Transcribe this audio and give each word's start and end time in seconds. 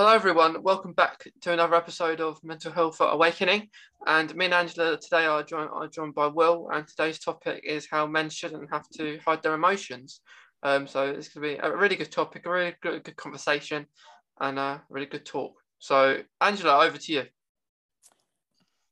Hello, 0.00 0.14
everyone. 0.14 0.62
Welcome 0.62 0.94
back 0.94 1.24
to 1.42 1.52
another 1.52 1.74
episode 1.74 2.22
of 2.22 2.42
Mental 2.42 2.72
Health 2.72 2.96
for 2.96 3.08
Awakening. 3.08 3.68
And 4.06 4.34
me 4.34 4.46
and 4.46 4.54
Angela 4.54 4.96
today 4.96 5.26
are 5.26 5.42
joined, 5.42 5.68
are 5.74 5.88
joined 5.88 6.14
by 6.14 6.26
Will. 6.26 6.70
And 6.72 6.88
today's 6.88 7.18
topic 7.18 7.62
is 7.64 7.86
how 7.90 8.06
men 8.06 8.30
shouldn't 8.30 8.72
have 8.72 8.88
to 8.96 9.18
hide 9.26 9.42
their 9.42 9.52
emotions. 9.52 10.22
Um, 10.62 10.86
so 10.86 11.04
it's 11.04 11.28
going 11.28 11.46
to 11.46 11.54
be 11.54 11.60
a 11.62 11.76
really 11.76 11.96
good 11.96 12.10
topic, 12.10 12.46
a 12.46 12.50
really 12.50 12.74
good, 12.80 13.04
good 13.04 13.16
conversation, 13.16 13.84
and 14.40 14.58
a 14.58 14.82
really 14.88 15.04
good 15.04 15.26
talk. 15.26 15.52
So, 15.80 16.22
Angela, 16.40 16.82
over 16.86 16.96
to 16.96 17.12
you. 17.12 17.24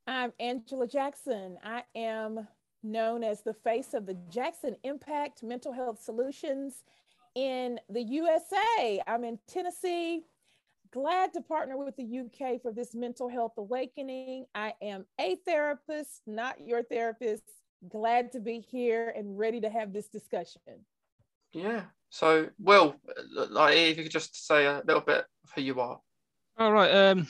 I'm 0.07 0.35
Angela 0.39 0.87
Jackson. 0.87 1.57
I 1.65 1.85
am 1.95 2.47
known 2.83 3.25
as 3.25 3.41
the 3.41 3.55
face 3.55 3.95
of 3.95 4.05
the 4.05 4.19
Jackson 4.29 4.77
Impact 4.85 5.43
Mental 5.43 5.73
Health 5.73 6.03
Solutions 6.03 6.85
in 7.35 7.81
the 7.89 8.03
USA. 8.03 9.01
I'm 9.07 9.25
in 9.25 9.39
Tennessee. 9.49 10.27
Glad 10.91 11.35
to 11.35 11.43
partner 11.43 11.77
with 11.77 11.97
the 11.97 12.21
UK 12.21 12.63
for 12.63 12.73
this 12.73 12.95
mental 12.95 13.29
health 13.29 13.53
awakening. 13.59 14.47
I 14.55 14.73
am 14.81 15.05
a 15.21 15.37
therapist, 15.47 16.23
not 16.27 16.61
your 16.61 16.83
therapist. 16.83 17.43
Glad 17.89 18.33
to 18.33 18.41
be 18.41 18.61
here 18.61 19.13
and 19.15 19.39
ready 19.39 19.61
to 19.61 19.69
have 19.69 19.93
this 19.93 20.09
discussion. 20.09 20.85
Yeah. 21.53 21.83
So, 22.11 22.49
Will, 22.59 22.97
like, 23.51 23.77
if 23.77 23.99
you 23.99 24.05
could 24.05 24.13
just 24.13 24.47
say 24.47 24.65
a 24.65 24.83
little 24.87 25.03
bit 25.03 25.19
of 25.45 25.51
who 25.55 25.61
you 25.61 25.79
are. 25.81 26.01
All 26.57 26.73
right. 26.73 26.91
Um, 26.91 27.29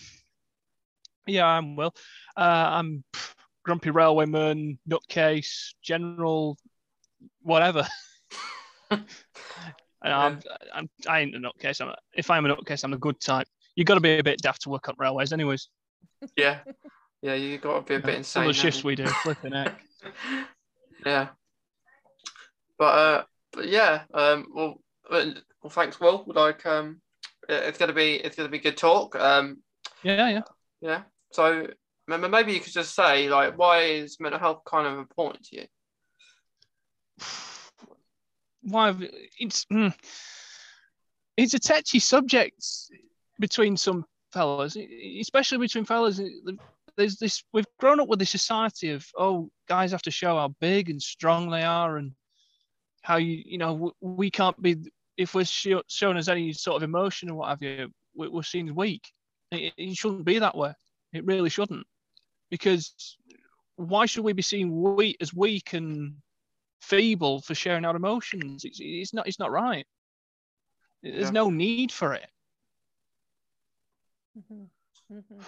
yeah, 1.26 1.46
I'm 1.46 1.74
Will. 1.74 1.94
Uh, 2.36 2.68
I'm 2.70 3.02
grumpy 3.64 3.90
railwayman, 3.90 4.78
nutcase, 4.88 5.74
general, 5.82 6.56
whatever. 7.42 7.86
I'm, 10.02 10.40
I'm, 10.74 10.90
I 11.08 11.20
ain't 11.20 11.34
a 11.34 11.38
nutcase. 11.38 11.80
I'm 11.80 11.88
a, 11.88 11.96
if 12.14 12.30
I'm 12.30 12.46
a 12.46 12.54
nutcase, 12.54 12.84
I'm 12.84 12.92
a 12.92 12.98
good 12.98 13.20
type. 13.20 13.46
You 13.74 13.84
got 13.84 13.94
to 13.94 14.00
be 14.00 14.18
a 14.18 14.22
bit 14.22 14.40
daft 14.40 14.62
to 14.62 14.70
work 14.70 14.88
on 14.88 14.94
railways, 14.98 15.32
anyways. 15.32 15.68
Yeah, 16.36 16.60
yeah, 17.22 17.34
you 17.34 17.58
got 17.58 17.74
to 17.74 17.82
be 17.82 17.94
a 17.94 18.00
bit 18.00 18.16
insane. 18.16 18.24
Some 18.24 18.42
of 18.42 18.48
the 18.48 18.60
shifts 18.60 18.82
we 18.82 18.96
do, 18.96 19.06
flipping 19.06 19.52
heck. 19.52 19.80
yeah, 21.06 21.28
but 22.76 22.84
uh, 22.84 23.24
but 23.52 23.68
yeah, 23.68 24.02
um, 24.14 24.46
well, 24.54 24.80
well, 25.10 25.34
thanks, 25.70 26.00
Will. 26.00 26.24
Like, 26.26 26.66
um, 26.66 27.00
it's 27.48 27.78
gonna 27.78 27.92
be 27.92 28.14
it's 28.16 28.36
gonna 28.36 28.48
be 28.48 28.58
good 28.58 28.76
talk. 28.76 29.14
Um, 29.16 29.58
yeah, 30.02 30.28
yeah, 30.28 30.42
yeah. 30.80 31.02
So 31.32 31.68
maybe 32.08 32.52
you 32.52 32.60
could 32.60 32.72
just 32.72 32.94
say 32.94 33.28
like, 33.28 33.56
why 33.56 33.82
is 33.82 34.18
mental 34.18 34.40
health 34.40 34.62
kind 34.64 34.86
of 34.86 34.98
important 34.98 35.44
to 35.46 35.56
you? 35.56 35.66
Why 38.68 38.94
it's 39.38 39.64
mm, 39.66 39.94
it's 41.36 41.54
a 41.54 41.58
touchy 41.58 41.98
subject 41.98 42.64
between 43.38 43.76
some 43.76 44.04
fellas, 44.32 44.76
especially 45.20 45.58
between 45.58 45.84
fellas. 45.84 46.20
There's 46.96 47.16
this. 47.16 47.44
We've 47.52 47.66
grown 47.78 48.00
up 48.00 48.08
with 48.08 48.18
this 48.18 48.30
society 48.30 48.90
of 48.90 49.06
oh, 49.16 49.50
guys 49.68 49.92
have 49.92 50.02
to 50.02 50.10
show 50.10 50.36
how 50.36 50.54
big 50.60 50.90
and 50.90 51.00
strong 51.00 51.50
they 51.50 51.62
are, 51.62 51.96
and 51.96 52.12
how 53.02 53.16
you 53.16 53.42
you 53.44 53.58
know 53.58 53.92
we 54.00 54.30
can't 54.30 54.60
be 54.60 54.76
if 55.16 55.34
we're 55.34 55.44
shown 55.44 56.16
as 56.16 56.28
any 56.28 56.52
sort 56.52 56.76
of 56.76 56.82
emotion 56.82 57.30
or 57.30 57.34
what 57.34 57.48
have 57.48 57.62
you, 57.62 57.90
we're 58.14 58.42
seen 58.42 58.68
as 58.68 58.74
weak. 58.74 59.02
It, 59.50 59.72
it 59.76 59.96
shouldn't 59.96 60.24
be 60.24 60.38
that 60.38 60.56
way. 60.56 60.72
It 61.12 61.24
really 61.24 61.50
shouldn't, 61.50 61.86
because 62.50 63.16
why 63.76 64.06
should 64.06 64.24
we 64.24 64.32
be 64.32 64.42
seen 64.42 64.82
weak 64.82 65.16
as 65.20 65.32
weak 65.32 65.72
and 65.72 66.14
feeble 66.80 67.40
for 67.42 67.54
sharing 67.54 67.84
our 67.84 67.96
emotions? 67.96 68.64
It's, 68.64 68.78
it's 68.80 69.14
not. 69.14 69.26
It's 69.26 69.38
not 69.38 69.50
right. 69.50 69.86
There's 71.02 71.26
yeah. 71.26 71.30
no 71.30 71.50
need 71.50 71.92
for 71.92 72.14
it. 72.14 72.28
Mm-hmm. 74.38 75.16
Mm-hmm. 75.16 75.40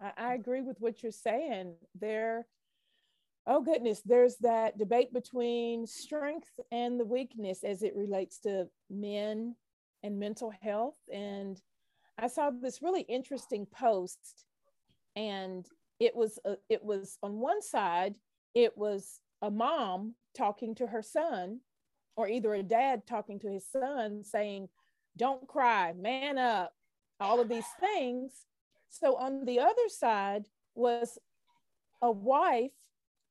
I, 0.00 0.30
I 0.30 0.34
agree 0.34 0.62
with 0.62 0.80
what 0.80 1.02
you're 1.02 1.12
saying. 1.12 1.74
There, 2.00 2.46
oh 3.46 3.62
goodness, 3.62 4.00
there's 4.04 4.36
that 4.38 4.78
debate 4.78 5.12
between 5.12 5.86
strength 5.86 6.50
and 6.70 6.98
the 6.98 7.04
weakness 7.04 7.64
as 7.64 7.82
it 7.82 7.96
relates 7.96 8.38
to 8.40 8.68
men 8.90 9.56
and 10.02 10.18
mental 10.18 10.52
health. 10.62 10.96
And 11.12 11.60
I 12.18 12.28
saw 12.28 12.50
this 12.50 12.82
really 12.82 13.02
interesting 13.02 13.66
post, 13.66 14.44
and 15.16 15.66
it 15.98 16.14
was 16.14 16.38
a, 16.44 16.56
it 16.68 16.84
was 16.84 17.18
on 17.22 17.38
one 17.38 17.62
side, 17.62 18.16
it 18.54 18.76
was 18.76 19.20
a 19.42 19.50
mom 19.50 20.14
talking 20.36 20.74
to 20.76 20.86
her 20.86 21.02
son, 21.02 21.60
or 22.16 22.28
either 22.28 22.54
a 22.54 22.62
dad 22.62 23.06
talking 23.06 23.38
to 23.40 23.48
his 23.50 23.66
son, 23.66 24.24
saying, 24.24 24.68
"Don't 25.16 25.46
cry, 25.46 25.92
man 25.92 26.38
up." 26.38 26.74
all 27.22 27.40
of 27.40 27.48
these 27.48 27.66
things. 27.80 28.46
So 28.90 29.16
on 29.16 29.44
the 29.44 29.60
other 29.60 29.88
side 29.88 30.48
was 30.74 31.18
a 32.02 32.10
wife 32.10 32.72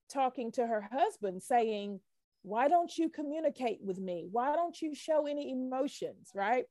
talking 0.10 0.52
to 0.54 0.66
her 0.66 0.90
husband 0.92 1.44
saying, 1.44 2.00
Why 2.42 2.68
don't 2.68 2.98
you 2.98 3.10
communicate 3.10 3.80
with 3.84 4.00
me? 4.00 4.28
Why 4.32 4.56
don't 4.56 4.82
you 4.82 4.96
show 4.96 5.28
any 5.28 5.52
emotions? 5.52 6.32
Right. 6.34 6.66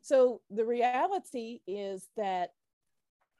So 0.00 0.40
the 0.50 0.64
reality 0.64 1.60
is 1.66 2.08
that 2.16 2.50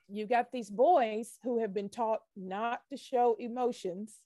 you 0.08 0.26
got 0.26 0.52
these 0.52 0.70
boys 0.70 1.38
who 1.42 1.58
have 1.60 1.72
been 1.72 1.88
taught 1.88 2.20
not 2.36 2.82
to 2.90 2.96
show 2.96 3.36
emotions, 3.38 4.16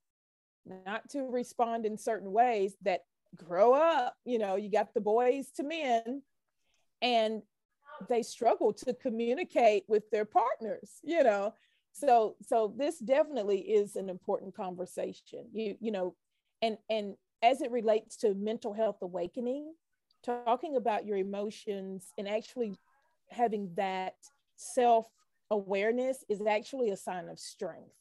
not 0.67 1.09
to 1.11 1.23
respond 1.23 1.87
in 1.87 1.97
certain 1.97 2.33
ways 2.33 2.75
that 2.83 3.03
grow 3.37 3.73
up. 3.73 4.17
You 4.25 4.39
know, 4.39 4.57
you 4.57 4.71
got 4.71 4.95
the 4.95 5.01
boys 5.01 5.51
to 5.57 5.63
men, 5.63 6.23
and 7.03 7.43
they 8.09 8.23
struggle 8.23 8.73
to 8.73 8.93
communicate 8.95 9.85
with 9.89 10.11
their 10.11 10.25
partners 10.25 11.01
you 11.03 11.23
know? 11.23 11.55
So 11.93 12.37
so 12.43 12.75
this 12.77 12.99
definitely 12.99 13.61
is 13.61 13.97
an 13.97 14.11
important 14.11 14.55
conversation. 14.55 15.47
You 15.53 15.77
you 15.81 15.91
know 15.91 16.15
and 16.61 16.77
and 16.91 17.15
as 17.43 17.63
it 17.63 17.71
relates 17.71 18.17
to 18.19 18.35
mental 18.35 18.73
health 18.75 18.99
awakening 19.03 19.73
talking 20.23 20.77
about 20.77 21.07
your 21.07 21.17
emotions 21.17 22.13
and 22.19 22.29
actually 22.29 22.75
having 23.31 23.71
that 23.77 24.15
self 24.57 25.07
awareness 25.51 26.25
is 26.29 26.43
actually 26.47 26.91
a 26.91 26.97
sign 26.97 27.29
of 27.29 27.39
strength. 27.39 27.97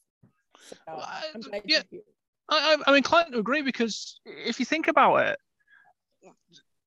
So 0.57 0.75
I'm 0.87 1.61
yeah 1.65 1.83
I, 2.47 2.77
i'm 2.85 2.95
inclined 2.95 3.33
to 3.33 3.39
agree 3.39 3.61
because 3.63 4.19
if 4.25 4.59
you 4.59 4.65
think 4.65 4.87
about 4.87 5.15
it 5.15 5.39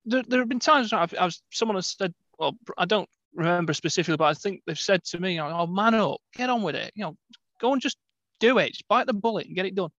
there, 0.05 0.23
there 0.27 0.41
have 0.41 0.49
been 0.49 0.61
times 0.61 0.93
I've, 0.93 1.15
I've 1.19 1.37
someone 1.51 1.77
has 1.77 1.95
said 1.99 2.15
well, 2.39 2.57
I 2.77 2.85
don't 2.85 3.09
remember 3.35 3.75
specifically, 3.75 4.17
but 4.17 4.25
I 4.25 4.35
think 4.35 4.63
they've 4.67 4.79
said 4.79 5.05
to 5.05 5.21
me, 5.21 5.41
"Oh, 5.41 5.67
man 5.67 5.95
up, 5.95 6.21
get 6.35 6.51
on 6.51 6.63
with 6.63 6.75
it. 6.75 6.93
You 6.95 7.05
know, 7.05 7.17
go 7.61 7.73
and 7.73 7.83
just 7.83 7.99
do 8.41 8.59
it. 8.59 8.71
Just 8.71 8.89
bite 8.89 9.07
the 9.07 9.13
bullet 9.13 9.47
and 9.47 9.57
get 9.57 9.67
it 9.67 9.75
done." 9.75 9.91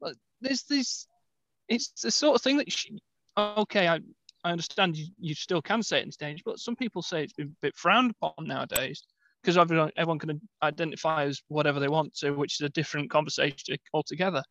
But 0.00 0.14
there's 0.40 0.62
this. 0.64 1.06
It's 1.68 1.90
the 2.02 2.10
sort 2.10 2.36
of 2.36 2.42
thing 2.42 2.58
that, 2.58 2.70
she, 2.70 2.98
okay, 3.36 3.88
I 3.88 4.00
I 4.44 4.52
understand 4.52 4.96
you, 4.96 5.06
you 5.18 5.34
still 5.34 5.60
can 5.60 5.82
say 5.82 5.98
it 5.98 6.04
in 6.04 6.12
stage, 6.12 6.42
but 6.44 6.60
some 6.60 6.76
people 6.76 7.02
say 7.02 7.24
it's 7.24 7.32
been 7.32 7.48
a 7.48 7.60
bit 7.62 7.74
frowned 7.74 8.12
upon 8.12 8.46
nowadays 8.46 9.02
because 9.42 9.58
everyone, 9.58 9.90
everyone 9.96 10.20
can 10.20 10.40
identify 10.62 11.24
as 11.24 11.42
whatever 11.48 11.80
they 11.80 11.88
want 11.88 12.14
to, 12.16 12.30
which 12.30 12.60
is 12.60 12.64
a 12.64 12.68
different 12.68 13.10
conversation 13.10 13.76
altogether. 13.92 14.42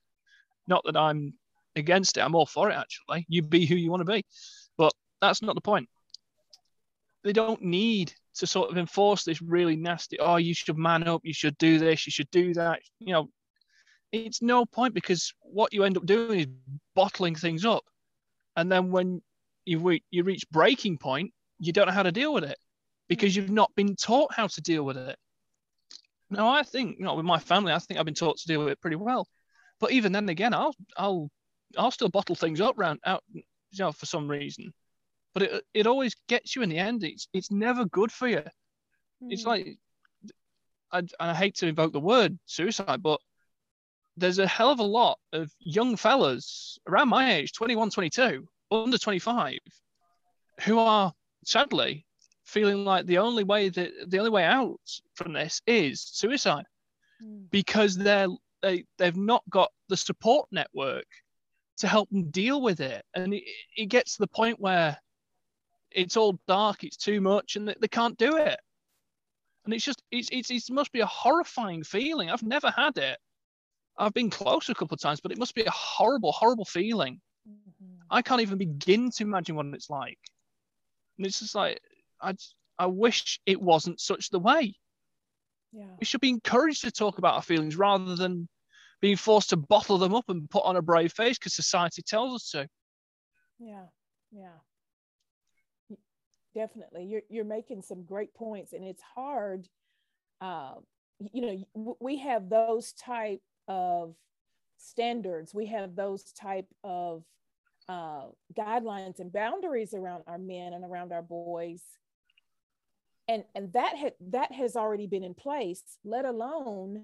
Not 0.68 0.84
that 0.86 0.98
I'm 0.98 1.34
against 1.76 2.18
it, 2.18 2.22
I'm 2.22 2.36
all 2.36 2.46
for 2.46 2.70
it 2.70 2.76
actually. 2.76 3.26
You 3.28 3.42
be 3.42 3.66
who 3.66 3.76
you 3.76 3.92
want 3.92 4.02
to 4.06 4.12
be, 4.12 4.26
but 4.78 4.94
that's 5.22 5.42
not 5.42 5.56
the 5.56 5.62
point 5.62 5.90
they 7.26 7.34
don't 7.34 7.64
need 7.64 8.14
to 8.36 8.46
sort 8.46 8.70
of 8.70 8.78
enforce 8.78 9.24
this 9.24 9.42
really 9.42 9.75
nasty, 9.75 10.20
oh, 10.20 10.36
you 10.36 10.54
should 10.54 10.78
man 10.78 11.08
up, 11.08 11.22
you 11.24 11.34
should 11.34 11.58
do 11.58 11.80
this, 11.80 12.06
you 12.06 12.12
should 12.12 12.30
do 12.30 12.54
that. 12.54 12.80
You 13.00 13.13
know, 13.13 13.30
it's 14.12 14.44
no 14.44 14.63
point 14.63 14.94
because 14.94 15.34
what 15.42 15.74
you 15.74 15.84
end 15.84 15.98
up 15.98 16.06
doing 16.06 16.39
is 16.39 16.48
bottling 16.94 17.34
things 17.34 17.66
up. 17.66 17.84
And 18.56 18.72
then 18.72 18.92
when 18.92 19.24
you, 19.66 19.80
re- 19.80 20.04
you 20.12 20.24
reach 20.24 20.48
breaking 20.51 21.00
point, 21.00 21.34
you 21.57 21.74
don't 21.74 21.88
know 21.88 21.94
how 21.94 22.04
to 22.04 22.12
deal 22.12 22.31
with 22.31 22.44
it 22.44 22.60
because 23.10 23.36
you've 23.36 23.50
not 23.50 23.74
been 23.75 23.95
taught 23.95 24.31
how 24.31 24.45
to 24.45 24.62
deal 24.62 24.84
with 24.84 24.98
it. 24.98 25.18
Now, 26.30 26.50
I 26.50 26.62
think, 26.62 26.98
you 27.00 27.06
know, 27.06 27.16
with 27.16 27.25
my 27.25 27.39
family, 27.39 27.74
I 27.74 27.80
think 27.80 28.00
I've 28.00 28.06
been 28.06 28.13
taught 28.13 28.38
to 28.38 28.48
deal 28.48 28.60
with 28.60 28.69
it 28.69 28.81
pretty 28.81 28.98
well. 28.98 29.28
But 29.80 29.92
even 29.92 30.12
then 30.12 30.30
again, 30.30 30.54
I'll, 30.54 30.75
I'll, 30.98 31.30
I'll 31.77 31.92
still 31.92 32.10
bottle 32.10 32.36
things 32.36 32.62
up 32.62 32.75
round 32.77 33.00
out, 33.06 33.24
you 33.33 33.44
know, 33.80 33.92
for 33.92 34.06
some 34.06 34.30
reason 34.30 34.74
but 35.36 35.44
it, 35.44 35.63
it 35.74 35.86
always 35.86 36.16
gets 36.27 36.56
you 36.56 36.63
in 36.63 36.69
the 36.69 36.80
end. 36.80 37.04
It's 37.04 37.27
it's 37.33 37.51
never 37.51 37.86
good 37.86 38.12
for 38.12 38.27
you. 38.27 38.42
Mm. 39.22 39.30
It's 39.30 39.44
hmm. 39.44 39.50
like 39.50 39.77
I, 40.92 41.04
I 41.19 41.33
hate 41.36 41.56
to 41.57 41.68
invoke 41.68 41.94
the 41.94 42.00
word 42.00 42.39
suicide, 42.45 43.04
but 43.04 43.19
there's 44.18 44.39
a 44.39 44.48
hell 44.48 44.72
of 44.72 44.80
a 44.80 44.83
lot 44.83 45.19
of 45.33 45.51
young 45.60 45.98
fellas 45.98 46.80
around 46.88 47.10
my 47.10 47.36
age, 47.36 47.51
21, 47.51 47.89
22, 47.89 48.48
under 48.72 48.98
25, 48.98 49.57
who 50.62 50.80
are 50.80 51.12
sadly 51.44 52.06
feeling 52.45 52.86
like 52.86 53.06
the 53.06 53.18
only 53.18 53.44
way 53.44 53.68
that 53.68 53.92
the 54.07 54.18
only 54.18 54.31
way 54.31 54.45
out 54.45 54.80
from 55.16 55.33
this 55.33 55.62
is 55.68 56.01
suicide 56.01 56.66
mm. 57.22 57.44
because 57.51 57.98
they're 57.98 58.30
they, 58.65 58.85
they've 58.97 59.17
not 59.17 59.44
got 59.50 59.71
the 59.89 59.97
support 59.97 60.47
network 60.51 61.06
to 61.77 61.88
help 61.88 62.09
them 62.09 62.31
deal 62.31 62.62
with 62.62 62.79
it 62.79 63.03
and 63.13 63.33
it, 63.33 63.44
it 63.77 63.85
gets 63.88 64.13
to 64.13 64.23
the 64.23 64.27
point 64.27 64.59
where 64.59 64.97
it's 65.95 66.17
all 66.17 66.39
dark, 66.47 66.83
it's 66.83 66.97
too 66.97 67.21
much, 67.21 67.56
and 67.56 67.67
they, 67.67 67.75
they 67.79 67.88
can't 67.88 68.17
do 68.17 68.38
it. 68.38 68.59
and 69.63 69.73
it's 69.73 69.85
just 69.85 70.03
it's, 70.12 70.29
it's 70.31 70.51
it 70.51 70.73
must 70.73 70.91
be 70.91 71.00
a 71.00 71.06
horrifying 71.06 71.83
feeling. 71.83 72.29
I've 72.29 72.44
never 72.44 72.69
had 72.69 72.97
it. 72.97 73.17
I've 73.97 74.13
been 74.13 74.29
close 74.29 74.69
a 74.69 74.75
couple 74.75 74.95
of 74.95 75.01
times, 75.01 75.21
but 75.21 75.31
it 75.31 75.39
must 75.39 75.56
be 75.56 75.63
a 75.63 75.71
horrible, 75.71 76.33
horrible 76.33 76.65
feeling. 76.65 77.21
Mm-hmm. 77.50 78.01
I 78.09 78.21
can't 78.21 78.41
even 78.41 78.57
begin 78.57 79.09
to 79.12 79.23
imagine 79.23 79.56
what 79.56 79.67
it's 79.67 79.89
like. 79.89 80.19
And 81.17 81.25
it's 81.25 81.39
just 81.39 81.56
like 81.56 81.79
I 82.21 82.35
I 82.77 82.88
wish 82.88 83.39
it 83.45 83.62
wasn't 83.62 84.01
such 84.01 84.29
the 84.29 84.39
way. 84.39 84.75
Yeah. 85.71 85.85
We 86.00 86.06
should 86.06 86.21
be 86.21 86.29
encouraged 86.29 86.81
to 86.81 86.91
talk 86.91 87.17
about 87.17 87.35
our 87.35 87.41
feelings 87.41 87.77
rather 87.77 88.15
than 88.15 88.47
being 89.06 89.16
forced 89.16 89.52
to 89.52 89.56
bottle 89.56 90.00
them 90.00 90.16
up 90.16 90.28
and 90.30 90.50
put 90.50 90.66
on 90.66 90.78
a 90.78 90.81
brave 90.81 91.13
face 91.13 91.38
because 91.38 91.54
society 91.54 92.02
tells 92.02 92.34
us 92.34 92.50
to. 92.50 92.68
Yeah, 93.60 93.84
yeah. 94.31 94.57
Definitely. 96.56 97.06
You're 97.06 97.22
you're 97.30 97.46
making 97.46 97.84
some 97.84 98.02
great 98.02 98.34
points 98.34 98.74
and 98.74 98.84
it's 98.84 99.04
hard 99.04 99.69
uh, 100.42 100.74
you 101.31 101.66
know, 101.75 101.96
we 102.00 102.18
have 102.18 102.50
those 102.50 102.94
type 102.94 103.42
of 103.68 104.16
standards. 104.78 105.54
We 105.54 105.68
have 105.68 105.96
those 105.96 106.24
type 106.34 106.68
of 106.84 107.24
uh, 107.88 108.24
guidelines 108.58 109.19
and 109.19 109.31
boundaries 109.31 109.94
around 109.94 110.24
our 110.25 110.40
men 110.40 110.74
and 110.74 110.84
around 110.84 111.13
our 111.13 111.22
boys 111.22 111.84
and 113.28 113.44
and 113.54 113.72
that 113.74 113.96
had 113.98 114.13
that 114.19 114.51
has 114.51 114.75
already 114.75 115.06
been 115.06 115.24
in 115.24 115.36
place 115.36 115.84
let 116.04 116.25
alone 116.25 117.04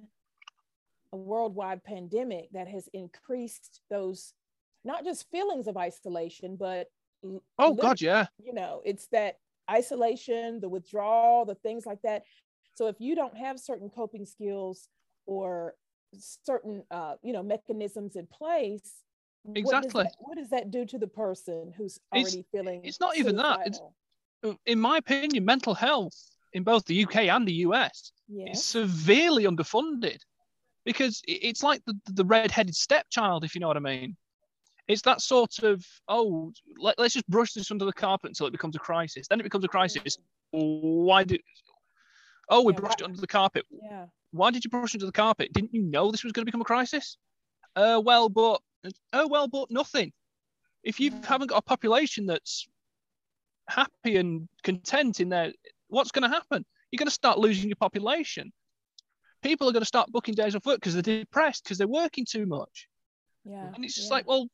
a 1.13 1.17
worldwide 1.17 1.83
pandemic 1.83 2.49
that 2.53 2.67
has 2.67 2.87
increased 2.93 3.81
those 3.89 4.33
not 4.83 5.03
just 5.03 5.29
feelings 5.31 5.67
of 5.67 5.77
isolation 5.77 6.55
but 6.55 6.87
oh 7.59 7.73
god 7.73 8.01
yeah. 8.01 8.25
you 8.43 8.53
know 8.53 8.81
it's 8.85 9.07
that 9.07 9.35
isolation 9.71 10.59
the 10.59 10.69
withdrawal 10.69 11.45
the 11.45 11.55
things 11.55 11.85
like 11.85 12.01
that. 12.03 12.23
So 12.75 12.87
if 12.87 12.95
you 12.99 13.15
don't 13.15 13.37
have 13.37 13.59
certain 13.59 13.89
coping 13.89 14.25
skills 14.25 14.87
or 15.25 15.75
certain 16.17 16.83
uh, 16.91 17.15
you 17.23 17.33
know 17.33 17.43
mechanisms 17.43 18.15
in 18.15 18.27
place 18.27 19.03
exactly 19.55 19.71
what 19.71 19.83
does, 19.83 19.93
that, 19.93 20.15
what 20.19 20.37
does 20.37 20.49
that 20.49 20.71
do 20.71 20.85
to 20.85 20.97
the 20.97 21.07
person 21.07 21.73
who's 21.75 21.99
already 22.13 22.39
it's, 22.39 22.49
feeling 22.51 22.81
it's 22.83 22.99
not 22.99 23.17
even 23.17 23.35
that. 23.37 23.59
It's 23.65 23.81
in 24.65 24.79
my 24.79 24.97
opinion, 24.97 25.45
mental 25.45 25.75
health 25.75 26.17
in 26.53 26.63
both 26.63 26.85
the 26.85 27.03
UK 27.03 27.15
and 27.27 27.47
the 27.47 27.53
US 27.65 28.11
yeah. 28.27 28.51
is 28.51 28.63
severely 28.63 29.45
underfunded 29.45 30.17
because 30.85 31.21
it's 31.27 31.63
like 31.63 31.83
the, 31.85 31.97
the 32.07 32.25
red-headed 32.25 32.75
stepchild, 32.75 33.43
if 33.43 33.55
you 33.55 33.61
know 33.61 33.67
what 33.67 33.77
I 33.77 33.81
mean. 33.81 34.15
It's 34.87 35.03
that 35.03 35.21
sort 35.21 35.59
of 35.59 35.85
oh, 36.07 36.51
let, 36.77 36.99
us 36.99 37.13
just 37.13 37.27
brush 37.27 37.53
this 37.53 37.71
under 37.71 37.85
the 37.85 37.93
carpet 37.93 38.29
until 38.29 38.47
it 38.47 38.51
becomes 38.51 38.75
a 38.75 38.79
crisis. 38.79 39.27
Then 39.27 39.39
it 39.39 39.43
becomes 39.43 39.63
a 39.63 39.69
crisis. 39.69 40.17
Why 40.51 41.23
did? 41.23 41.41
Oh, 42.49 42.63
we 42.63 42.73
yeah, 42.73 42.79
brushed 42.79 42.97
that, 42.97 43.05
it 43.05 43.09
under 43.09 43.21
the 43.21 43.27
carpet. 43.27 43.65
Yeah. 43.71 44.07
Why 44.31 44.51
did 44.51 44.65
you 44.65 44.69
brush 44.69 44.93
it 44.93 44.97
under 44.97 45.05
the 45.05 45.11
carpet? 45.11 45.53
Didn't 45.53 45.73
you 45.73 45.83
know 45.83 46.11
this 46.11 46.23
was 46.23 46.33
going 46.33 46.41
to 46.41 46.45
become 46.45 46.61
a 46.61 46.65
crisis? 46.65 47.17
Uh, 47.75 48.01
well, 48.03 48.27
but 48.27 48.61
oh 49.13 49.27
well, 49.27 49.47
but 49.47 49.71
nothing. 49.71 50.11
If 50.83 50.99
you 50.99 51.11
yeah. 51.11 51.21
haven't 51.25 51.47
got 51.47 51.59
a 51.59 51.61
population 51.61 52.25
that's 52.25 52.67
happy 53.69 54.17
and 54.17 54.49
content 54.63 55.19
in 55.19 55.29
there, 55.29 55.53
what's 55.87 56.11
going 56.11 56.29
to 56.29 56.35
happen? 56.35 56.65
You're 56.91 56.97
going 56.97 57.07
to 57.07 57.13
start 57.13 57.37
losing 57.37 57.69
your 57.69 57.77
population. 57.77 58.51
People 59.41 59.67
are 59.67 59.71
going 59.71 59.81
to 59.81 59.87
start 59.87 60.11
booking 60.11 60.35
days 60.35 60.55
off 60.55 60.65
work 60.65 60.77
because 60.79 60.93
they're 60.93 61.01
depressed 61.01 61.63
because 61.63 61.77
they're 61.77 61.87
working 61.87 62.25
too 62.25 62.45
much. 62.45 62.87
Yeah. 63.43 63.71
And 63.73 63.83
it's 63.83 63.95
just 63.95 64.09
yeah. 64.09 64.15
like, 64.15 64.27
well, 64.27 64.47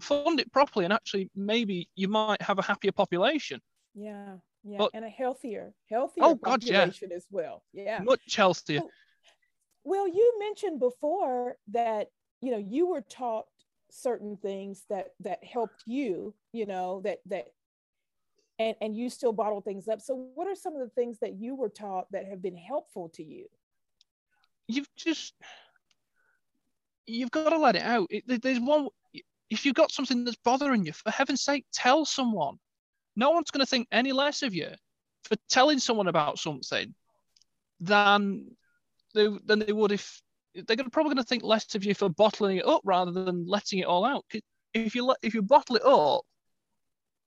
fund 0.00 0.40
it 0.40 0.52
properly 0.52 0.84
and 0.84 0.92
actually 0.92 1.30
maybe 1.34 1.88
you 1.94 2.08
might 2.08 2.42
have 2.42 2.58
a 2.58 2.62
happier 2.62 2.92
population. 2.92 3.60
Yeah. 3.94 4.36
Yeah. 4.62 4.78
But, 4.78 4.90
and 4.94 5.04
a 5.04 5.08
healthier, 5.08 5.72
healthier 5.90 6.24
oh, 6.24 6.36
population 6.36 7.08
God, 7.08 7.10
yeah. 7.10 7.16
as 7.16 7.26
well. 7.30 7.62
Yeah. 7.72 8.00
Much 8.00 8.34
healthier. 8.34 8.80
Well, 8.80 8.90
well, 9.84 10.08
you 10.08 10.38
mentioned 10.38 10.80
before 10.80 11.56
that, 11.72 12.08
you 12.40 12.50
know, 12.50 12.58
you 12.58 12.88
were 12.88 13.02
taught 13.02 13.44
certain 13.90 14.36
things 14.36 14.84
that 14.88 15.08
that 15.20 15.44
helped 15.44 15.82
you, 15.86 16.34
you 16.52 16.66
know, 16.66 17.02
that 17.04 17.18
that 17.26 17.48
and 18.58 18.76
and 18.80 18.96
you 18.96 19.10
still 19.10 19.32
bottle 19.32 19.60
things 19.60 19.88
up 19.88 20.00
so 20.00 20.28
what 20.34 20.46
are 20.46 20.54
some 20.54 20.74
of 20.74 20.80
the 20.80 20.94
things 20.94 21.18
that 21.20 21.34
you 21.34 21.54
were 21.54 21.68
taught 21.68 22.10
that 22.12 22.26
have 22.26 22.40
been 22.40 22.56
helpful 22.56 23.08
to 23.08 23.24
you 23.24 23.46
you've 24.68 24.88
just 24.96 25.34
you've 27.06 27.30
got 27.30 27.50
to 27.50 27.58
let 27.58 27.76
it 27.76 27.82
out. 27.82 28.06
It, 28.10 28.42
there's 28.42 28.60
one 28.60 28.88
if 29.50 29.64
you've 29.64 29.74
got 29.74 29.92
something 29.92 30.24
that's 30.24 30.38
bothering 30.44 30.86
you 30.86 30.92
for 30.92 31.10
heaven's 31.10 31.42
sake 31.42 31.64
tell 31.72 32.04
someone. 32.04 32.58
No 33.16 33.30
one's 33.30 33.50
going 33.50 33.64
to 33.64 33.70
think 33.70 33.86
any 33.92 34.12
less 34.12 34.42
of 34.42 34.54
you 34.54 34.70
for 35.24 35.36
telling 35.48 35.78
someone 35.78 36.08
about 36.08 36.38
something 36.38 36.94
than 37.80 38.56
they, 39.14 39.28
than 39.44 39.60
they 39.60 39.72
would 39.72 39.92
if 39.92 40.20
they're 40.54 40.76
probably 40.76 41.14
going 41.14 41.16
to 41.16 41.24
think 41.24 41.42
less 41.42 41.74
of 41.74 41.84
you 41.84 41.94
for 41.94 42.08
bottling 42.08 42.58
it 42.58 42.66
up 42.66 42.80
rather 42.84 43.12
than 43.12 43.46
letting 43.46 43.80
it 43.80 43.86
all 43.86 44.04
out. 44.04 44.24
If 44.72 44.94
you 44.94 45.04
let 45.06 45.18
if 45.22 45.34
you 45.34 45.42
bottle 45.42 45.76
it 45.76 45.84
up 45.84 46.22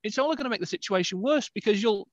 it's 0.02 0.18
only 0.18 0.36
going 0.36 0.44
to 0.44 0.50
make 0.50 0.60
the 0.60 0.66
situation 0.66 1.20
worse 1.20 1.50
because 1.54 1.82
you'll 1.82 2.08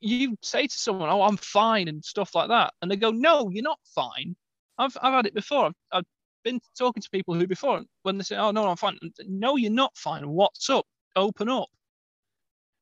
you, 0.00 0.36
say 0.42 0.66
to 0.66 0.78
someone, 0.78 1.08
"Oh, 1.08 1.22
I'm 1.22 1.36
fine" 1.36 1.88
and 1.88 2.04
stuff 2.04 2.34
like 2.34 2.48
that, 2.48 2.72
and 2.80 2.90
they 2.90 2.96
go, 2.96 3.10
"No, 3.10 3.50
you're 3.50 3.62
not 3.62 3.80
fine." 3.94 4.36
I've 4.78 4.96
I've 5.02 5.14
had 5.14 5.26
it 5.26 5.34
before. 5.34 5.66
I've, 5.66 5.74
I've 5.92 6.04
been 6.44 6.60
talking 6.78 7.02
to 7.02 7.10
people 7.10 7.34
who 7.34 7.46
before 7.46 7.82
when 8.02 8.18
they 8.18 8.24
say, 8.24 8.36
"Oh 8.36 8.50
no, 8.50 8.68
I'm 8.68 8.76
fine," 8.76 8.98
no, 9.26 9.56
you're 9.56 9.72
not 9.72 9.96
fine. 9.96 10.28
What's 10.28 10.70
up? 10.70 10.86
Open 11.16 11.48
up. 11.48 11.68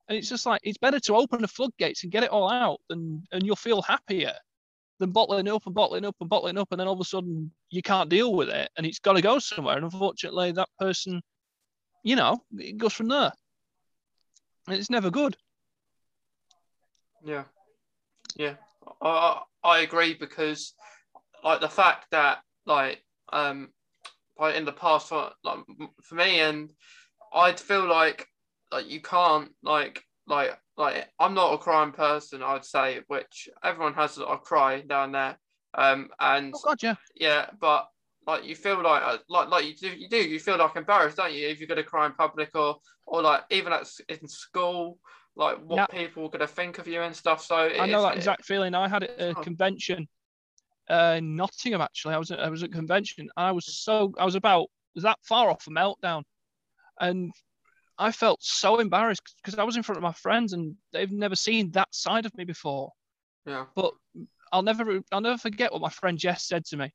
And 0.09 0.17
it's 0.17 0.29
just 0.29 0.47
like 0.47 0.61
it's 0.63 0.79
better 0.79 1.01
to 1.01 1.17
open 1.17 1.43
the 1.43 1.49
floodgates 1.49 2.03
and 2.03 2.13
get 2.13 2.23
it 2.25 2.31
all 2.31 2.51
out, 2.51 2.81
and 2.91 3.23
and 3.33 3.45
you'll 3.45 3.57
feel 3.57 3.83
happier 3.83 4.35
than 4.99 5.11
bottling 5.11 5.49
up 5.49 5.67
and 5.67 5.75
bottling 5.75 6.05
up 6.05 6.17
and 6.21 6.29
bottling 6.29 6.59
up, 6.59 6.69
and 6.71 6.81
then 6.81 6.87
all 6.89 6.95
of 6.95 7.01
a 7.01 7.05
sudden 7.05 7.51
you 7.71 7.83
can't 7.83 8.11
deal 8.11 8.35
with 8.35 8.49
it, 8.49 8.71
and 8.77 8.87
it's 8.87 8.99
got 8.99 9.15
to 9.15 9.23
go 9.23 9.39
somewhere. 9.39 9.77
And 9.77 9.85
unfortunately, 9.85 10.53
that 10.53 10.69
person, 10.79 11.23
you 12.03 12.17
know, 12.17 12.43
it 12.59 12.77
goes 12.77 12.93
from 12.93 13.09
there. 13.09 13.33
And 14.69 14.77
it's 14.77 14.91
never 14.91 15.11
good. 15.11 15.37
Yeah, 17.27 17.43
yeah, 18.37 18.55
I 19.03 19.41
I 19.65 19.81
agree 19.81 20.15
because 20.15 20.75
like 21.43 21.61
the 21.61 21.69
fact 21.69 22.07
that 22.13 22.39
like 22.67 23.03
um 23.33 23.71
like 24.39 24.55
in 24.55 24.65
the 24.65 24.73
past 24.73 25.09
for 25.09 25.33
like 25.43 25.59
for 26.05 26.15
me 26.15 26.39
and 26.39 26.73
I'd 27.35 27.59
feel 27.59 27.85
like 27.85 28.29
like 28.71 28.89
you 28.89 29.01
can't 29.01 29.51
like 29.65 30.05
like 30.29 30.57
like 30.77 31.09
I'm 31.19 31.35
not 31.35 31.53
a 31.53 31.59
crying 31.59 31.91
person 31.91 32.45
I'd 32.45 32.65
say 32.65 33.01
which 33.09 33.49
everyone 33.65 33.95
has 33.95 34.19
a 34.19 34.37
cry 34.37 34.83
down 34.83 35.11
there 35.11 35.37
um 35.75 36.11
and 36.21 36.55
oh 36.55 36.61
God, 36.65 36.79
yeah. 36.81 36.95
Yeah 37.17 37.47
but 37.61 37.89
like 38.25 38.45
you 38.45 38.55
feel 38.55 38.81
like 38.83 39.03
uh, 39.03 39.19
like 39.29 39.49
like 39.49 39.65
you 39.65 39.75
do 39.75 39.89
you 39.89 40.09
do 40.09 40.17
you 40.17 40.39
feel 40.39 40.59
like 40.59 40.77
embarrassed 40.77 41.17
don't 41.17 41.33
you 41.33 41.49
if 41.49 41.59
you're 41.59 41.69
going 41.69 41.77
to 41.77 41.83
cry 41.83 42.07
in 42.07 42.13
public 42.13 42.51
or 42.55 42.77
or 43.05 43.21
like 43.21 43.43
even 43.51 43.73
at 43.73 43.89
in 44.09 44.29
school 44.29 44.99
like 45.37 45.59
what 45.59 45.91
people 45.91 46.25
are 46.25 46.29
going 46.31 46.41
to 46.41 46.47
think 46.47 46.79
of 46.79 46.89
you 46.89 47.03
and 47.03 47.15
stuff 47.15 47.45
so 47.45 47.57
i 47.57 47.87
know 47.87 48.03
that 48.03 48.17
exact 48.17 48.45
feeling. 48.45 48.75
I 48.75 48.89
had 48.89 49.03
it 49.05 49.15
at 49.19 49.31
a 49.31 49.35
convention 49.35 50.09
uh 50.89 51.21
nottingham 51.23 51.81
actually. 51.81 52.15
I 52.15 52.19
was 52.19 52.31
at, 52.31 52.41
i 52.41 52.49
was 52.49 52.63
at 52.63 52.71
a 52.71 52.73
convention. 52.73 53.29
I 53.37 53.53
was 53.53 53.67
so 53.67 54.13
i 54.19 54.25
was 54.25 54.35
about 54.35 54.69
was 54.95 55.05
that 55.05 55.19
far 55.23 55.51
off 55.51 55.67
a 55.67 55.71
meltdown 55.71 56.23
and 57.01 57.33
i 57.99 58.11
felt 58.11 58.43
so 58.43 58.79
embarrassed 58.79 59.23
because 59.43 59.59
i 59.59 59.65
was 59.65 59.77
in 59.77 59.83
front 59.83 59.99
of 59.99 60.03
my 60.03 60.13
friends 60.13 60.53
and 60.53 60.75
they've 60.93 61.13
never 61.13 61.37
seen 61.37 61.71
that 61.73 61.95
side 61.95 62.27
of 62.27 62.37
me 62.37 62.45
before. 62.45 62.93
Yeah. 63.45 63.67
But 63.75 63.93
i'll 64.53 64.63
never 64.63 65.01
i'll 65.13 65.21
never 65.21 65.39
forget 65.39 65.73
what 65.73 65.83
my 65.83 65.91
friend 65.91 66.19
jess 66.19 66.47
said 66.49 66.65
to 66.67 66.77
me. 66.77 66.93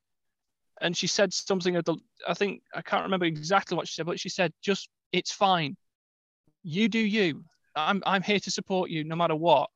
And 0.80 0.96
she 0.96 1.06
said 1.06 1.32
something 1.32 1.74
the 1.74 1.96
I 2.26 2.34
think 2.34 2.62
I 2.74 2.82
can't 2.82 3.04
remember 3.04 3.26
exactly 3.26 3.76
what 3.76 3.86
she 3.86 3.94
said, 3.94 4.06
but 4.06 4.18
she 4.18 4.28
said 4.28 4.52
just 4.62 4.88
it's 5.12 5.30
fine. 5.30 5.76
You 6.64 6.88
do 6.88 6.98
you. 6.98 7.44
I'm 7.76 8.02
I'm 8.06 8.22
here 8.22 8.40
to 8.40 8.50
support 8.50 8.90
you 8.90 9.04
no 9.04 9.16
matter 9.16 9.36
what. 9.36 9.70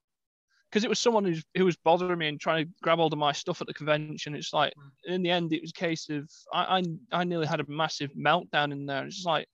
Because 0.71 0.83
it 0.85 0.89
was 0.89 0.99
someone 0.99 1.25
who's, 1.25 1.45
who 1.57 1.65
was 1.65 1.77
bothering 1.77 2.19
me 2.19 2.29
and 2.29 2.41
trying 2.41 2.65
to 2.65 2.73
grab 2.83 2.99
all 2.99 3.07
of 3.07 3.19
my 3.19 3.31
stuff 3.33 3.61
at 3.61 3.69
the 3.69 3.73
convention. 3.73 4.35
It's 4.35 4.53
like 4.53 4.75
mm. 4.75 5.15
in 5.15 5.23
the 5.23 5.31
end, 5.31 5.53
it 5.53 5.63
was 5.63 5.71
a 5.71 5.81
case 5.81 6.09
of 6.11 6.29
I 6.53 6.79
I, 6.79 7.21
I 7.21 7.25
nearly 7.25 7.47
had 7.47 7.61
a 7.61 7.69
massive 7.69 8.11
meltdown 8.13 8.73
in 8.73 8.87
there. 8.87 9.07
It's 9.07 9.25
like 9.25 9.47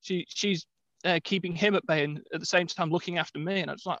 she 0.00 0.24
she's 0.28 0.66
uh, 1.04 1.20
keeping 1.24 1.54
him 1.54 1.74
at 1.74 1.86
bay 1.86 2.04
and 2.04 2.20
at 2.32 2.40
the 2.40 2.46
same 2.46 2.66
time 2.66 2.90
looking 2.90 3.18
after 3.18 3.38
me, 3.38 3.60
and 3.60 3.70
it's 3.70 3.86
like 3.86 3.98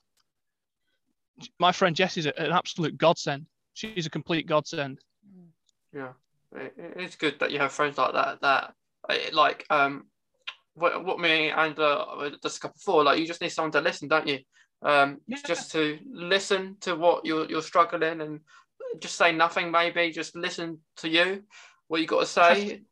my 1.58 1.72
friend 1.72 1.96
Jessie's 1.96 2.26
an 2.26 2.52
absolute 2.52 2.96
godsend. 2.96 3.46
She's 3.74 4.06
a 4.06 4.10
complete 4.10 4.46
godsend. 4.46 5.00
Yeah 5.92 6.12
it's 6.54 7.16
good 7.16 7.38
that 7.40 7.50
you 7.50 7.58
have 7.58 7.72
friends 7.72 7.98
like 7.98 8.12
that. 8.12 8.40
That 8.40 8.74
like 9.32 9.66
um, 9.70 10.06
what, 10.74 11.04
what 11.04 11.20
me 11.20 11.50
and 11.50 11.78
uh, 11.78 12.30
discussed 12.42 12.74
before. 12.74 13.04
Like 13.04 13.18
you 13.18 13.26
just 13.26 13.40
need 13.40 13.50
someone 13.50 13.72
to 13.72 13.80
listen, 13.80 14.08
don't 14.08 14.26
you? 14.26 14.40
Um, 14.82 15.20
yeah. 15.26 15.38
just 15.46 15.70
to 15.72 15.98
listen 16.04 16.76
to 16.80 16.94
what 16.94 17.24
you're 17.24 17.46
you're 17.46 17.62
struggling 17.62 18.20
and 18.20 18.40
just 19.00 19.16
say 19.16 19.32
nothing. 19.32 19.70
Maybe 19.70 20.10
just 20.10 20.36
listen 20.36 20.78
to 20.98 21.08
you, 21.08 21.42
what 21.88 22.00
you 22.00 22.06
got 22.06 22.20
to 22.20 22.26
say. 22.26 22.82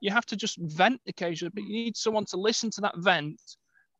You 0.00 0.10
have 0.10 0.26
to 0.26 0.36
just 0.36 0.58
vent 0.58 1.00
occasionally, 1.06 1.52
but 1.54 1.64
you 1.64 1.72
need 1.72 1.96
someone 1.96 2.24
to 2.26 2.36
listen 2.36 2.70
to 2.72 2.80
that 2.82 2.94
vent 2.98 3.40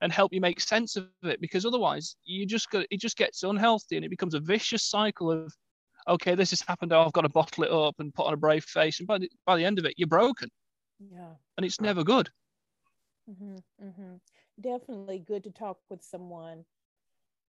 and 0.01 0.13
help 0.13 0.33
you 0.33 0.41
make 0.41 0.61
sense 0.61 0.97
of 0.97 1.07
it 1.23 1.41
because 1.41 1.65
otherwise 1.65 2.17
you 2.25 2.45
just 2.45 2.69
go, 2.71 2.85
it 2.91 3.01
just 3.01 3.17
gets 3.17 3.43
unhealthy 3.43 3.97
and 3.97 4.05
it 4.05 4.11
becomes 4.11 4.35
a 4.35 4.41
vicious 4.41 4.83
cycle 4.83 5.31
of 5.31 5.55
okay, 6.09 6.35
this 6.35 6.51
has 6.51 6.61
happened. 6.61 6.93
Oh, 6.93 7.03
I've 7.03 7.13
got 7.13 7.23
to 7.23 7.29
bottle 7.29 7.65
it 7.65 7.71
up 7.71 7.95
and 7.99 8.15
put 8.15 8.27
on 8.27 8.35
a 8.35 8.37
brave 8.37 8.65
face. 8.65 8.99
And 8.99 9.09
by 9.09 9.19
the, 9.19 9.31
by 9.47 9.57
the 9.57 9.65
end 9.65 9.79
of 9.79 9.85
it, 9.85 9.95
you're 9.97 10.09
broken. 10.09 10.51
Yeah. 11.01 11.33
And 11.57 11.65
it's 11.65 11.81
never 11.81 12.05
good. 12.05 12.29
Mm-hmm, 13.31 13.87
mm-hmm. 13.87 14.15
Definitely 14.61 15.19
good 15.19 15.45
to 15.45 15.51
talk 15.51 15.79
with 15.89 16.03
someone. 16.03 16.65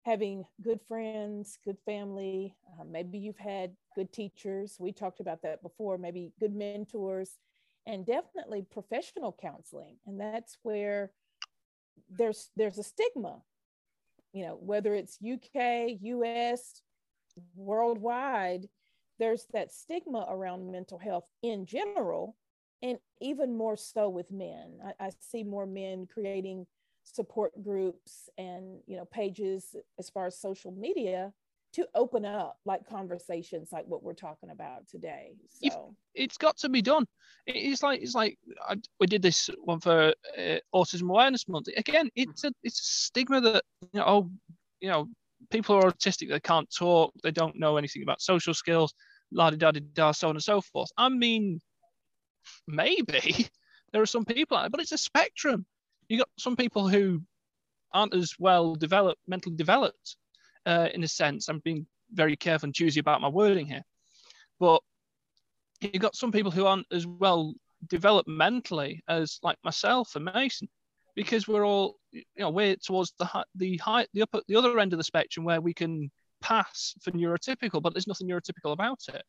Having 0.05 0.45
good 0.61 0.79
friends, 0.87 1.57
good 1.63 1.77
family. 1.85 2.55
Uh, 2.79 2.83
maybe 2.83 3.17
you've 3.19 3.37
had 3.37 3.75
good 3.95 4.11
teachers. 4.11 4.77
We 4.79 4.91
talked 4.91 5.19
about 5.19 5.43
that 5.43 5.61
before. 5.61 5.97
Maybe 5.97 6.33
good 6.39 6.53
mentors, 6.55 7.37
and 7.85 8.05
definitely 8.05 8.63
professional 8.69 9.35
counseling. 9.39 9.97
And 10.07 10.19
that's 10.19 10.57
where 10.63 11.11
there's 12.09 12.49
there's 12.57 12.79
a 12.79 12.83
stigma. 12.83 13.41
You 14.33 14.45
know, 14.45 14.57
whether 14.59 14.95
it's 14.95 15.19
UK, 15.21 15.97
US, 16.01 16.81
worldwide, 17.55 18.67
there's 19.19 19.45
that 19.53 19.71
stigma 19.71 20.25
around 20.29 20.71
mental 20.71 20.97
health 20.97 21.25
in 21.43 21.65
general, 21.65 22.35
and 22.81 22.97
even 23.19 23.55
more 23.55 23.77
so 23.77 24.09
with 24.09 24.31
men. 24.31 24.79
I, 24.85 25.07
I 25.07 25.11
see 25.19 25.43
more 25.43 25.65
men 25.65 26.07
creating 26.11 26.65
support 27.03 27.51
groups 27.63 28.29
and 28.37 28.79
you 28.85 28.95
know 28.95 29.05
pages 29.05 29.75
as 29.99 30.09
far 30.09 30.27
as 30.27 30.39
social 30.39 30.71
media 30.71 31.33
to 31.73 31.87
open 31.95 32.25
up 32.25 32.57
like 32.65 32.87
conversations 32.87 33.69
like 33.71 33.85
what 33.87 34.03
we're 34.03 34.13
talking 34.13 34.49
about 34.49 34.87
today. 34.87 35.31
So 35.49 35.95
it's 36.13 36.37
got 36.37 36.57
to 36.57 36.69
be 36.69 36.81
done. 36.81 37.05
It's 37.47 37.81
like 37.81 38.01
it's 38.01 38.15
like 38.15 38.37
I, 38.67 38.75
we 38.99 39.07
did 39.07 39.21
this 39.21 39.49
one 39.63 39.79
for 39.79 40.13
uh, 40.37 40.57
autism 40.75 41.09
awareness 41.09 41.47
month. 41.47 41.67
Again 41.77 42.09
it's 42.15 42.43
a 42.43 42.51
it's 42.63 42.79
a 42.79 42.83
stigma 42.83 43.41
that 43.41 43.63
you 43.93 43.99
know 43.99 44.05
oh 44.05 44.31
you 44.79 44.89
know 44.89 45.07
people 45.49 45.75
are 45.75 45.91
autistic 45.91 46.29
they 46.29 46.39
can't 46.39 46.69
talk 46.75 47.11
they 47.23 47.31
don't 47.31 47.57
know 47.57 47.77
anything 47.77 48.03
about 48.03 48.21
social 48.21 48.53
skills 48.53 48.93
la 49.31 49.49
da 49.49 49.71
da 49.71 49.79
da 49.93 50.11
so 50.11 50.29
on 50.29 50.35
and 50.35 50.43
so 50.43 50.61
forth. 50.61 50.89
I 50.97 51.09
mean 51.09 51.61
maybe 52.67 53.47
there 53.91 54.01
are 54.01 54.07
some 54.07 54.25
people 54.25 54.57
but 54.69 54.81
it's 54.81 54.91
a 54.91 54.97
spectrum. 54.97 55.65
You 56.09 56.17
got 56.17 56.29
some 56.37 56.55
people 56.55 56.87
who 56.89 57.21
aren't 57.93 58.13
as 58.13 58.35
well 58.39 58.75
developed 58.75 59.21
mentally 59.27 59.55
developed 59.55 60.17
uh, 60.65 60.89
in 60.93 61.03
a 61.03 61.07
sense. 61.07 61.47
I'm 61.47 61.59
being 61.59 61.85
very 62.11 62.35
careful 62.35 62.67
and 62.67 62.75
choosy 62.75 62.99
about 62.99 63.21
my 63.21 63.27
wording 63.27 63.67
here. 63.67 63.83
But 64.59 64.81
you've 65.81 66.01
got 66.01 66.15
some 66.15 66.31
people 66.31 66.51
who 66.51 66.65
aren't 66.65 66.87
as 66.91 67.07
well 67.07 67.53
developed 67.87 68.29
mentally 68.29 69.01
as 69.07 69.39
like 69.41 69.57
myself 69.63 70.15
and 70.15 70.25
mason 70.25 70.69
because 71.15 71.47
we're 71.47 71.65
all 71.65 71.97
you 72.11 72.23
know 72.37 72.51
we're 72.51 72.75
towards 72.75 73.13
the 73.17 73.25
high, 73.25 73.43
the 73.55 73.77
high 73.77 74.05
the 74.13 74.21
upper 74.21 74.41
the 74.47 74.55
other 74.55 74.79
end 74.79 74.93
of 74.93 74.97
the 74.97 75.03
spectrum 75.03 75.45
where 75.45 75.59
we 75.59 75.73
can 75.73 76.11
pass 76.41 76.93
for 77.01 77.11
neurotypical 77.11 77.81
but 77.81 77.93
there's 77.93 78.07
nothing 78.07 78.27
neurotypical 78.27 78.71
about 78.71 78.99
it. 79.09 79.23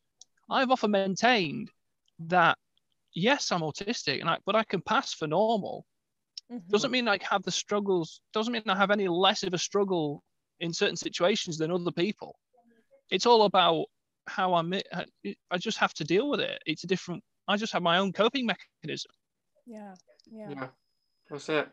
I've 0.49 0.71
often 0.71 0.91
maintained 0.91 1.71
that 2.19 2.57
yes 3.13 3.51
i'm 3.51 3.61
autistic 3.61 4.21
and 4.21 4.29
I, 4.29 4.37
but 4.45 4.55
i 4.55 4.63
can 4.63 4.81
pass 4.81 5.13
for 5.13 5.27
normal 5.27 5.85
mm-hmm. 6.51 6.69
doesn't 6.71 6.91
mean 6.91 7.07
i 7.07 7.17
have 7.29 7.43
the 7.43 7.51
struggles 7.51 8.21
doesn't 8.33 8.53
mean 8.53 8.63
i 8.67 8.75
have 8.75 8.91
any 8.91 9.07
less 9.07 9.43
of 9.43 9.53
a 9.53 9.57
struggle 9.57 10.23
in 10.59 10.73
certain 10.73 10.95
situations 10.95 11.57
than 11.57 11.71
other 11.71 11.91
people 11.91 12.35
it's 13.11 13.25
all 13.25 13.43
about 13.43 13.85
how 14.27 14.53
i'm 14.53 14.73
i 15.51 15.57
just 15.57 15.77
have 15.77 15.93
to 15.93 16.03
deal 16.03 16.29
with 16.29 16.39
it 16.39 16.61
it's 16.65 16.83
a 16.83 16.87
different 16.87 17.23
i 17.47 17.57
just 17.57 17.73
have 17.73 17.83
my 17.83 17.97
own 17.97 18.11
coping 18.13 18.45
mechanism 18.45 19.11
yeah 19.65 19.93
yeah, 20.31 20.49
yeah. 20.49 20.67
That's 21.29 21.49
it. 21.49 21.67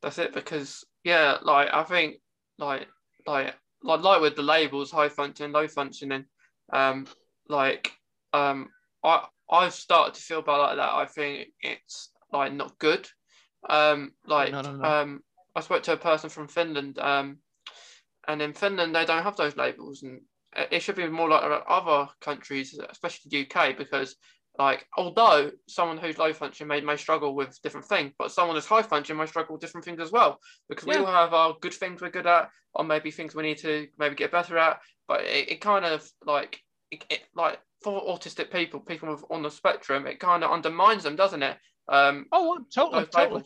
That's 0.00 0.18
it. 0.18 0.34
Because 0.34 0.84
yeah, 1.04 1.38
like 1.42 1.68
I 1.72 1.82
think 1.84 2.16
like 2.58 2.88
like 3.26 3.54
like 3.82 4.02
like 4.02 4.20
with 4.20 4.36
the 4.36 4.42
labels, 4.42 4.90
high 4.90 5.08
functioning, 5.08 5.52
low 5.52 5.68
functioning, 5.68 6.24
um, 6.72 7.06
like 7.48 7.92
um, 8.32 8.68
I 9.04 9.24
I've 9.52 9.74
started 9.74 10.14
to 10.14 10.20
feel 10.20 10.38
about 10.38 10.60
like 10.60 10.76
that. 10.76 10.92
I 10.92 11.06
think 11.06 11.48
it's 11.60 12.10
like 12.32 12.52
not 12.52 12.78
good. 12.78 13.08
Um, 13.68 14.12
like 14.26 14.50
no, 14.50 14.62
no, 14.62 14.76
no. 14.76 14.84
um, 14.84 15.20
I 15.54 15.60
spoke 15.60 15.82
to 15.84 15.92
a 15.92 15.96
person 15.96 16.30
from 16.30 16.48
Finland, 16.48 16.98
um, 16.98 17.38
and 18.26 18.40
in 18.40 18.54
Finland 18.54 18.94
they 18.94 19.04
don't 19.04 19.22
have 19.22 19.36
those 19.36 19.56
labels, 19.56 20.02
and 20.02 20.22
it 20.70 20.80
should 20.80 20.96
be 20.96 21.06
more 21.06 21.28
like 21.28 21.62
other 21.68 22.08
countries, 22.20 22.78
especially 22.90 23.28
the 23.30 23.46
UK, 23.46 23.76
because 23.76 24.16
like, 24.58 24.86
although 24.98 25.50
someone 25.66 25.96
who's 25.96 26.18
low 26.18 26.32
function 26.32 26.68
may, 26.68 26.80
may 26.80 26.96
struggle 26.96 27.34
with 27.34 27.60
different 27.62 27.86
things, 27.86 28.12
but 28.18 28.30
someone 28.30 28.56
who's 28.56 28.66
high 28.66 28.82
function 28.82 29.16
may 29.16 29.26
struggle 29.26 29.54
with 29.54 29.62
different 29.62 29.84
things 29.84 30.00
as 30.00 30.12
well. 30.12 30.38
Because 30.68 30.86
yeah. 30.86 31.00
we 31.00 31.06
all 31.06 31.12
have 31.12 31.32
our 31.32 31.56
good 31.60 31.72
things 31.72 32.02
we're 32.02 32.10
good 32.10 32.26
at, 32.26 32.50
or 32.74 32.84
maybe 32.84 33.10
things 33.10 33.34
we 33.34 33.42
need 33.42 33.58
to 33.58 33.88
maybe 33.98 34.14
get 34.14 34.30
better 34.30 34.58
at. 34.58 34.80
But 35.08 35.22
it, 35.22 35.52
it 35.52 35.60
kind 35.60 35.84
of 35.84 36.06
like 36.26 36.60
it, 36.90 37.04
it, 37.08 37.20
like 37.34 37.58
for 37.82 38.02
autistic 38.02 38.50
people, 38.50 38.80
people 38.80 39.10
with, 39.10 39.24
on 39.30 39.42
the 39.42 39.50
spectrum, 39.50 40.06
it 40.06 40.20
kind 40.20 40.44
of 40.44 40.50
undermines 40.50 41.02
them, 41.02 41.16
doesn't 41.16 41.42
it? 41.42 41.56
Um, 41.88 42.26
oh, 42.32 42.60
totally, 42.74 43.06
totally. 43.06 43.44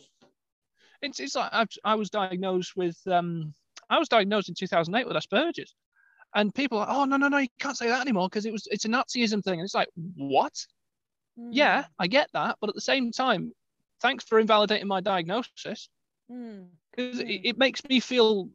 It's, 1.01 1.19
it's 1.19 1.35
like 1.35 1.49
I've, 1.53 1.69
I 1.83 1.95
was 1.95 2.09
diagnosed 2.09 2.75
with 2.75 2.97
um, 3.07 3.53
I 3.89 3.99
was 3.99 4.09
diagnosed 4.09 4.49
in 4.49 4.55
2008 4.55 5.07
with 5.07 5.15
Asperger's, 5.15 5.73
and 6.35 6.53
people 6.53 6.79
are, 6.79 6.87
oh 6.89 7.05
no 7.05 7.17
no 7.17 7.27
no 7.27 7.37
you 7.37 7.47
can't 7.59 7.77
say 7.77 7.87
that 7.87 8.01
anymore 8.01 8.29
because 8.29 8.45
it 8.45 8.51
was 8.51 8.67
it's 8.71 8.85
a 8.85 8.89
Nazism 8.89 9.43
thing, 9.43 9.59
and 9.59 9.65
it's 9.65 9.75
like 9.75 9.89
what? 10.15 10.53
Mm. 11.39 11.49
Yeah, 11.51 11.85
I 11.99 12.07
get 12.07 12.29
that, 12.33 12.57
but 12.59 12.69
at 12.69 12.75
the 12.75 12.81
same 12.81 13.11
time, 13.11 13.51
thanks 14.01 14.23
for 14.23 14.39
invalidating 14.39 14.87
my 14.87 15.01
diagnosis 15.01 15.89
because 16.27 16.39
mm. 16.39 16.67
mm. 16.97 17.29
it, 17.29 17.49
it, 17.49 17.57
makes 17.57 17.83
me 17.85 17.99
feel 17.99 18.49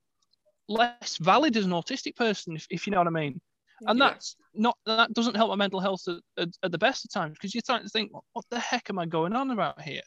less 0.69 1.17
valid 1.19 1.57
as 1.57 1.65
an 1.65 1.71
autistic 1.71 2.17
person, 2.17 2.57
if, 2.57 2.67
if 2.71 2.87
you 2.87 2.91
know 2.91 2.99
what 2.99 3.07
I 3.07 3.11
mean. 3.11 3.41
And 3.87 3.99
yeah. 3.99 4.11
that's 4.11 4.37
not 4.55 4.77
that 4.87 5.13
doesn't 5.13 5.37
help 5.37 5.51
my 5.51 5.57
mental 5.57 5.81
health 5.81 6.03
at, 6.09 6.19
at, 6.39 6.49
at 6.63 6.73
the 6.73 6.79
best 6.79 7.05
of 7.05 7.13
times 7.13 7.33
because 7.33 7.55
you're 7.55 7.63
starting 7.65 7.87
to 7.87 7.91
think, 7.91 8.11
what 8.33 8.45
the 8.51 8.59
heck 8.59 8.91
am 8.91 8.99
I 8.99 9.07
going 9.07 9.35
on 9.35 9.51
about 9.51 9.81
here? 9.81 10.03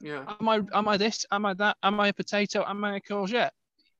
Yeah. 0.00 0.24
Am 0.40 0.48
I 0.48 0.60
am 0.74 0.88
I 0.88 0.96
this? 0.96 1.24
Am 1.30 1.46
I 1.46 1.54
that? 1.54 1.76
Am 1.82 1.98
I 2.00 2.08
a 2.08 2.12
potato? 2.12 2.64
Am 2.66 2.84
I 2.84 2.96
a 2.96 3.00
courgette? 3.00 3.50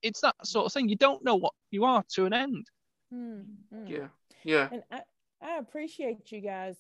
It's 0.03 0.21
that 0.21 0.35
sort 0.45 0.67
of 0.67 0.73
thing. 0.73 0.89
You 0.89 0.97
don't 0.97 1.25
know 1.25 1.37
what 1.37 1.53
you 1.71 1.85
are 1.85 2.05
to 2.15 2.27
an 2.27 2.33
end. 2.33 2.67
Mm, 3.13 3.45
mm. 3.75 3.89
Yeah. 3.89 4.09
Yeah. 4.45 4.69
And 4.71 4.83
I, 4.91 5.01
I 5.43 5.59
appreciate 5.59 6.31
you 6.31 6.41
guys 6.41 6.77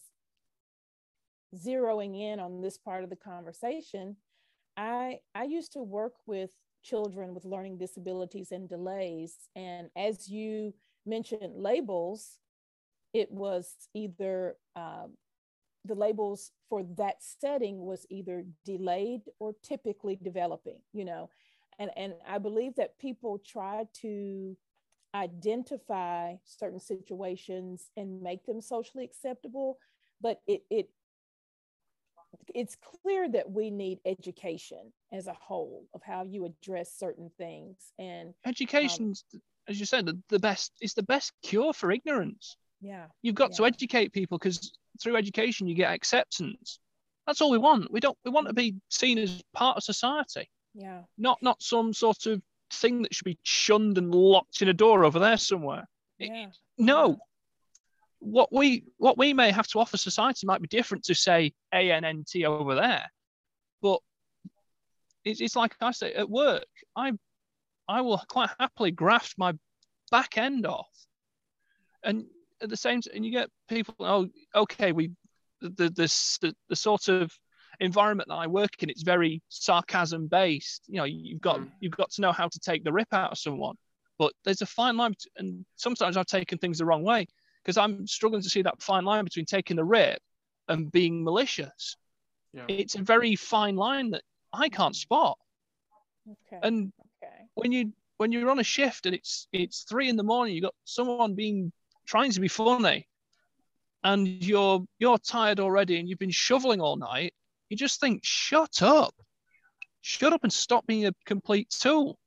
zeroing 1.55 2.21
in 2.21 2.41
on 2.41 2.61
this 2.61 2.79
part 2.79 3.05
of 3.05 3.11
the 3.11 3.17
conversation, 3.17 4.17
I 4.77 5.21
I 5.35 5.45
used 5.45 5.73
to 5.73 5.81
work 5.81 6.15
with 6.27 6.51
children 6.83 7.35
with 7.35 7.45
learning 7.45 7.79
disabilities 7.79 8.53
and 8.53 8.69
delays, 8.69 9.49
and 9.55 9.89
as 9.97 10.29
you 10.29 10.75
mentioned 11.07 11.55
labels, 11.57 12.39
it 13.13 13.31
was 13.31 13.75
either 13.95 14.57
uh, 14.75 15.07
the 15.85 15.95
labels 15.95 16.51
for 16.69 16.83
that 16.97 17.17
setting 17.21 17.85
was 17.85 18.07
either 18.11 18.45
delayed 18.65 19.23
or 19.39 19.55
typically 19.63 20.19
developing. 20.23 20.79
You 20.93 21.05
know, 21.05 21.31
and 21.79 21.91
and 21.97 22.15
I 22.29 22.39
believe 22.39 22.75
that 22.77 22.99
people 22.99 23.39
try 23.39 23.85
to 24.03 24.57
identify 25.15 26.35
certain 26.45 26.81
situations 26.81 27.91
and 27.97 28.21
make 28.21 28.45
them 28.45 28.61
socially 28.61 29.05
acceptable 29.05 29.79
but 30.21 30.41
it, 30.47 30.63
it 30.71 30.89
it's 32.55 32.77
clear 33.03 33.29
that 33.29 33.51
we 33.51 33.71
need 33.71 33.99
education 34.05 34.93
as 35.13 35.27
a 35.27 35.33
whole 35.33 35.85
of 35.95 36.03
how 36.03 36.23
you 36.23 36.45
address 36.45 36.93
certain 36.97 37.31
things 37.39 37.93
and 37.99 38.35
education's 38.45 39.25
um, 39.35 39.41
as 39.69 39.81
you 39.81 39.87
said 39.87 40.07
the, 40.07 40.19
the 40.29 40.39
best 40.39 40.73
it's 40.81 40.95
the 40.95 41.03
best 41.03 41.33
cure 41.43 41.73
for 41.73 41.91
ignorance. 41.91 42.57
Yeah. 42.81 43.07
You've 43.23 43.35
got 43.35 43.51
yeah. 43.51 43.57
to 43.57 43.67
educate 43.67 44.13
people 44.13 44.39
because 44.39 44.73
through 45.03 45.17
education 45.17 45.67
you 45.67 45.75
get 45.75 45.93
acceptance. 45.93 46.79
That's 47.27 47.41
all 47.41 47.51
we 47.51 47.59
want. 47.59 47.91
We 47.91 48.01
don't 48.01 48.17
we 48.25 48.31
want 48.31 48.47
to 48.49 48.55
be 48.55 48.77
seen 48.91 49.19
as 49.19 49.43
part 49.53 49.77
of 49.77 49.83
society. 49.83 50.49
Yeah. 50.75 51.03
Not 51.19 51.39
not 51.43 51.63
some 51.63 51.93
sort 51.93 52.27
of 52.27 52.43
thing 52.73 53.03
that 53.03 53.15
should 53.15 53.25
be 53.25 53.39
shunned 53.43 53.99
and 53.99 54.15
locked 54.15 54.63
in 54.63 54.69
a 54.69 54.75
door 54.75 55.05
over 55.05 55.19
there 55.19 55.37
somewhere. 55.37 55.89
Yeah. 56.19 56.47
no. 56.79 57.19
What 58.19 58.53
we 58.53 58.85
what 58.97 59.19
we 59.19 59.33
may 59.35 59.51
have 59.51 59.67
to 59.69 59.79
offer 59.79 59.97
society 59.97 60.47
might 60.47 60.63
be 60.63 60.69
different 60.69 61.05
to 61.05 61.15
say 61.15 61.53
ANNT 61.73 62.35
over 62.45 62.75
there, 62.75 63.05
but 63.83 64.01
it's, 65.25 65.41
it's 65.41 65.57
like 65.57 65.75
I 65.81 65.91
say 65.91 66.15
at 66.15 66.31
work, 66.31 66.67
I 66.97 67.13
I 67.89 68.01
will 68.01 68.21
quite 68.29 68.51
happily 68.59 68.91
graft 68.91 69.35
my 69.39 69.55
back 70.11 70.39
end 70.39 70.67
off, 70.67 70.91
and 72.03 72.27
at 72.63 72.69
the 72.69 72.77
same 72.77 73.01
time, 73.01 73.13
and 73.15 73.25
you 73.25 73.33
get 73.33 73.51
people, 73.69 73.95
oh, 74.01 74.29
okay, 74.55 74.93
we 74.93 75.13
the 75.61 75.89
the 75.91 76.39
the, 76.41 76.55
the 76.69 76.77
sort 76.77 77.09
of 77.09 77.33
environment 77.81 78.29
that 78.29 78.37
I 78.37 78.47
work 78.47 78.83
in, 78.83 78.91
it's 78.91 79.03
very 79.03 79.43
sarcasm 79.49 80.29
based. 80.29 80.83
You 80.87 80.99
know, 80.99 81.05
you've 81.05 81.41
got 81.41 81.61
mm. 81.61 81.71
you've 81.81 81.97
got 81.97 82.11
to 82.13 82.21
know 82.23 82.33
how 82.33 82.49
to 82.49 82.59
take 82.61 82.85
the 82.85 82.93
rip 82.93 83.13
out 83.13 83.33
of 83.33 83.39
someone, 83.39 83.77
but 84.19 84.33
there's 84.45 84.63
a 84.63 84.67
fine 84.67 84.97
line, 84.97 85.15
and 85.37 85.65
sometimes 85.77 86.17
I've 86.17 86.27
taken 86.27 86.59
things 86.59 86.79
the 86.79 86.85
wrong 86.85 87.03
way 87.03 87.27
because 87.63 87.77
I'm 87.77 88.07
struggling 88.07 88.43
to 88.43 88.49
see 88.51 88.63
that 88.63 88.81
fine 88.81 89.05
line 89.05 89.25
between 89.25 89.47
taking 89.47 89.77
the 89.77 89.85
rip 89.85 90.21
and 90.69 90.91
being 90.91 91.25
malicious. 91.25 91.97
Yeah. 92.53 92.65
It's 92.69 92.95
a 92.95 93.03
very 93.03 93.37
fine 93.37 93.77
line 93.77 94.11
that 94.11 94.23
I 94.53 94.69
can't 94.69 94.97
spot. 94.97 95.37
Okay. 96.29 96.61
And 96.63 96.93
okay. 97.01 97.06
When 97.57 97.73
you 97.73 97.93
when 98.19 98.33
you're 98.33 98.51
on 98.51 98.61
a 98.61 98.65
shift 98.65 99.07
and 99.07 99.15
it's 99.15 99.49
it's 99.53 99.83
three 99.83 100.09
in 100.09 100.17
the 100.17 100.23
morning, 100.23 100.55
you've 100.55 100.63
got 100.63 100.75
someone 100.85 101.35
being 101.35 101.73
trying 102.07 102.31
to 102.31 102.41
be 102.41 102.49
funny, 102.49 103.09
and 104.05 104.29
you're 104.45 104.85
you're 104.99 105.19
tired 105.19 105.59
already 105.59 105.99
and 105.99 106.09
you've 106.09 106.19
been 106.19 106.31
shoveling 106.31 106.81
all 106.81 106.97
night, 106.97 107.35
you 107.69 107.77
just 107.77 108.01
think, 108.01 108.21
shut 108.25 108.83
up. 108.83 109.15
Shut 110.03 110.33
up 110.33 110.45
and 110.45 110.53
stop 110.53 110.87
being 110.87 111.07
a 111.07 111.13
complete 111.25 111.69
tool. 111.71 112.19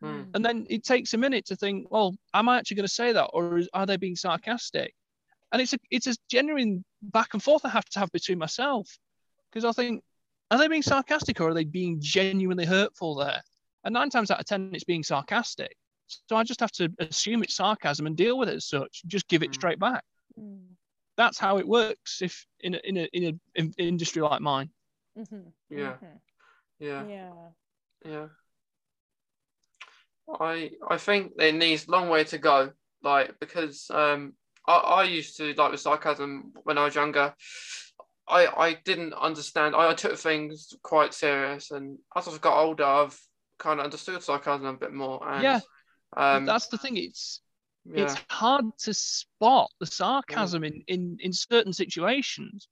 Hmm. 0.00 0.22
And 0.34 0.44
then 0.44 0.66
it 0.70 0.84
takes 0.84 1.12
a 1.14 1.18
minute 1.18 1.46
to 1.46 1.56
think, 1.56 1.90
well, 1.90 2.16
am 2.32 2.48
I 2.48 2.58
actually 2.58 2.76
going 2.76 2.88
to 2.88 2.92
say 2.92 3.12
that, 3.12 3.26
or 3.32 3.58
is, 3.58 3.68
are 3.74 3.86
they 3.86 3.96
being 3.96 4.16
sarcastic? 4.16 4.94
And 5.52 5.60
it's 5.60 5.74
a 5.74 5.78
it's 5.90 6.06
a 6.06 6.14
genuine 6.30 6.84
back 7.02 7.34
and 7.34 7.42
forth 7.42 7.64
I 7.64 7.70
have 7.70 7.84
to 7.90 7.98
have 7.98 8.12
between 8.12 8.38
myself 8.38 8.88
because 9.50 9.64
I 9.64 9.72
think, 9.72 10.02
are 10.50 10.58
they 10.58 10.68
being 10.68 10.82
sarcastic 10.82 11.40
or 11.40 11.48
are 11.48 11.54
they 11.54 11.64
being 11.64 11.98
genuinely 12.00 12.66
hurtful 12.66 13.16
there? 13.16 13.42
And 13.86 13.92
nine 13.92 14.10
times 14.10 14.32
out 14.32 14.40
of 14.40 14.46
ten, 14.46 14.70
it's 14.74 14.82
being 14.82 15.04
sarcastic. 15.04 15.76
So 16.28 16.34
I 16.36 16.42
just 16.42 16.58
have 16.58 16.72
to 16.72 16.92
assume 16.98 17.44
it's 17.44 17.54
sarcasm 17.54 18.06
and 18.06 18.16
deal 18.16 18.36
with 18.36 18.48
it 18.48 18.56
as 18.56 18.64
such. 18.66 19.02
Just 19.06 19.28
give 19.28 19.44
it 19.44 19.50
Mm. 19.50 19.54
straight 19.54 19.78
back. 19.78 20.04
Mm. 20.38 20.74
That's 21.16 21.38
how 21.38 21.58
it 21.58 21.66
works. 21.68 22.20
If 22.20 22.46
in 22.60 22.74
a 22.74 22.78
in 22.78 22.96
a 22.96 23.04
in 23.12 23.24
an 23.24 23.40
in 23.54 23.74
industry 23.78 24.22
like 24.22 24.40
mine, 24.40 24.70
Mm-hmm. 25.16 25.48
Yeah. 25.70 25.96
Mhm. 26.02 26.20
Yeah. 26.80 27.06
Yeah. 27.06 27.32
Yeah. 28.04 28.28
I 30.40 30.72
I 30.90 30.96
think 30.98 31.36
there 31.36 31.52
needs 31.52 31.86
a 31.86 31.90
long 31.92 32.08
way 32.08 32.24
to 32.24 32.38
go. 32.38 32.72
Like 33.02 33.38
because 33.38 33.88
um 33.90 34.34
I, 34.66 34.76
I 34.76 35.02
used 35.04 35.36
to 35.36 35.54
like 35.54 35.70
with 35.70 35.80
sarcasm 35.80 36.52
when 36.64 36.76
I 36.76 36.84
was 36.84 36.96
younger. 36.96 37.34
I 38.28 38.46
I 38.48 38.74
didn't 38.84 39.14
understand. 39.14 39.76
I, 39.76 39.90
I 39.90 39.94
took 39.94 40.18
things 40.18 40.74
quite 40.82 41.14
serious, 41.14 41.70
and 41.70 41.98
as 42.16 42.26
I've 42.26 42.40
got 42.40 42.58
older, 42.60 42.84
I've 42.84 43.18
kind 43.58 43.80
of 43.80 43.84
understood 43.84 44.22
sarcasm 44.22 44.66
a 44.66 44.72
bit 44.74 44.92
more. 44.92 45.26
And, 45.28 45.42
Yeah. 45.42 45.60
Um, 46.16 46.46
that's 46.46 46.68
the 46.68 46.78
thing. 46.78 46.96
It's 46.96 47.40
yeah. 47.84 48.04
it's 48.04 48.14
hard 48.30 48.64
to 48.78 48.94
spot 48.94 49.70
the 49.80 49.86
sarcasm 49.86 50.64
in 50.64 50.82
in 50.86 51.18
in 51.20 51.32
certain 51.32 51.72
situations. 51.72 52.68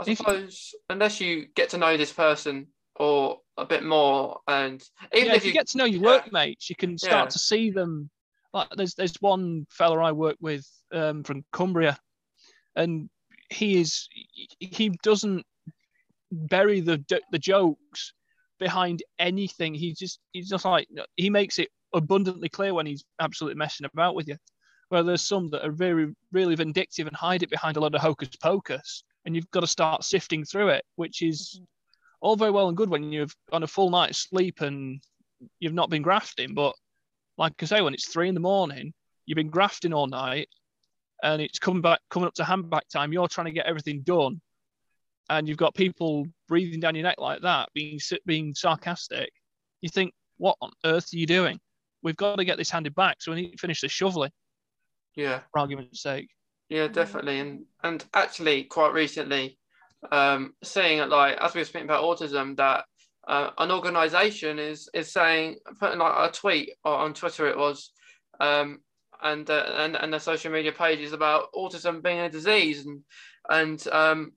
I 0.00 0.04
if- 0.06 0.18
suppose 0.18 0.74
unless 0.88 1.20
you 1.20 1.46
get 1.54 1.70
to 1.70 1.78
know 1.78 1.96
this 1.96 2.12
person 2.12 2.68
or 2.96 3.40
a 3.56 3.64
bit 3.64 3.84
more, 3.84 4.40
and 4.48 4.82
even 5.14 5.28
yeah, 5.28 5.34
if 5.34 5.42
if 5.42 5.46
you 5.46 5.52
get 5.52 5.68
to 5.68 5.78
know 5.78 5.84
your 5.84 6.02
yeah. 6.02 6.06
workmates, 6.08 6.68
you 6.70 6.76
can 6.76 6.96
start 6.98 7.30
to 7.30 7.38
see 7.38 7.70
them. 7.70 8.10
Like 8.52 8.68
there's 8.76 8.94
there's 8.94 9.14
one 9.20 9.66
fella 9.70 10.02
I 10.02 10.12
work 10.12 10.36
with 10.40 10.66
um, 10.90 11.22
from 11.22 11.44
Cumbria, 11.52 11.98
and 12.74 13.10
he 13.50 13.78
is 13.80 14.08
he- 14.10 14.48
he 14.58 14.88
doesn't 15.02 15.44
bury 16.32 16.80
the 16.80 17.04
the 17.30 17.38
jokes 17.38 18.12
behind 18.58 19.02
anything. 19.18 19.74
He 19.74 19.94
just 19.94 20.20
he's 20.32 20.48
just 20.48 20.64
like 20.64 20.88
he 21.16 21.30
makes 21.30 21.58
it 21.58 21.68
abundantly 21.94 22.48
clear 22.48 22.74
when 22.74 22.86
he's 22.86 23.04
absolutely 23.20 23.58
messing 23.58 23.86
about 23.86 24.14
with 24.14 24.28
you. 24.28 24.36
Where 24.88 25.02
there's 25.02 25.22
some 25.22 25.50
that 25.50 25.64
are 25.66 25.72
very 25.72 26.14
really 26.32 26.54
vindictive 26.54 27.06
and 27.06 27.16
hide 27.16 27.42
it 27.42 27.50
behind 27.50 27.76
a 27.76 27.80
lot 27.80 27.94
of 27.94 28.00
hocus 28.00 28.30
pocus, 28.42 29.04
and 29.24 29.34
you've 29.34 29.50
got 29.50 29.60
to 29.60 29.66
start 29.66 30.04
sifting 30.04 30.44
through 30.44 30.68
it, 30.68 30.84
which 30.96 31.22
is 31.22 31.56
mm-hmm. 31.56 31.64
all 32.20 32.36
very 32.36 32.50
well 32.50 32.68
and 32.68 32.76
good 32.76 32.90
when 32.90 33.12
you've 33.12 33.34
on 33.52 33.62
a 33.62 33.66
full 33.66 33.90
night's 33.90 34.28
sleep 34.28 34.60
and 34.60 35.00
you've 35.60 35.74
not 35.74 35.90
been 35.90 36.02
grafting. 36.02 36.54
But 36.54 36.74
like 37.36 37.52
I 37.62 37.66
say, 37.66 37.80
when 37.82 37.94
it's 37.94 38.08
three 38.08 38.28
in 38.28 38.34
the 38.34 38.40
morning, 38.40 38.92
you've 39.26 39.36
been 39.36 39.50
grafting 39.50 39.92
all 39.92 40.06
night, 40.06 40.48
and 41.22 41.42
it's 41.42 41.58
coming 41.58 41.82
back 41.82 42.00
coming 42.10 42.26
up 42.26 42.34
to 42.34 42.42
handback 42.42 42.88
time. 42.92 43.12
You're 43.12 43.28
trying 43.28 43.46
to 43.46 43.52
get 43.52 43.66
everything 43.66 44.00
done, 44.02 44.40
and 45.30 45.48
you've 45.48 45.58
got 45.58 45.74
people 45.74 46.26
breathing 46.48 46.80
down 46.80 46.94
your 46.94 47.04
neck 47.04 47.16
like 47.18 47.42
that, 47.42 47.68
being 47.74 47.98
being 48.26 48.54
sarcastic. 48.54 49.30
You 49.80 49.88
think, 49.88 50.12
what 50.38 50.56
on 50.60 50.70
earth 50.84 51.12
are 51.12 51.16
you 51.16 51.26
doing? 51.26 51.58
We've 52.02 52.16
got 52.16 52.36
to 52.36 52.44
get 52.44 52.58
this 52.58 52.70
handed 52.70 52.94
back, 52.94 53.16
so 53.20 53.32
we 53.32 53.42
need 53.42 53.52
to 53.52 53.58
finish 53.58 53.80
the 53.80 53.88
shoveling, 53.88 54.30
yeah. 55.16 55.40
for 55.52 55.60
argument's 55.60 56.02
sake. 56.02 56.28
Yeah, 56.68 56.88
definitely, 56.88 57.40
and 57.40 57.64
and 57.82 58.04
actually, 58.14 58.64
quite 58.64 58.92
recently, 58.92 59.58
um, 60.12 60.54
seeing 60.62 60.98
it 60.98 61.08
like 61.08 61.36
as 61.38 61.54
we 61.54 61.60
were 61.60 61.64
speaking 61.64 61.86
about 61.86 62.04
autism, 62.04 62.56
that 62.56 62.84
uh, 63.26 63.50
an 63.58 63.70
organisation 63.70 64.58
is 64.58 64.88
is 64.94 65.12
saying 65.12 65.56
putting 65.78 65.98
like 65.98 66.30
a 66.30 66.32
tweet 66.32 66.70
on 66.84 67.14
Twitter 67.14 67.46
it 67.46 67.58
was, 67.58 67.90
um, 68.40 68.80
and 69.22 69.48
uh, 69.50 69.64
and 69.76 69.96
and 69.96 70.12
the 70.12 70.18
social 70.18 70.52
media 70.52 70.72
pages 70.72 71.12
about 71.12 71.52
autism 71.54 72.02
being 72.02 72.20
a 72.20 72.30
disease, 72.30 72.86
and 72.86 73.02
and 73.50 73.88
um, 73.88 74.32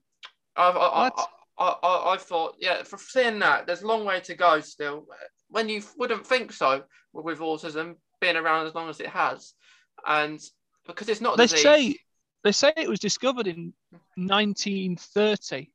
I've 0.56 0.76
I, 0.76 1.10
I, 1.58 1.64
I, 1.82 2.12
I, 2.14 2.16
thought 2.18 2.56
yeah, 2.58 2.82
for 2.82 2.98
seeing 2.98 3.38
that, 3.40 3.66
there's 3.66 3.82
a 3.82 3.86
long 3.86 4.04
way 4.04 4.20
to 4.20 4.34
go 4.34 4.60
still. 4.60 5.06
When 5.48 5.68
you 5.68 5.82
wouldn't 5.98 6.26
think 6.26 6.52
so 6.52 6.82
with, 7.12 7.38
autism 7.38 7.96
being 8.20 8.36
around 8.36 8.66
as 8.66 8.74
long 8.74 8.88
as 8.88 9.00
it 9.00 9.08
has, 9.08 9.54
and 10.06 10.40
because 10.86 11.08
it's 11.08 11.20
not 11.20 11.36
They 11.36 11.44
disease. 11.44 11.62
say 11.62 11.96
they 12.44 12.52
say 12.52 12.72
it 12.76 12.88
was 12.88 12.98
discovered 12.98 13.46
in 13.46 13.72
1930. 14.16 15.70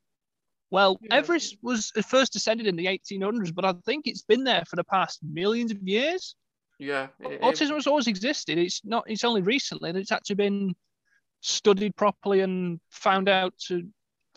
Well, 0.70 0.98
Yeah. 1.02 1.16
Everest 1.16 1.58
was 1.62 1.92
first 2.08 2.34
descended 2.34 2.68
in 2.68 2.76
the 2.76 2.88
1800s, 2.88 3.54
but 3.56 3.64
I 3.64 3.74
think 3.86 4.06
it's 4.06 4.24
been 4.24 4.44
there 4.44 4.66
for 4.70 4.76
the 4.76 4.84
past 4.84 5.20
millions 5.24 5.72
of 5.72 5.82
years. 5.88 6.36
Yeah, 6.78 7.08
it- 7.20 7.34
it- 7.34 7.42
Autism 7.42 7.76
has 7.76 7.88
always 7.88 8.08
existed. 8.08 8.58
It's 8.58 8.84
not. 8.84 9.06
It's 9.08 9.24
only 9.24 9.42
recently 9.42 9.92
that 9.92 10.00
it's 10.00 10.12
actually 10.12 10.36
been 10.36 10.76
studied 11.42 11.96
properly 11.96 12.42
and 12.42 12.82
found 12.90 13.30
out 13.30 13.58
to 13.68 13.88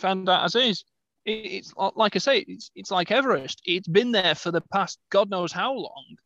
found 0.01 0.29
out 0.29 0.45
as 0.45 0.55
is. 0.55 0.85
It, 1.27 1.33
it's 1.47 1.75
like 1.97 2.17
I 2.17 2.19
say, 2.19 2.39
it's 2.49 2.71
it's 2.75 2.91
like 2.91 3.11
Everest. 3.11 3.61
It's 3.67 3.89
been 3.89 4.13
there 4.13 4.35
for 4.35 4.51
the 4.51 4.63
past 4.73 4.99
God 5.11 5.31
knows 5.31 5.53
how 5.53 5.75
long, 5.75 6.17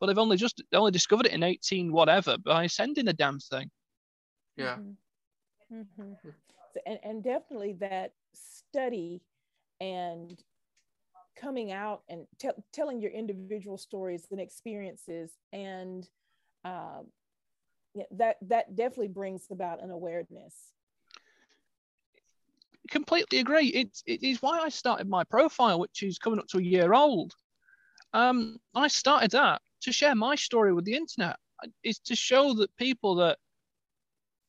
but 0.00 0.06
they've 0.06 0.18
only 0.18 0.36
just 0.36 0.62
they 0.70 0.78
only 0.78 0.92
discovered 0.92 1.26
it 1.26 1.32
in 1.32 1.42
18 1.42 1.92
whatever 1.92 2.38
by 2.38 2.66
sending 2.68 3.06
the 3.06 3.12
damn 3.12 3.40
thing. 3.40 3.70
yeah, 4.56 4.78
Mhm. 4.78 4.96
Mhm. 5.72 6.16
So, 6.74 6.80
and, 6.86 6.98
and 7.02 7.24
definitely 7.24 7.74
that 7.74 8.14
study 8.34 9.22
and 9.80 10.42
coming 11.36 11.72
out 11.72 12.02
and 12.08 12.26
te- 12.38 12.50
telling 12.72 13.00
your 13.00 13.10
individual 13.10 13.76
stories 13.78 14.26
and 14.30 14.40
experiences 14.40 15.32
and 15.52 16.08
um, 16.64 17.06
yeah, 17.94 18.04
that 18.12 18.36
that 18.42 18.74
definitely 18.76 19.08
brings 19.08 19.46
about 19.50 19.82
an 19.82 19.90
awareness. 19.90 20.72
Completely 22.90 23.38
agree. 23.38 23.68
It's 23.68 24.02
it 24.06 24.22
is 24.22 24.42
why 24.42 24.60
I 24.60 24.68
started 24.68 25.08
my 25.08 25.24
profile, 25.24 25.78
which 25.78 26.02
is 26.02 26.18
coming 26.18 26.38
up 26.38 26.46
to 26.48 26.58
a 26.58 26.62
year 26.62 26.94
old. 26.94 27.34
Um, 28.12 28.58
I 28.74 28.88
started 28.88 29.32
that 29.32 29.62
to 29.82 29.92
share 29.92 30.14
my 30.14 30.34
story 30.34 30.72
with 30.72 30.84
the 30.84 30.94
internet. 30.94 31.36
It's 31.82 31.98
to 32.00 32.16
show 32.16 32.54
that 32.54 32.74
people 32.76 33.16
that 33.16 33.38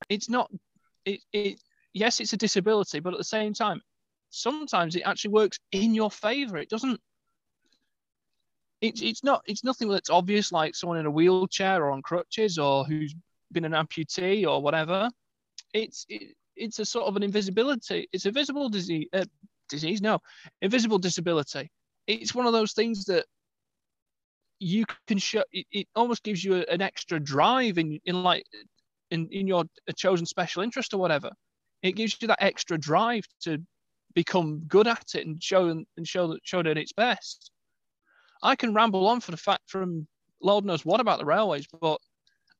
it's 0.09 0.29
not 0.29 0.51
it 1.05 1.21
it 1.33 1.59
yes, 1.93 2.19
it's 2.19 2.33
a 2.33 2.37
disability, 2.37 2.99
but 2.99 3.13
at 3.13 3.19
the 3.19 3.23
same 3.23 3.53
time, 3.53 3.81
sometimes 4.29 4.95
it 4.95 5.03
actually 5.03 5.31
works 5.31 5.59
in 5.71 5.93
your 5.93 6.11
favor. 6.11 6.57
It 6.57 6.69
doesn't. 6.69 6.99
It's 8.81 9.01
it's 9.01 9.23
not 9.23 9.41
it's 9.47 9.63
nothing 9.63 9.89
that's 9.89 10.09
obvious 10.09 10.51
like 10.51 10.75
someone 10.75 10.99
in 10.99 11.05
a 11.07 11.11
wheelchair 11.11 11.83
or 11.83 11.91
on 11.91 12.01
crutches 12.01 12.59
or 12.59 12.85
who's 12.85 13.15
been 13.51 13.65
an 13.65 13.71
amputee 13.71 14.47
or 14.47 14.61
whatever. 14.61 15.09
It's 15.73 16.05
it, 16.09 16.35
it's 16.57 16.79
a 16.79 16.85
sort 16.85 17.07
of 17.07 17.15
an 17.15 17.23
invisibility. 17.23 18.07
It's 18.11 18.25
a 18.25 18.31
visible 18.31 18.69
disease. 18.69 19.07
Uh, 19.13 19.25
disease? 19.69 20.01
No, 20.01 20.19
invisible 20.61 20.97
disability. 20.99 21.69
It's 22.07 22.33
one 22.33 22.45
of 22.45 22.53
those 22.53 22.73
things 22.73 23.05
that 23.05 23.25
you 24.59 24.85
can 25.07 25.17
show. 25.17 25.43
It, 25.51 25.65
it 25.71 25.87
almost 25.95 26.23
gives 26.23 26.43
you 26.43 26.55
a, 26.55 26.65
an 26.71 26.81
extra 26.81 27.19
drive 27.19 27.77
in 27.77 27.99
in 28.05 28.23
like 28.23 28.45
in 29.11 29.27
in 29.31 29.47
your 29.47 29.65
chosen 29.95 30.25
special 30.25 30.63
interest 30.63 30.93
or 30.93 30.97
whatever. 30.97 31.31
It 31.83 31.93
gives 31.93 32.17
you 32.21 32.27
that 32.29 32.41
extra 32.41 32.77
drive 32.77 33.23
to 33.41 33.59
become 34.15 34.61
good 34.67 34.87
at 34.87 35.15
it 35.15 35.27
and 35.27 35.41
show 35.41 35.67
and 35.67 35.85
show 36.03 36.27
that 36.27 36.39
show 36.43 36.59
it 36.59 36.67
at 36.67 36.77
its 36.77 36.93
best. 36.93 37.51
I 38.41 38.55
can 38.55 38.73
ramble 38.73 39.07
on 39.07 39.19
for 39.19 39.31
the 39.31 39.37
fact 39.37 39.69
from 39.69 40.07
Lord 40.41 40.65
knows 40.65 40.85
what 40.85 40.99
about 40.99 41.19
the 41.19 41.25
railways, 41.25 41.67
but 41.79 41.99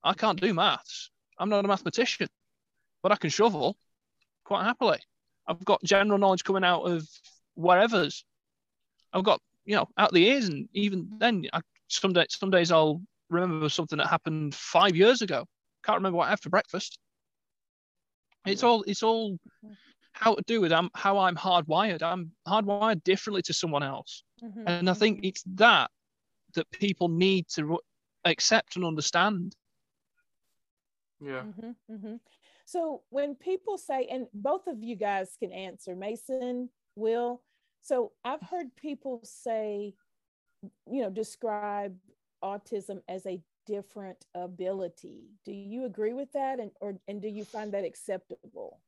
I 0.04 0.14
can't 0.14 0.40
do 0.40 0.54
maths. 0.54 1.12
I'm 1.40 1.50
not 1.50 1.66
a 1.66 1.68
mathematician, 1.68 2.28
but 3.04 3.12
I 3.12 3.16
can 3.16 3.30
shovel 3.30 3.78
quite 4.48 4.64
happily. 4.64 5.00
I've 5.46 5.64
got 5.66 5.84
general 5.84 6.18
knowledge 6.18 6.44
coming 6.44 6.64
out 6.64 6.84
of 6.84 7.08
wherever's. 7.56 8.24
I've 9.14 9.24
got 9.26 9.40
you 9.66 9.76
know 9.76 9.88
out 9.98 10.14
the 10.14 10.26
ears, 10.28 10.48
and 10.48 10.68
even 10.74 11.10
then, 11.20 11.46
I, 11.54 11.62
some 11.90 12.14
days 12.14 12.28
some 12.30 12.50
days 12.50 12.72
I'll 12.72 13.02
remember 13.30 13.68
something 13.70 13.98
that 13.98 14.08
happened 14.08 14.56
five 14.56 14.96
years 14.96 15.22
ago. 15.22 15.46
Can't 15.84 15.98
remember 15.98 16.18
what 16.18 16.28
I 16.28 16.30
had 16.32 16.40
for 16.42 16.50
breakfast. 16.50 16.98
It's 18.46 18.64
all 18.64 18.84
it's 18.84 19.04
all 19.04 19.38
how 20.14 20.36
to 20.36 20.44
do 20.48 20.62
with 20.62 20.72
I'm, 20.72 20.90
how 20.96 21.20
I'm 21.20 21.36
hardwired. 21.36 22.02
I'm 22.02 22.32
hardwired 22.48 23.04
differently 23.04 23.42
to 23.44 23.54
someone 23.54 23.84
else, 23.84 24.24
Mhm. 24.42 24.64
and 24.68 24.90
I 24.90 24.94
think 24.94 25.20
it's 25.24 25.44
that 25.56 25.92
that 26.54 26.70
people 26.72 27.10
need 27.10 27.48
to 27.50 27.80
accept 28.24 28.78
and 28.78 28.86
understand. 28.86 29.56
yeah, 31.20 31.44
Mhm, 31.44 31.76
mhm. 31.90 32.20
So 32.68 33.02
when 33.12 33.34
people 33.36 33.78
say, 33.78 34.08
and 34.12 34.28
both 34.34 34.68
of 34.68 34.84
you 34.84 34.98
guys 34.98 35.38
can 35.40 35.54
answer, 35.54 35.96
Mason, 35.96 36.70
Will. 36.98 37.42
So 37.82 38.12
I've 38.26 38.42
heard 38.42 38.76
people 38.76 39.22
say, 39.24 39.94
you 40.86 41.02
know, 41.02 41.10
describe 41.10 41.96
autism 42.44 43.00
as 43.08 43.26
a 43.26 43.42
different 43.66 44.18
ability. 44.36 45.30
Do 45.46 45.54
you 45.54 45.86
agree 45.86 46.12
with 46.12 46.30
that, 46.34 46.60
and 46.60 46.72
or 46.82 46.96
and 47.08 47.22
do 47.22 47.30
you 47.30 47.46
find 47.46 47.72
that 47.72 47.86
acceptable? 47.86 48.82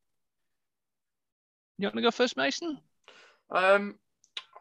You 1.77 1.87
want 1.87 1.95
to 1.95 2.01
go 2.01 2.11
first, 2.11 2.35
Mason? 2.35 2.79
Um, 3.49 3.95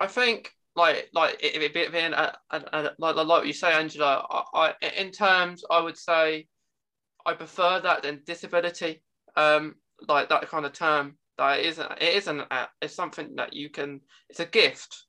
I 0.00 0.07
think 0.07 0.54
like 0.76 1.09
like 1.12 1.42
it, 1.42 1.61
it 1.61 1.92
being 1.92 2.12
a, 2.12 2.38
a, 2.52 2.57
a, 2.72 2.90
like 3.00 3.16
like 3.16 3.26
what 3.26 3.48
you 3.48 3.52
say, 3.52 3.72
Angela. 3.72 4.24
I, 4.31 4.74
I 4.81 4.90
in 4.96 5.11
terms, 5.11 5.64
I 5.68 5.81
would 5.81 5.98
say 5.98 6.46
I 7.26 7.35
prefer 7.35 7.81
that 7.81 8.04
than 8.04 8.22
disability. 8.24 9.02
Um, 9.38 9.77
like 10.09 10.29
that 10.29 10.48
kind 10.48 10.66
of 10.66 10.72
term. 10.72 11.16
that 11.38 11.61
isn't—it 11.61 12.14
isn't—it's 12.16 12.94
something 12.94 13.37
that 13.37 13.53
you 13.53 13.70
can. 13.70 14.01
It's 14.29 14.40
a 14.40 14.46
gift. 14.46 15.05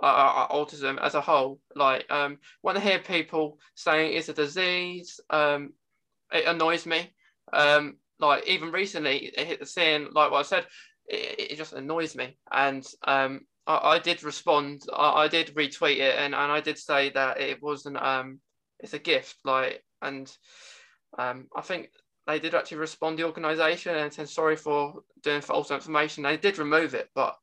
Uh, 0.00 0.06
uh, 0.06 0.46
uh, 0.48 0.54
autism 0.54 0.96
as 1.00 1.16
a 1.16 1.20
whole. 1.20 1.60
Like 1.74 2.06
um, 2.08 2.38
when 2.62 2.76
I 2.76 2.80
hear 2.80 3.00
people 3.00 3.58
saying 3.74 4.16
it's 4.16 4.28
a 4.28 4.32
disease, 4.32 5.18
um, 5.30 5.72
it 6.32 6.46
annoys 6.46 6.86
me. 6.86 7.12
Um, 7.52 7.96
like 8.20 8.46
even 8.46 8.70
recently, 8.70 9.32
it 9.36 9.46
hit 9.46 9.58
the 9.58 9.66
scene. 9.66 10.08
Like 10.12 10.30
what 10.30 10.38
I 10.38 10.42
said, 10.42 10.66
it, 11.08 11.52
it 11.52 11.56
just 11.56 11.72
annoys 11.72 12.14
me. 12.14 12.36
And 12.52 12.86
um, 13.08 13.40
I, 13.66 13.94
I 13.94 13.98
did 13.98 14.22
respond. 14.22 14.82
I, 14.94 15.24
I 15.24 15.28
did 15.28 15.54
retweet 15.56 15.98
it, 15.98 16.14
and, 16.16 16.32
and 16.32 16.52
I 16.52 16.60
did 16.60 16.78
say 16.78 17.10
that 17.10 17.40
it 17.40 17.60
wasn't. 17.60 18.00
Um, 18.00 18.38
it's 18.78 18.94
a 18.94 19.00
gift. 19.00 19.36
Like 19.44 19.82
and 20.00 20.30
um, 21.18 21.48
I 21.56 21.62
think 21.62 21.90
they 22.28 22.38
did 22.38 22.54
actually 22.54 22.76
respond 22.76 23.18
the 23.18 23.24
organisation 23.24 23.96
and 23.96 24.12
said 24.12 24.28
sorry 24.28 24.54
for 24.54 25.00
doing 25.22 25.40
false 25.40 25.70
information. 25.70 26.22
They 26.22 26.36
did 26.36 26.58
remove 26.58 26.94
it, 26.94 27.08
but 27.14 27.34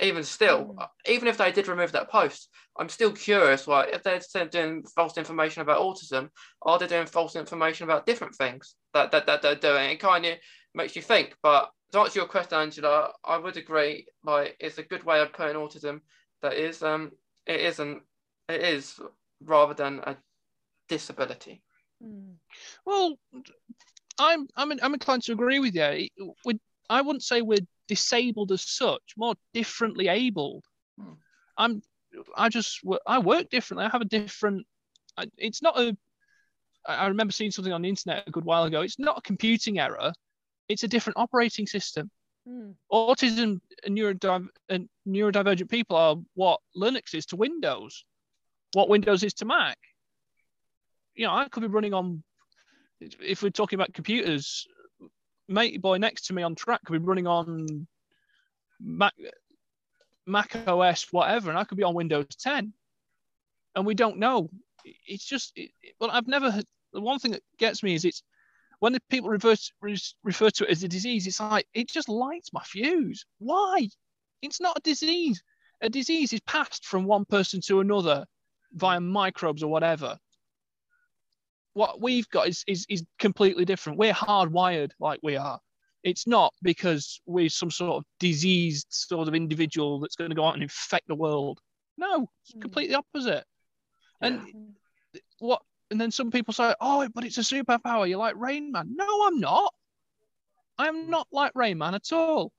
even 0.00 0.24
still, 0.24 0.74
mm. 0.74 0.88
even 1.06 1.28
if 1.28 1.38
they 1.38 1.52
did 1.52 1.68
remove 1.68 1.92
that 1.92 2.10
post, 2.10 2.48
I'm 2.76 2.88
still 2.88 3.12
curious. 3.12 3.66
Why, 3.68 3.84
if 3.84 4.02
they're 4.02 4.46
doing 4.46 4.82
false 4.96 5.16
information 5.16 5.62
about 5.62 5.80
autism, 5.80 6.28
are 6.62 6.78
they 6.78 6.88
doing 6.88 7.06
false 7.06 7.36
information 7.36 7.84
about 7.84 8.04
different 8.04 8.34
things 8.34 8.74
that 8.94 9.12
that, 9.12 9.26
that 9.26 9.42
they're 9.42 9.54
doing? 9.54 9.90
It 9.90 10.00
kind 10.00 10.26
of 10.26 10.38
makes 10.74 10.96
you 10.96 11.02
think. 11.02 11.36
But 11.40 11.70
to 11.92 12.00
answer 12.00 12.18
your 12.18 12.28
question, 12.28 12.58
Angela, 12.58 13.12
I 13.24 13.38
would 13.38 13.56
agree. 13.56 14.06
Like, 14.24 14.56
it's 14.58 14.78
a 14.78 14.82
good 14.82 15.04
way 15.04 15.20
of 15.20 15.32
putting 15.32 15.56
autism. 15.56 16.00
That 16.42 16.54
is, 16.54 16.82
um, 16.82 17.12
it 17.46 17.60
isn't. 17.60 18.02
It 18.48 18.60
is 18.60 18.98
rather 19.44 19.74
than 19.74 20.00
a 20.00 20.16
disability. 20.88 21.62
Mm. 22.02 22.34
Well, 22.84 23.16
I'm 24.22 24.46
I'm 24.56 24.72
I'm 24.82 24.94
inclined 24.94 25.22
to 25.24 25.32
agree 25.32 25.58
with 25.58 25.74
you. 25.74 26.08
We, 26.44 26.58
I 26.88 27.00
wouldn't 27.00 27.22
say 27.22 27.42
we're 27.42 27.66
disabled 27.88 28.52
as 28.52 28.62
such, 28.62 29.14
more 29.16 29.34
differently 29.52 30.08
abled. 30.08 30.64
Hmm. 30.98 31.14
I'm 31.56 31.82
I 32.36 32.48
just 32.48 32.80
I 33.06 33.18
work 33.18 33.50
differently. 33.50 33.86
I 33.86 33.90
have 33.90 34.02
a 34.02 34.06
different. 34.06 34.66
It's 35.36 35.62
not 35.62 35.78
a. 35.78 35.96
I 36.86 37.06
remember 37.06 37.32
seeing 37.32 37.50
something 37.50 37.72
on 37.72 37.82
the 37.82 37.88
internet 37.88 38.24
a 38.26 38.30
good 38.30 38.44
while 38.44 38.64
ago. 38.64 38.80
It's 38.80 38.98
not 38.98 39.18
a 39.18 39.22
computing 39.22 39.78
error. 39.78 40.12
It's 40.68 40.82
a 40.82 40.88
different 40.88 41.16
operating 41.16 41.66
system. 41.66 42.10
Mm. 42.48 42.74
Autism 42.90 43.60
and, 43.84 44.48
and 44.68 44.88
neurodivergent 45.06 45.70
people 45.70 45.96
are 45.96 46.16
what 46.34 46.60
Linux 46.76 47.14
is 47.14 47.26
to 47.26 47.36
Windows, 47.36 48.04
what 48.72 48.88
Windows 48.88 49.22
is 49.22 49.34
to 49.34 49.44
Mac. 49.44 49.78
You 51.14 51.26
know, 51.26 51.34
I 51.34 51.48
could 51.48 51.60
be 51.60 51.68
running 51.68 51.94
on. 51.94 52.22
If 53.20 53.42
we're 53.42 53.50
talking 53.50 53.78
about 53.78 53.94
computers, 53.94 54.66
matey 55.48 55.78
boy 55.78 55.98
next 55.98 56.26
to 56.26 56.34
me 56.34 56.42
on 56.42 56.54
track 56.54 56.84
could 56.84 56.92
be 56.92 57.06
running 57.06 57.26
on 57.26 57.86
Mac, 58.80 59.14
Mac 60.26 60.56
OS, 60.66 61.12
whatever, 61.12 61.50
and 61.50 61.58
I 61.58 61.64
could 61.64 61.78
be 61.78 61.84
on 61.84 61.94
Windows 61.94 62.26
10. 62.40 62.72
And 63.74 63.86
we 63.86 63.94
don't 63.94 64.18
know. 64.18 64.50
It's 65.06 65.24
just, 65.24 65.52
it, 65.56 65.70
well, 66.00 66.10
I've 66.10 66.26
never, 66.26 66.50
the 66.92 67.00
one 67.00 67.18
thing 67.18 67.32
that 67.32 67.42
gets 67.58 67.82
me 67.82 67.94
is 67.94 68.04
it's 68.04 68.22
when 68.80 68.92
the 68.92 69.00
people 69.08 69.30
refer, 69.30 69.54
refer 70.24 70.50
to 70.50 70.64
it 70.64 70.70
as 70.70 70.82
a 70.82 70.88
disease, 70.88 71.26
it's 71.26 71.40
like, 71.40 71.66
it 71.72 71.88
just 71.88 72.08
lights 72.08 72.52
my 72.52 72.62
fuse. 72.64 73.24
Why? 73.38 73.88
It's 74.42 74.60
not 74.60 74.78
a 74.78 74.82
disease. 74.82 75.42
A 75.80 75.88
disease 75.88 76.32
is 76.32 76.40
passed 76.40 76.84
from 76.84 77.04
one 77.04 77.24
person 77.24 77.60
to 77.66 77.80
another 77.80 78.26
via 78.72 79.00
microbes 79.00 79.62
or 79.62 79.70
whatever 79.70 80.18
what 81.74 82.00
we've 82.00 82.28
got 82.30 82.48
is, 82.48 82.64
is, 82.66 82.86
is 82.88 83.04
completely 83.18 83.64
different. 83.64 83.98
We're 83.98 84.12
hardwired 84.12 84.90
like 85.00 85.20
we 85.22 85.36
are. 85.36 85.58
It's 86.02 86.26
not 86.26 86.52
because 86.62 87.20
we're 87.26 87.48
some 87.48 87.70
sort 87.70 87.98
of 87.98 88.04
diseased 88.18 88.88
sort 88.90 89.28
of 89.28 89.34
individual 89.34 90.00
that's 90.00 90.16
going 90.16 90.30
to 90.30 90.36
go 90.36 90.44
out 90.44 90.54
and 90.54 90.62
infect 90.62 91.06
the 91.08 91.14
world. 91.14 91.60
No, 91.96 92.28
it's 92.42 92.54
hmm. 92.54 92.60
completely 92.60 92.94
opposite. 92.94 93.44
And 94.20 94.42
yeah. 95.12 95.20
what? 95.38 95.62
And 95.90 96.00
then 96.00 96.10
some 96.10 96.30
people 96.30 96.54
say, 96.54 96.74
"Oh, 96.80 97.06
but 97.14 97.24
it's 97.24 97.38
a 97.38 97.42
superpower. 97.42 98.08
You're 98.08 98.18
like 98.18 98.36
Rain 98.36 98.72
Man." 98.72 98.94
No, 98.96 99.26
I'm 99.26 99.40
not. 99.40 99.74
I'm 100.78 101.10
not 101.10 101.28
like 101.30 101.52
Rain 101.54 101.78
Man 101.78 101.94
at 101.94 102.12
all. 102.12 102.52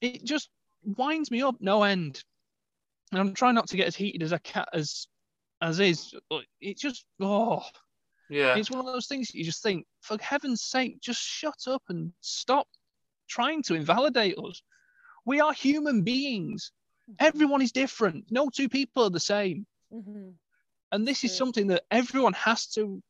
It 0.00 0.24
just 0.24 0.50
winds 0.84 1.30
me 1.30 1.42
up 1.42 1.56
no 1.60 1.82
end. 1.84 2.22
And 3.12 3.20
I'm 3.20 3.34
trying 3.34 3.54
not 3.54 3.68
to 3.68 3.76
get 3.76 3.86
as 3.86 3.96
heated 3.96 4.22
as 4.22 4.32
I 4.32 4.38
can 4.38 4.66
as 4.72 5.06
as 5.60 5.80
is, 5.80 6.14
it 6.60 6.78
just 6.78 7.04
oh 7.20 7.62
yeah, 8.30 8.56
it's 8.56 8.70
one 8.70 8.80
of 8.80 8.86
those 8.86 9.06
things 9.06 9.34
you 9.34 9.44
just 9.44 9.62
think, 9.62 9.86
for 10.00 10.16
heaven's 10.20 10.62
sake, 10.62 11.00
just 11.00 11.20
shut 11.20 11.66
up 11.66 11.82
and 11.88 12.12
stop 12.20 12.66
trying 13.28 13.62
to 13.64 13.74
invalidate 13.74 14.36
us. 14.38 14.62
We 15.24 15.40
are 15.40 15.52
human 15.52 16.02
beings. 16.02 16.72
Mm-hmm. 17.10 17.26
Everyone 17.26 17.62
is 17.62 17.72
different. 17.72 18.26
No 18.30 18.48
two 18.48 18.68
people 18.68 19.04
are 19.04 19.10
the 19.10 19.20
same. 19.20 19.66
Mm-hmm. 19.92 20.30
And 20.92 21.06
this 21.06 21.24
is 21.24 21.36
something 21.36 21.68
that 21.68 21.84
everyone 21.90 22.32
has 22.34 22.66
to 22.68 23.02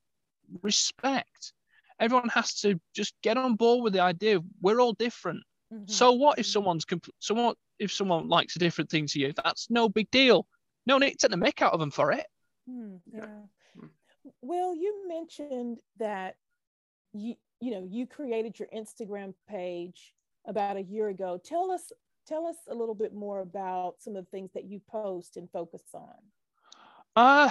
respect. 0.63 1.53
Everyone 2.01 2.29
has 2.29 2.55
to 2.61 2.81
just 2.95 3.15
get 3.23 3.37
on 3.37 3.57
board 3.57 3.83
with 3.83 3.93
the 3.93 4.01
idea 4.01 4.41
we're 4.61 4.81
all 4.81 4.93
different. 4.93 5.43
Mm-hmm. 5.73 5.85
So 5.87 6.13
what 6.13 6.39
if 6.39 6.47
mm-hmm. 6.47 6.53
someone's 6.53 6.85
comp- 6.85 7.15
so 7.19 7.35
what 7.35 7.57
if 7.79 7.93
someone 7.93 8.29
likes 8.29 8.57
a 8.57 8.61
different 8.61 8.91
thing 8.91 9.07
to 9.09 9.21
you? 9.21 9.33
That's 9.33 9.71
no 9.71 9.89
big 9.89 10.11
deal. 10.11 10.47
No 10.87 10.99
need 10.99 11.19
to 11.19 11.29
take 11.29 11.31
the 11.31 11.37
mick 11.37 11.63
out 11.63 11.73
of 11.73 11.81
them 11.81 11.91
for 11.91 12.13
it. 12.13 12.27
Hmm, 12.69 12.97
yeah. 13.11 13.27
Well, 14.43 14.75
you 14.75 15.09
mentioned 15.09 15.79
that 15.99 16.37
you 17.13 17.35
you 17.61 17.71
know 17.71 17.87
you 17.89 18.07
created 18.07 18.59
your 18.59 18.69
Instagram 18.75 19.33
page 19.49 20.15
about 20.47 20.77
a 20.77 20.83
year 20.83 21.09
ago. 21.09 21.41
Tell 21.43 21.71
us 21.71 21.93
tell 22.27 22.47
us 22.47 22.57
a 22.71 22.75
little 22.75 22.95
bit 22.95 23.15
more 23.15 23.41
about 23.41 23.95
some 24.01 24.17
of 24.17 24.25
the 24.25 24.31
things 24.31 24.51
that 24.53 24.65
you 24.65 24.81
post 24.91 25.37
and 25.37 25.51
focus 25.51 25.83
on. 25.95 26.15
Uh 27.17 27.51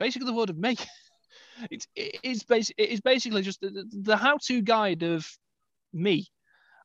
basically 0.00 0.26
the 0.26 0.32
word 0.32 0.50
of 0.50 0.58
me. 0.58 0.76
It's 1.70 1.86
it 1.94 2.18
is 2.24 2.42
basic 2.42 2.74
it 2.78 2.88
is 2.88 3.00
basically 3.00 3.42
just 3.42 3.60
the, 3.60 3.84
the 3.92 4.16
how-to 4.16 4.60
guide 4.60 5.04
of 5.04 5.24
me. 5.92 6.26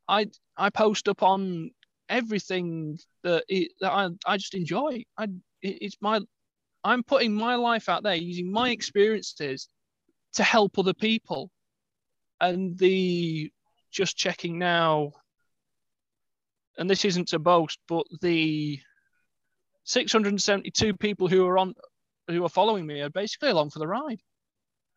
I 0.07 0.27
I 0.57 0.69
post 0.69 1.07
up 1.07 1.23
on 1.23 1.71
everything 2.07 2.99
that 3.23 3.45
it, 3.47 3.71
that 3.81 3.91
I, 3.91 4.09
I 4.27 4.37
just 4.37 4.53
enjoy. 4.53 5.03
I 5.17 5.23
it, 5.63 5.77
it's 5.81 5.97
my 6.01 6.19
I'm 6.83 7.03
putting 7.03 7.33
my 7.33 7.55
life 7.55 7.89
out 7.89 8.03
there 8.03 8.15
using 8.15 8.51
my 8.51 8.69
experiences 8.69 9.67
to 10.33 10.43
help 10.43 10.77
other 10.77 10.93
people. 10.93 11.51
And 12.39 12.77
the 12.77 13.51
just 13.91 14.15
checking 14.15 14.57
now, 14.59 15.11
and 16.77 16.89
this 16.89 17.03
isn't 17.03 17.29
to 17.29 17.39
boast, 17.39 17.79
but 17.87 18.05
the 18.21 18.79
672 19.83 20.95
people 20.95 21.27
who 21.27 21.45
are 21.45 21.57
on 21.57 21.73
who 22.27 22.45
are 22.45 22.49
following 22.49 22.85
me 22.85 23.01
are 23.01 23.09
basically 23.09 23.49
along 23.49 23.71
for 23.71 23.79
the 23.79 23.87
ride. 23.87 24.21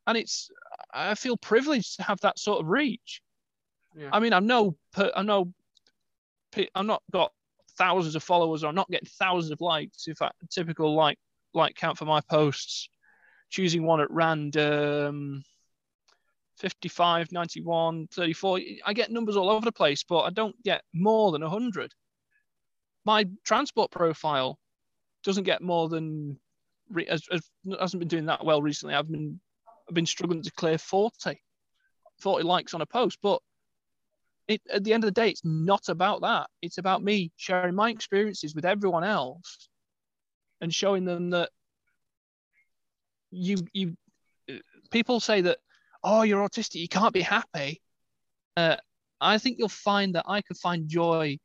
And 0.07 0.17
it's 0.17 0.51
I 0.93 1.15
feel 1.15 1.37
privileged 1.37 1.97
to 1.97 2.03
have 2.05 2.21
that 2.21 2.39
sort 2.39 2.61
of 2.61 2.69
reach. 2.69 3.23
Yeah. 3.97 4.11
I 4.13 4.21
mean, 4.21 4.33
I'm 4.33 4.47
no 4.47 4.77
I'm 4.97 5.27
no 5.27 5.53
I'm 6.75 6.87
not 6.87 7.03
got 7.11 7.33
thousands 7.79 8.15
of 8.15 8.23
followers 8.23 8.63
or 8.63 8.69
I'm 8.69 8.75
not 8.75 8.91
getting 8.91 9.09
thousands 9.19 9.51
of 9.51 9.61
likes. 9.61 10.07
In 10.07 10.15
fact, 10.15 10.35
typical 10.51 10.95
like 10.95 11.19
like 11.55 11.77
count 11.77 11.99
for 11.99 12.05
my 12.05 12.21
posts, 12.21 12.89
choosing 13.51 13.85
one 13.85 14.01
at 14.01 14.11
random 14.11 15.45
55, 16.59 17.33
91, 17.33 18.09
34. 18.13 18.61
I 18.87 18.93
get 18.93 19.11
numbers 19.11 19.37
all 19.37 19.51
over 19.51 19.65
the 19.65 19.73
place, 19.73 20.05
but 20.09 20.21
I 20.21 20.31
don't 20.31 20.61
get 20.63 20.83
more 20.93 21.33
than 21.33 21.43
100. 21.43 21.93
My 23.05 23.27
transport 23.45 23.91
profile 23.91 24.59
doesn't 25.25 25.45
get 25.45 25.61
more 25.61 25.89
than 25.89 26.39
as, 27.09 27.27
as, 27.33 27.43
hasn't 27.81 28.01
been 28.01 28.09
doing 28.09 28.27
that 28.27 28.45
well 28.45 28.63
recently. 28.63 28.95
I've 28.95 29.11
been 29.11 29.41
I've 29.89 29.95
been 29.95 30.07
struggling 30.07 30.43
to 30.43 30.53
clear 30.53 30.79
40, 30.79 31.41
40 32.21 32.45
likes 32.45 32.75
on 32.75 32.81
a 32.81 32.87
post, 32.87 33.19
but 33.23 33.41
it, 34.47 34.61
at 34.73 34.85
the 34.85 34.93
end 34.93 35.05
of 35.05 35.09
the 35.09 35.21
day, 35.21 35.29
it's 35.29 35.45
not 35.45 35.89
about 35.89 36.21
that. 36.23 36.49
It's 36.61 36.79
about 36.79 37.03
me 37.03 37.33
sharing 37.37 37.75
my 37.75 37.91
experiences 37.91 38.55
with 38.55 38.65
everyone 38.65 39.05
else 39.05 39.69
and 40.63 40.73
showing 40.73 41.05
them 41.05 41.31
that 41.31 41.51
you 43.31 43.59
you 43.75 43.97
people 44.91 45.21
say 45.21 45.43
that 45.43 45.59
oh 46.03 46.23
you're 46.23 46.49
autistic 46.49 46.77
you 46.77 46.89
can't 46.89 47.13
be 47.13 47.21
happy. 47.21 47.83
Uh, 48.57 48.77
i 49.21 49.39
think 49.39 49.59
you'll 49.59 49.69
find 49.69 50.15
that 50.15 50.25
i 50.29 50.43
can 50.43 50.55
find 50.57 50.89
joy 50.89 51.39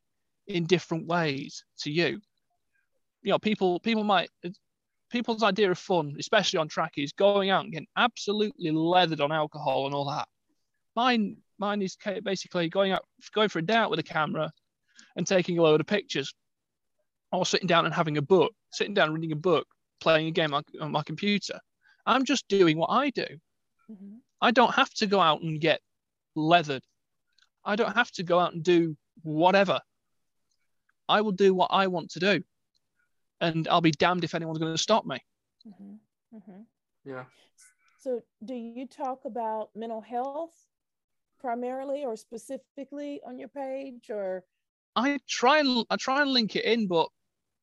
in 0.46 0.64
different 0.64 1.06
ways 1.06 1.64
to 1.78 1.90
you. 1.90 2.20
You 3.22 3.32
know 3.32 3.38
people 3.38 3.80
people 3.80 4.04
might 4.04 4.30
people's 5.10 5.42
idea 5.42 5.70
of 5.70 5.78
fun 5.78 6.16
especially 6.18 6.58
on 6.58 6.68
track 6.68 6.92
is 6.96 7.12
going 7.12 7.50
out 7.50 7.64
and 7.64 7.72
getting 7.72 7.88
absolutely 7.96 8.70
leathered 8.70 9.20
on 9.20 9.32
alcohol 9.32 9.86
and 9.86 9.94
all 9.94 10.08
that. 10.08 10.28
Mine 10.96 11.36
Mine 11.58 11.82
is 11.82 11.96
basically 12.22 12.68
going 12.68 12.92
out, 12.92 13.04
going 13.34 13.48
for 13.48 13.58
a 13.58 13.62
day 13.62 13.74
out 13.74 13.90
with 13.90 13.98
a 13.98 14.04
camera, 14.04 14.52
and 15.16 15.26
taking 15.26 15.58
a 15.58 15.62
load 15.62 15.80
of 15.80 15.86
pictures, 15.86 16.32
or 17.32 17.44
sitting 17.46 17.66
down 17.66 17.84
and 17.84 17.94
having 17.94 18.16
a 18.16 18.22
book, 18.22 18.52
sitting 18.72 18.94
down 18.94 19.12
reading 19.12 19.32
a 19.32 19.36
book, 19.36 19.66
playing 20.00 20.28
a 20.28 20.30
game 20.30 20.54
on, 20.54 20.62
on 20.80 20.92
my 20.92 21.02
computer. 21.02 21.58
I'm 22.06 22.24
just 22.24 22.48
doing 22.48 22.78
what 22.78 22.90
I 22.90 23.10
do. 23.10 23.26
Mm-hmm. 23.90 24.16
I 24.40 24.50
don't 24.50 24.74
have 24.74 24.92
to 24.94 25.06
go 25.06 25.20
out 25.20 25.42
and 25.42 25.60
get 25.60 25.80
leathered. 26.34 26.82
I 27.64 27.76
don't 27.76 27.94
have 27.94 28.10
to 28.12 28.22
go 28.22 28.38
out 28.38 28.54
and 28.54 28.62
do 28.62 28.96
whatever. 29.22 29.80
I 31.08 31.20
will 31.20 31.32
do 31.32 31.54
what 31.54 31.70
I 31.70 31.86
want 31.86 32.10
to 32.12 32.20
do, 32.20 32.42
and 33.40 33.66
I'll 33.68 33.80
be 33.80 33.90
damned 33.90 34.24
if 34.24 34.34
anyone's 34.34 34.58
going 34.58 34.72
to 34.74 34.78
stop 34.78 35.06
me. 35.06 35.18
Mm-hmm. 35.66 36.36
Mm-hmm. 36.36 36.62
Yeah. 37.04 37.24
So, 37.98 38.22
do 38.44 38.54
you 38.54 38.86
talk 38.86 39.24
about 39.24 39.70
mental 39.74 40.00
health 40.00 40.54
primarily 41.40 42.04
or 42.04 42.16
specifically 42.16 43.20
on 43.26 43.38
your 43.38 43.48
page, 43.48 44.10
or? 44.10 44.44
I 44.96 45.18
try 45.28 45.60
and 45.60 45.84
I 45.90 45.96
try 45.96 46.22
and 46.22 46.30
link 46.30 46.56
it 46.56 46.64
in, 46.64 46.86
but 46.86 47.08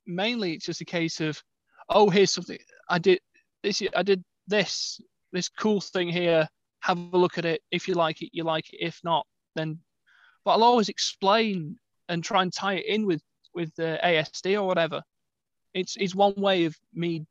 mainly 0.05 0.53
it's 0.53 0.65
just 0.65 0.81
a 0.81 0.85
case 0.85 1.21
of, 1.21 1.41
oh, 1.89 2.09
here's 2.09 2.31
something 2.31 2.57
I 2.89 2.99
did 2.99 3.19
this. 3.63 3.81
I 3.95 4.03
did 4.03 4.23
this 4.47 4.99
this 5.31 5.49
cool 5.49 5.81
thing 5.81 6.09
here. 6.09 6.47
Have 6.81 6.97
a 6.97 7.17
look 7.17 7.37
at 7.37 7.45
it. 7.45 7.61
If 7.71 7.87
you 7.87 7.95
like 7.95 8.21
it, 8.21 8.29
you 8.33 8.43
like 8.43 8.73
it. 8.73 8.77
If 8.79 8.99
not, 9.03 9.25
then. 9.55 9.79
But 10.43 10.51
I'll 10.51 10.63
always 10.63 10.89
explain 10.89 11.77
and 12.07 12.23
try 12.23 12.43
and 12.43 12.53
tie 12.53 12.75
it 12.75 12.85
in 12.85 13.05
with 13.05 13.21
with 13.53 13.73
the 13.75 13.99
ASD 14.03 14.55
or 14.55 14.67
whatever. 14.67 15.01
It's 15.73 15.95
it's 15.97 16.15
one 16.15 16.35
way 16.35 16.65
of 16.65 16.75
me 16.93 17.25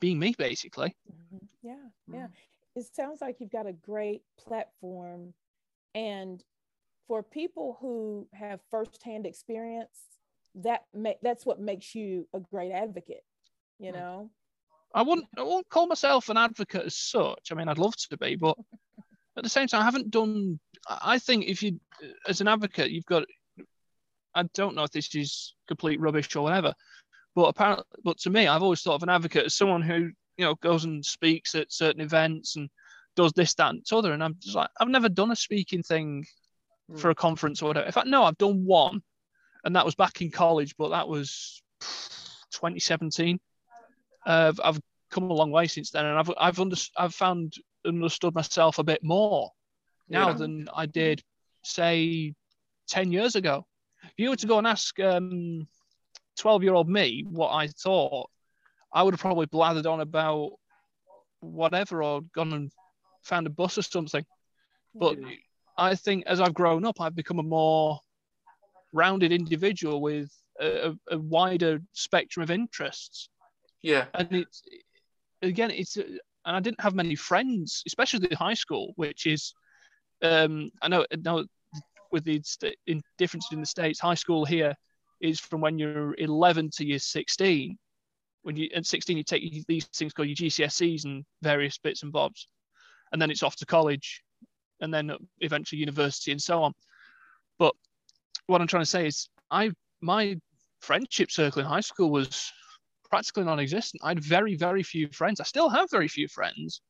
being 0.00 0.18
me, 0.18 0.34
basically. 0.38 0.94
Mm-hmm. 1.10 1.46
Yeah, 1.62 1.74
yeah. 2.12 2.26
It 2.74 2.86
sounds 2.94 3.20
like 3.20 3.36
you've 3.40 3.50
got 3.50 3.66
a 3.66 3.72
great 3.72 4.22
platform, 4.38 5.34
and 5.94 6.42
for 7.08 7.22
people 7.22 7.76
who 7.80 8.26
have 8.32 8.60
firsthand 8.70 9.26
experience, 9.26 9.98
that 10.56 10.82
make 10.94 11.18
that's 11.22 11.46
what 11.46 11.60
makes 11.60 11.94
you 11.94 12.28
a 12.34 12.40
great 12.40 12.72
advocate. 12.72 13.24
You 13.78 13.92
know. 13.92 14.30
I 14.94 15.02
wouldn't 15.02 15.26
I 15.38 15.42
won't 15.42 15.68
call 15.68 15.86
myself 15.86 16.28
an 16.28 16.36
advocate 16.36 16.86
as 16.86 16.96
such. 16.96 17.50
I 17.50 17.54
mean, 17.54 17.68
I'd 17.68 17.78
love 17.78 17.96
to 17.96 18.18
be, 18.18 18.36
but 18.36 18.56
at 19.36 19.42
the 19.42 19.48
same 19.48 19.66
time, 19.66 19.82
I 19.82 19.84
haven't 19.84 20.10
done. 20.10 20.60
I 20.88 21.18
think 21.18 21.46
if 21.46 21.62
you, 21.62 21.80
as 22.28 22.40
an 22.40 22.48
advocate, 22.48 22.90
you've 22.90 23.06
got. 23.06 23.24
I 24.34 24.44
don't 24.54 24.74
know 24.74 24.84
if 24.84 24.90
this 24.90 25.14
is 25.14 25.54
complete 25.68 26.00
rubbish 26.00 26.34
or 26.36 26.42
whatever, 26.42 26.72
but 27.34 27.44
apparently, 27.44 27.84
but 28.02 28.18
to 28.20 28.30
me, 28.30 28.46
I've 28.46 28.62
always 28.62 28.80
thought 28.82 28.94
of 28.94 29.02
an 29.02 29.08
advocate 29.10 29.46
as 29.46 29.54
someone 29.54 29.82
who 29.82 30.10
you 30.36 30.44
know 30.44 30.54
goes 30.56 30.84
and 30.84 31.04
speaks 31.04 31.54
at 31.54 31.72
certain 31.72 32.00
events 32.00 32.56
and 32.56 32.68
does 33.16 33.32
this, 33.32 33.54
that, 33.54 33.70
and 33.70 33.84
other. 33.92 34.12
And 34.12 34.22
I'm 34.22 34.36
just 34.38 34.56
like, 34.56 34.70
I've 34.80 34.88
never 34.88 35.08
done 35.08 35.30
a 35.30 35.36
speaking 35.36 35.82
thing 35.82 36.24
mm. 36.90 36.98
for 36.98 37.10
a 37.10 37.14
conference 37.14 37.62
or 37.62 37.66
whatever. 37.66 37.86
In 37.86 37.92
fact, 37.92 38.06
no, 38.06 38.24
I've 38.24 38.38
done 38.38 38.64
one, 38.64 39.02
and 39.64 39.76
that 39.76 39.84
was 39.84 39.94
back 39.94 40.20
in 40.20 40.30
college, 40.30 40.74
but 40.76 40.90
that 40.90 41.08
was 41.08 41.62
2017. 42.52 43.38
Uh, 44.26 44.52
I've 44.62 44.80
come 45.10 45.24
a 45.24 45.34
long 45.34 45.50
way 45.50 45.66
since 45.66 45.90
then, 45.90 46.06
and 46.06 46.18
I've 46.18 46.30
I've 46.38 46.60
under, 46.60 46.76
I've 46.96 47.14
found 47.14 47.54
understood 47.84 48.34
myself 48.34 48.78
a 48.78 48.84
bit 48.84 49.02
more 49.02 49.50
now 50.08 50.28
yeah. 50.28 50.34
than 50.34 50.68
I 50.74 50.86
did, 50.86 51.22
say, 51.64 52.34
ten 52.88 53.12
years 53.12 53.34
ago. 53.34 53.66
If 54.04 54.12
you 54.16 54.30
were 54.30 54.36
to 54.36 54.46
go 54.46 54.58
and 54.58 54.66
ask 54.66 54.98
um, 55.00 55.66
12 56.38 56.62
year 56.62 56.74
old 56.74 56.88
me 56.88 57.24
what 57.28 57.50
I 57.50 57.68
thought, 57.68 58.28
I 58.92 59.02
would 59.02 59.14
have 59.14 59.20
probably 59.20 59.46
blathered 59.46 59.90
on 59.90 60.00
about 60.00 60.52
whatever 61.40 62.02
or 62.02 62.22
gone 62.34 62.52
and 62.52 62.72
found 63.22 63.46
a 63.46 63.50
bus 63.50 63.78
or 63.78 63.82
something. 63.82 64.24
But 64.94 65.20
yeah. 65.20 65.28
I 65.76 65.94
think 65.94 66.24
as 66.26 66.40
I've 66.40 66.54
grown 66.54 66.84
up, 66.84 67.00
I've 67.00 67.16
become 67.16 67.38
a 67.38 67.44
more 67.44 68.00
rounded 68.92 69.32
individual 69.32 70.00
with 70.00 70.30
a, 70.60 70.94
a 71.10 71.18
wider 71.18 71.80
spectrum 71.92 72.42
of 72.42 72.50
interests. 72.50 73.28
Yeah. 73.82 74.06
And 74.14 74.32
it's, 74.32 74.62
again, 75.40 75.70
it's, 75.70 75.96
and 75.96 76.20
I 76.44 76.60
didn't 76.60 76.80
have 76.80 76.94
many 76.94 77.14
friends, 77.14 77.82
especially 77.86 78.26
in 78.30 78.36
high 78.36 78.54
school, 78.54 78.92
which 78.96 79.26
is, 79.26 79.54
um, 80.22 80.70
I 80.80 80.88
know, 80.88 81.04
know 81.24 81.44
with 82.10 82.24
the 82.24 82.42
in 82.86 83.02
difference 83.18 83.48
in 83.52 83.60
the 83.60 83.66
States, 83.66 83.98
high 83.98 84.14
school 84.14 84.44
here 84.44 84.74
is 85.20 85.40
from 85.40 85.60
when 85.60 85.78
you're 85.78 86.14
11 86.18 86.70
to 86.74 86.84
you're 86.84 86.98
16. 86.98 87.78
When 88.42 88.56
you 88.56 88.68
at 88.74 88.86
16, 88.86 89.16
you 89.16 89.22
take 89.22 89.66
these 89.66 89.86
things 89.86 90.12
called 90.12 90.28
your 90.28 90.36
GCSEs 90.36 91.04
and 91.04 91.24
various 91.42 91.78
bits 91.78 92.02
and 92.02 92.12
bobs, 92.12 92.48
and 93.12 93.22
then 93.22 93.30
it's 93.30 93.44
off 93.44 93.56
to 93.56 93.66
college, 93.66 94.22
and 94.80 94.92
then 94.92 95.12
eventually 95.40 95.78
university 95.78 96.32
and 96.32 96.42
so 96.42 96.62
on. 96.62 96.72
But 97.58 97.74
what 98.46 98.60
I'm 98.60 98.66
trying 98.66 98.82
to 98.82 98.86
say 98.90 99.06
is, 99.06 99.28
I 99.50 99.70
my 100.00 100.36
friendship 100.80 101.30
circle 101.30 101.60
in 101.60 101.66
high 101.66 101.80
school 101.80 102.10
was 102.10 102.52
practically 103.08 103.44
non-existent. 103.44 104.02
I 104.02 104.08
had 104.08 104.24
very, 104.24 104.56
very 104.56 104.82
few 104.82 105.08
friends. 105.08 105.40
I 105.40 105.44
still 105.44 105.68
have 105.68 105.90
very 105.90 106.08
few 106.08 106.28
friends, 106.28 106.80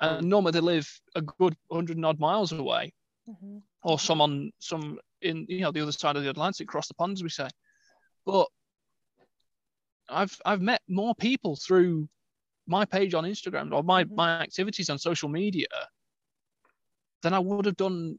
and 0.00 0.28
normally 0.28 0.52
they 0.52 0.60
live 0.60 0.88
a 1.14 1.22
good 1.22 1.56
hundred 1.70 2.02
odd 2.04 2.20
miles 2.20 2.52
away, 2.52 2.92
mm-hmm. 3.28 3.58
or 3.82 3.98
some 3.98 4.20
on 4.20 4.52
some 4.58 4.98
in 5.22 5.46
you 5.48 5.60
know 5.60 5.72
the 5.72 5.80
other 5.80 5.92
side 5.92 6.16
of 6.16 6.22
the 6.22 6.30
Atlantic, 6.30 6.68
across 6.68 6.88
the 6.88 6.94
pond, 6.94 7.14
as 7.14 7.22
we 7.22 7.30
say. 7.30 7.48
But 8.26 8.46
I've 10.08 10.36
I've 10.44 10.60
met 10.60 10.82
more 10.88 11.14
people 11.14 11.56
through 11.56 12.08
my 12.66 12.84
page 12.84 13.14
on 13.14 13.24
Instagram 13.24 13.72
or 13.72 13.82
my 13.82 14.04
mm-hmm. 14.04 14.14
my 14.14 14.40
activities 14.40 14.90
on 14.90 14.98
social 14.98 15.28
media 15.28 15.66
than 17.22 17.34
I 17.34 17.38
would 17.38 17.66
have 17.66 17.76
done 17.76 18.18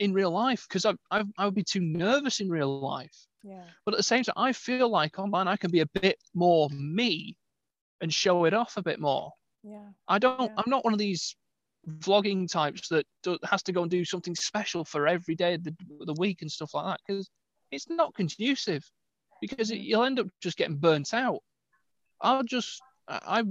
in 0.00 0.12
real 0.12 0.30
life 0.30 0.66
because 0.68 0.84
I, 0.84 0.94
I 1.10 1.22
I 1.38 1.44
would 1.44 1.54
be 1.54 1.62
too 1.62 1.80
nervous 1.80 2.40
in 2.40 2.48
real 2.48 2.80
life. 2.80 3.26
Yeah. 3.44 3.62
But 3.84 3.94
at 3.94 3.98
the 3.98 4.02
same 4.02 4.24
time, 4.24 4.34
I 4.36 4.52
feel 4.52 4.88
like 4.88 5.18
oh 5.18 5.22
online 5.24 5.46
I 5.46 5.56
can 5.56 5.70
be 5.70 5.80
a 5.80 6.00
bit 6.00 6.18
more 6.34 6.68
me 6.70 7.36
and 8.00 8.12
show 8.12 8.46
it 8.46 8.54
off 8.54 8.76
a 8.76 8.82
bit 8.82 8.98
more. 8.98 9.32
Yeah. 9.62 9.88
I 10.08 10.18
don't. 10.18 10.40
Yeah. 10.40 10.54
I'm 10.56 10.70
not 10.70 10.84
one 10.84 10.94
of 10.94 10.98
these 10.98 11.36
vlogging 11.88 12.50
types 12.50 12.88
that 12.88 13.06
do, 13.22 13.38
has 13.44 13.62
to 13.62 13.72
go 13.72 13.82
and 13.82 13.90
do 13.90 14.04
something 14.04 14.34
special 14.34 14.84
for 14.84 15.06
every 15.06 15.34
day 15.34 15.54
of 15.54 15.64
the, 15.64 15.74
the 16.00 16.14
week 16.14 16.42
and 16.42 16.50
stuff 16.50 16.74
like 16.74 16.84
that 16.84 17.00
because 17.06 17.30
it's 17.70 17.88
not 17.88 18.14
conducive 18.14 18.84
because 19.40 19.70
it, 19.70 19.78
you'll 19.78 20.04
end 20.04 20.18
up 20.18 20.26
just 20.42 20.58
getting 20.58 20.76
burnt 20.76 21.14
out. 21.14 21.40
I'll 22.20 22.42
just 22.42 22.82
I 23.08 23.44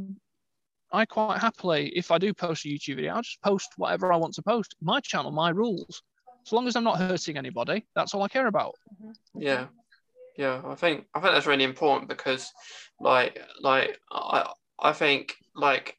I 0.92 1.06
quite 1.06 1.40
happily 1.40 1.90
if 1.96 2.12
I 2.12 2.18
do 2.18 2.34
post 2.34 2.66
a 2.66 2.70
YouTube 2.70 2.96
video, 2.96 3.14
I'll 3.14 3.22
just 3.22 3.42
post 3.42 3.70
whatever 3.78 4.12
I 4.12 4.18
want 4.18 4.34
to 4.36 4.42
post. 4.42 4.76
My 4.82 5.00
channel, 5.00 5.32
my 5.32 5.50
rules. 5.50 6.02
As 6.50 6.54
long 6.54 6.68
as 6.68 6.76
I'm 6.76 6.84
not 6.84 6.98
hurting 6.98 7.38
anybody, 7.38 7.86
that's 7.96 8.14
all 8.14 8.24
I 8.24 8.28
care 8.28 8.48
about. 8.48 8.76
Mm-hmm. 9.02 9.42
Yeah. 9.42 9.68
Yeah, 10.36 10.62
I 10.66 10.76
think 10.76 11.06
I 11.14 11.20
think 11.20 11.34
that's 11.34 11.48
really 11.48 11.66
important 11.66 12.08
because 12.08 12.50
like 13.00 13.38
like 13.62 14.00
I 14.10 14.50
I 14.80 14.94
think 14.94 15.36
like 15.54 15.98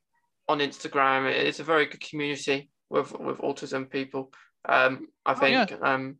on 0.51 0.59
Instagram. 0.59 1.31
It's 1.31 1.61
a 1.61 1.65
very 1.65 1.87
good 1.87 2.01
community 2.01 2.69
with 2.91 3.13
with 3.19 3.39
autism 3.39 3.89
people. 3.89 4.33
Um, 4.69 5.07
I 5.25 5.35
think, 5.35 5.57
oh, 5.73 5.77
yeah. 5.81 5.95
um, 5.95 6.17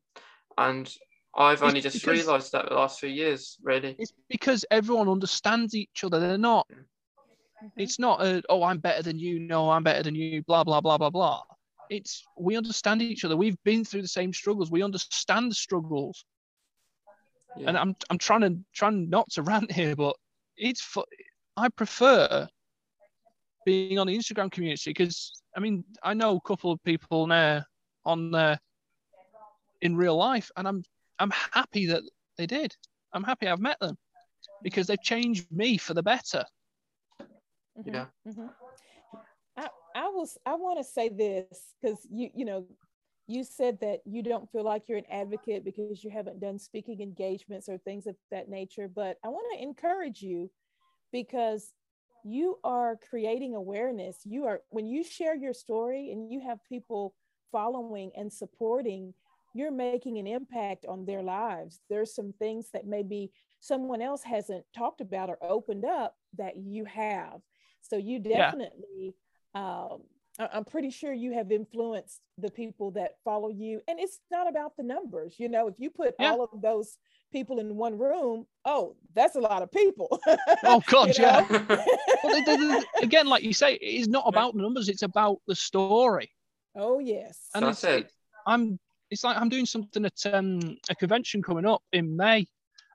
and 0.57 0.91
I've 1.37 1.63
only 1.63 1.81
it's 1.81 1.93
just 1.93 2.07
realised 2.07 2.53
that 2.53 2.69
the 2.69 2.75
last 2.75 3.01
few 3.01 3.09
years, 3.09 3.59
really. 3.63 3.97
It's 3.99 4.13
because 4.29 4.65
everyone 4.71 5.09
understands 5.09 5.75
each 5.75 6.05
other. 6.05 6.21
They're 6.21 6.39
not. 6.39 6.67
Mm-hmm. 6.71 7.67
It's 7.77 7.99
not 7.99 8.23
a 8.23 8.43
oh 8.49 8.63
I'm 8.63 8.79
better 8.79 9.03
than 9.03 9.19
you. 9.19 9.41
No, 9.41 9.71
I'm 9.71 9.83
better 9.83 10.03
than 10.03 10.15
you. 10.15 10.43
Blah 10.43 10.65
blah 10.65 10.81
blah 10.81 10.97
blah 10.97 11.11
blah. 11.11 11.43
It's 11.91 12.25
we 12.39 12.57
understand 12.57 13.03
each 13.03 13.25
other. 13.25 13.37
We've 13.37 13.63
been 13.65 13.85
through 13.85 14.03
the 14.03 14.09
same 14.09 14.33
struggles. 14.33 14.71
We 14.71 14.83
understand 14.83 15.51
the 15.51 15.57
struggles. 15.57 16.25
Yeah. 17.57 17.69
And 17.69 17.77
I'm 17.77 17.97
I'm 18.09 18.19
trying 18.19 18.43
to 18.43 18.57
trying 18.73 19.11
not 19.11 19.29
to 19.33 19.43
rant 19.51 19.71
here, 19.73 19.97
but 19.97 20.17
it's 20.57 20.97
I 21.57 21.69
prefer 21.69 22.47
being 23.67 23.99
on 23.99 24.07
the 24.07 24.17
Instagram 24.17 24.51
community 24.51 24.91
because 24.91 25.43
I 25.57 25.61
mean 25.61 25.85
I 26.03 26.15
know 26.15 26.37
a 26.37 26.49
couple 26.49 26.71
of 26.71 26.83
people 26.85 27.27
there 27.27 27.67
on 28.05 28.31
there 28.31 28.59
in 29.83 29.97
real 29.97 30.17
life, 30.17 30.51
and 30.57 30.69
I'm 30.69 30.85
I'm 31.19 31.31
happy 31.31 31.87
that 31.87 32.03
they 32.39 32.47
did. 32.47 32.75
I'm 33.13 33.25
happy 33.25 33.49
I've 33.49 33.61
met 33.61 33.81
them 33.81 33.97
because 34.63 34.87
they've 34.87 35.03
changed 35.03 35.51
me 35.51 35.77
for 35.77 35.95
the 35.95 36.03
better. 36.03 36.45
Mm-hmm, 37.21 37.95
yeah. 37.95 38.07
Mm-hmm. 38.29 38.47
I 39.95 40.09
was 40.09 40.39
I 40.47 40.55
want 40.55 40.79
to 40.79 40.85
say 40.85 41.09
this 41.09 41.75
because 41.81 42.07
you 42.11 42.31
you 42.35 42.45
know 42.45 42.67
you 43.27 43.45
said 43.45 43.79
that 43.81 44.01
you 44.05 44.23
don't 44.23 44.51
feel 44.51 44.65
like 44.65 44.89
you're 44.89 44.99
an 44.99 45.05
advocate 45.11 45.65
because 45.65 46.03
you 46.03 46.11
haven't 46.11 46.41
done 46.41 46.59
speaking 46.59 47.01
engagements 47.01 47.69
or 47.69 47.79
things 47.79 48.07
of 48.07 48.17
that 48.31 48.49
nature, 48.49 48.89
but 48.89 49.19
I 49.25 49.29
want 49.29 49.47
to 49.57 49.63
encourage 49.63 50.21
you 50.21 50.51
because 51.13 51.73
you 52.25 52.59
are 52.65 52.99
creating 53.09 53.55
awareness. 53.55 54.19
You 54.25 54.47
are, 54.47 54.63
when 54.71 54.87
you 54.87 55.05
share 55.05 55.37
your 55.37 55.55
story 55.55 56.11
and 56.13 56.31
you 56.33 56.41
have 56.41 56.65
people 56.69 57.15
following 57.53 58.11
and 58.17 58.33
supporting, 58.33 59.15
you're 59.55 59.71
making 59.71 60.19
an 60.19 60.27
impact 60.27 60.85
on 60.87 61.07
their 61.07 61.23
lives. 61.23 61.81
There's 61.89 62.15
some 62.15 62.33
things 62.39 62.71
that 62.73 62.87
maybe 62.87 63.31
someone 63.61 64.03
else 64.03 64.23
hasn't 64.25 64.65
talked 64.77 65.01
about 65.01 65.31
or 65.31 65.39
opened 65.43 65.85
up 65.85 66.17
that 66.37 66.57
you 66.57 66.85
have. 66.85 67.41
So 67.81 67.97
you 67.97 68.19
definitely, 68.19 68.85
yeah. 68.99 69.11
Um, 69.55 70.03
I'm 70.53 70.65
pretty 70.65 70.91
sure 70.91 71.13
you 71.13 71.35
have 71.35 71.53
influenced 71.53 72.21
the 72.39 72.51
people 72.51 72.93
that 72.93 73.17
follow 73.25 73.49
you. 73.49 73.81
And 73.89 73.99
it's 73.99 74.21
not 74.31 74.49
about 74.49 74.77
the 74.77 74.83
numbers. 74.83 75.35
You 75.39 75.49
know, 75.49 75.69
if 75.69 75.75
you 75.79 75.91
put 75.91 76.15
yeah. 76.19 76.31
all 76.31 76.43
of 76.43 76.63
those 76.63 76.97
people 77.33 77.59
in 77.59 77.77
one 77.77 77.99
room, 77.99 78.47
oh, 78.65 78.97
that's 79.15 79.37
a 79.37 79.41
lot 79.41 79.63
of 79.63 79.71
people. 79.71 80.21
oh, 80.65 80.83
God, 80.87 81.17
yeah. 81.19 81.47
well, 82.25 82.83
again, 83.03 83.27
like 83.27 83.43
you 83.43 83.53
say, 83.53 83.75
it's 83.75 84.09
not 84.09 84.25
about 84.27 84.55
the 84.55 84.63
numbers, 84.63 84.89
it's 84.89 85.03
about 85.03 85.39
the 85.47 85.55
story. 85.55 86.31
Oh, 86.75 87.01
yes. 87.01 87.49
And 87.55 87.65
that's 87.65 87.85
it's, 87.85 88.07
it. 88.07 88.13
I'm, 88.47 88.79
it's 89.11 89.25
like 89.25 89.37
I'm 89.37 89.49
doing 89.49 89.67
something 89.67 90.05
at 90.05 90.27
um, 90.33 90.77
a 90.89 90.95
convention 90.95 91.43
coming 91.43 91.67
up 91.67 91.83
in 91.93 92.17
May 92.17 92.47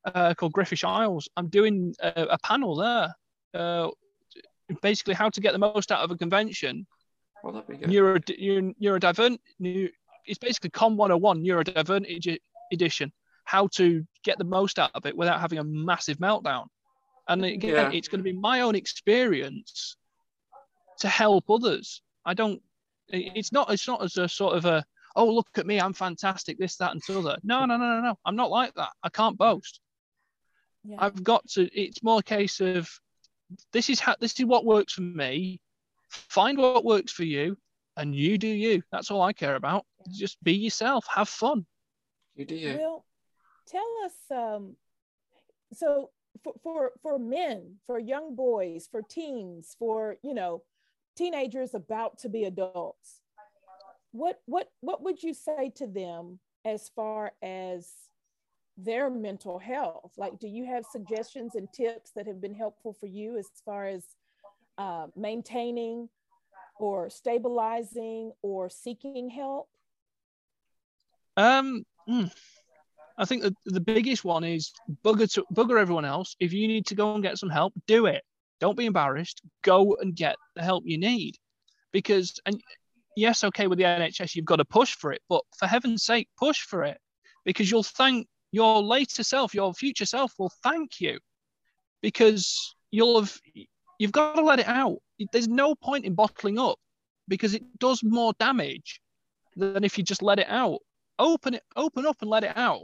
uh, 0.05 0.33
called 0.33 0.53
Griffish 0.53 0.87
Isles. 0.87 1.29
I'm 1.37 1.49
doing 1.49 1.93
a, 2.01 2.27
a 2.31 2.37
panel 2.39 2.75
there. 2.75 3.13
Uh, 3.53 3.89
basically, 4.81 5.13
how 5.13 5.29
to 5.29 5.41
get 5.41 5.53
the 5.53 5.59
most 5.59 5.91
out 5.91 6.01
of 6.01 6.11
a 6.11 6.17
convention 6.17 6.85
well, 7.45 7.53
that'd 7.53 7.67
be 7.67 7.77
good. 7.77 7.89
Neuro, 7.89 8.19
neurodivergent, 8.19 9.37
new, 9.59 9.87
it's 10.25 10.39
basically 10.39 10.71
Com 10.71 10.97
101 10.97 11.43
neurodivergent 11.43 12.39
edition. 12.71 13.11
How 13.43 13.67
to 13.75 14.03
get 14.23 14.39
the 14.39 14.43
most 14.43 14.79
out 14.79 14.89
of 14.95 15.05
it 15.05 15.15
without 15.15 15.39
having 15.39 15.59
a 15.59 15.63
massive 15.63 16.17
meltdown. 16.17 16.65
And 17.27 17.45
again, 17.45 17.91
yeah. 17.91 17.91
it's 17.91 18.07
going 18.07 18.19
to 18.19 18.23
be 18.23 18.33
my 18.33 18.61
own 18.61 18.73
experience 18.73 19.95
to 20.99 21.07
help 21.07 21.47
others. 21.51 22.01
I 22.25 22.33
don't. 22.33 22.59
It's 23.09 23.51
not. 23.51 23.71
It's 23.71 23.87
not 23.87 24.03
as 24.03 24.17
a 24.17 24.27
sort 24.27 24.57
of 24.57 24.65
a. 24.65 24.83
Oh, 25.15 25.31
look 25.31 25.47
at 25.57 25.67
me! 25.67 25.79
I'm 25.79 25.93
fantastic. 25.93 26.57
This, 26.57 26.77
that, 26.77 26.91
and 26.91 27.01
the 27.07 27.19
other. 27.19 27.37
No, 27.43 27.65
no, 27.65 27.77
no, 27.77 27.95
no, 27.95 28.01
no. 28.01 28.19
I'm 28.25 28.35
not 28.35 28.49
like 28.49 28.73
that. 28.73 28.89
I 29.03 29.09
can't 29.09 29.37
boast. 29.37 29.79
Yeah. 30.83 30.97
I've 30.99 31.23
got 31.23 31.47
to. 31.49 31.69
It's 31.79 32.01
more 32.01 32.19
a 32.19 32.23
case 32.23 32.59
of 32.59 32.89
this 33.71 33.89
is 33.89 33.99
how 33.99 34.15
this 34.19 34.39
is 34.39 34.45
what 34.45 34.65
works 34.65 34.93
for 34.93 35.01
me 35.01 35.59
find 36.09 36.57
what 36.57 36.85
works 36.85 37.11
for 37.11 37.23
you 37.23 37.57
and 37.97 38.15
you 38.15 38.37
do 38.37 38.47
you. 38.47 38.81
That's 38.91 39.09
all 39.11 39.21
I 39.21 39.33
care 39.33 39.55
about. 39.55 39.85
Just 40.11 40.43
be 40.43 40.53
yourself, 40.53 41.05
have 41.13 41.29
fun. 41.29 41.65
You 42.35 42.45
do 42.45 42.55
you. 42.55 42.77
Well, 42.77 43.05
tell 43.67 43.87
us 44.05 44.13
um 44.31 44.75
so 45.73 46.09
for, 46.43 46.53
for 46.61 46.91
for 47.01 47.19
men, 47.19 47.75
for 47.87 47.97
young 47.97 48.35
boys, 48.35 48.87
for 48.91 49.01
teens, 49.01 49.75
for 49.79 50.17
you 50.21 50.33
know, 50.33 50.63
teenagers 51.15 51.73
about 51.73 52.19
to 52.19 52.29
be 52.29 52.43
adults, 52.43 53.21
what 54.11 54.41
what 54.45 54.69
what 54.81 55.01
would 55.03 55.23
you 55.23 55.33
say 55.33 55.71
to 55.75 55.87
them 55.87 56.39
as 56.65 56.89
far 56.95 57.31
as 57.41 57.89
their 58.77 59.09
mental 59.09 59.59
health? 59.59 60.11
Like, 60.17 60.39
do 60.39 60.47
you 60.47 60.65
have 60.65 60.85
suggestions 60.85 61.55
and 61.55 61.71
tips 61.71 62.11
that 62.15 62.27
have 62.27 62.41
been 62.41 62.53
helpful 62.53 62.93
for 62.93 63.07
you 63.07 63.37
as 63.37 63.47
far 63.63 63.87
as 63.87 64.03
uh, 64.77 65.07
maintaining 65.15 66.09
or 66.77 67.09
stabilizing 67.09 68.31
or 68.41 68.69
seeking 68.69 69.29
help? 69.29 69.69
Um, 71.37 71.85
mm, 72.09 72.31
I 73.17 73.25
think 73.25 73.43
the, 73.43 73.55
the 73.65 73.79
biggest 73.79 74.23
one 74.23 74.43
is 74.43 74.73
bugger 75.03 75.31
to, 75.33 75.45
bugger 75.53 75.79
everyone 75.79 76.05
else. 76.05 76.35
If 76.39 76.53
you 76.53 76.67
need 76.67 76.85
to 76.87 76.95
go 76.95 77.13
and 77.13 77.23
get 77.23 77.37
some 77.37 77.49
help, 77.49 77.73
do 77.87 78.05
it. 78.05 78.23
Don't 78.59 78.77
be 78.77 78.85
embarrassed. 78.85 79.41
Go 79.63 79.97
and 79.99 80.15
get 80.15 80.35
the 80.55 80.63
help 80.63 80.83
you 80.85 80.97
need, 80.97 81.35
because 81.91 82.39
and 82.45 82.61
yes, 83.17 83.43
okay, 83.43 83.67
with 83.67 83.77
the 83.77 83.83
NHS 83.83 84.35
you've 84.35 84.45
got 84.45 84.57
to 84.57 84.65
push 84.65 84.95
for 84.95 85.11
it, 85.11 85.21
but 85.27 85.41
for 85.57 85.67
heaven's 85.67 86.05
sake, 86.05 86.29
push 86.37 86.61
for 86.61 86.83
it, 86.83 86.97
because 87.43 87.69
you'll 87.69 87.83
thank 87.83 88.27
your 88.55 88.81
later 88.81 89.23
self, 89.23 89.53
your 89.53 89.73
future 89.73 90.05
self 90.05 90.31
will 90.39 90.51
thank 90.63 91.01
you, 91.01 91.19
because 92.01 92.75
you'll 92.89 93.19
have 93.19 93.37
You've 93.97 94.11
got 94.11 94.35
to 94.35 94.41
let 94.41 94.59
it 94.59 94.67
out. 94.67 94.97
There's 95.31 95.47
no 95.47 95.75
point 95.75 96.05
in 96.05 96.15
bottling 96.15 96.59
up 96.59 96.77
because 97.27 97.53
it 97.53 97.63
does 97.79 98.03
more 98.03 98.33
damage 98.39 99.01
than 99.55 99.83
if 99.83 99.97
you 99.97 100.03
just 100.03 100.21
let 100.21 100.39
it 100.39 100.49
out. 100.49 100.79
Open 101.17 101.53
it, 101.53 101.63
open 101.75 102.05
up 102.05 102.17
and 102.21 102.29
let 102.29 102.43
it 102.43 102.57
out. 102.57 102.81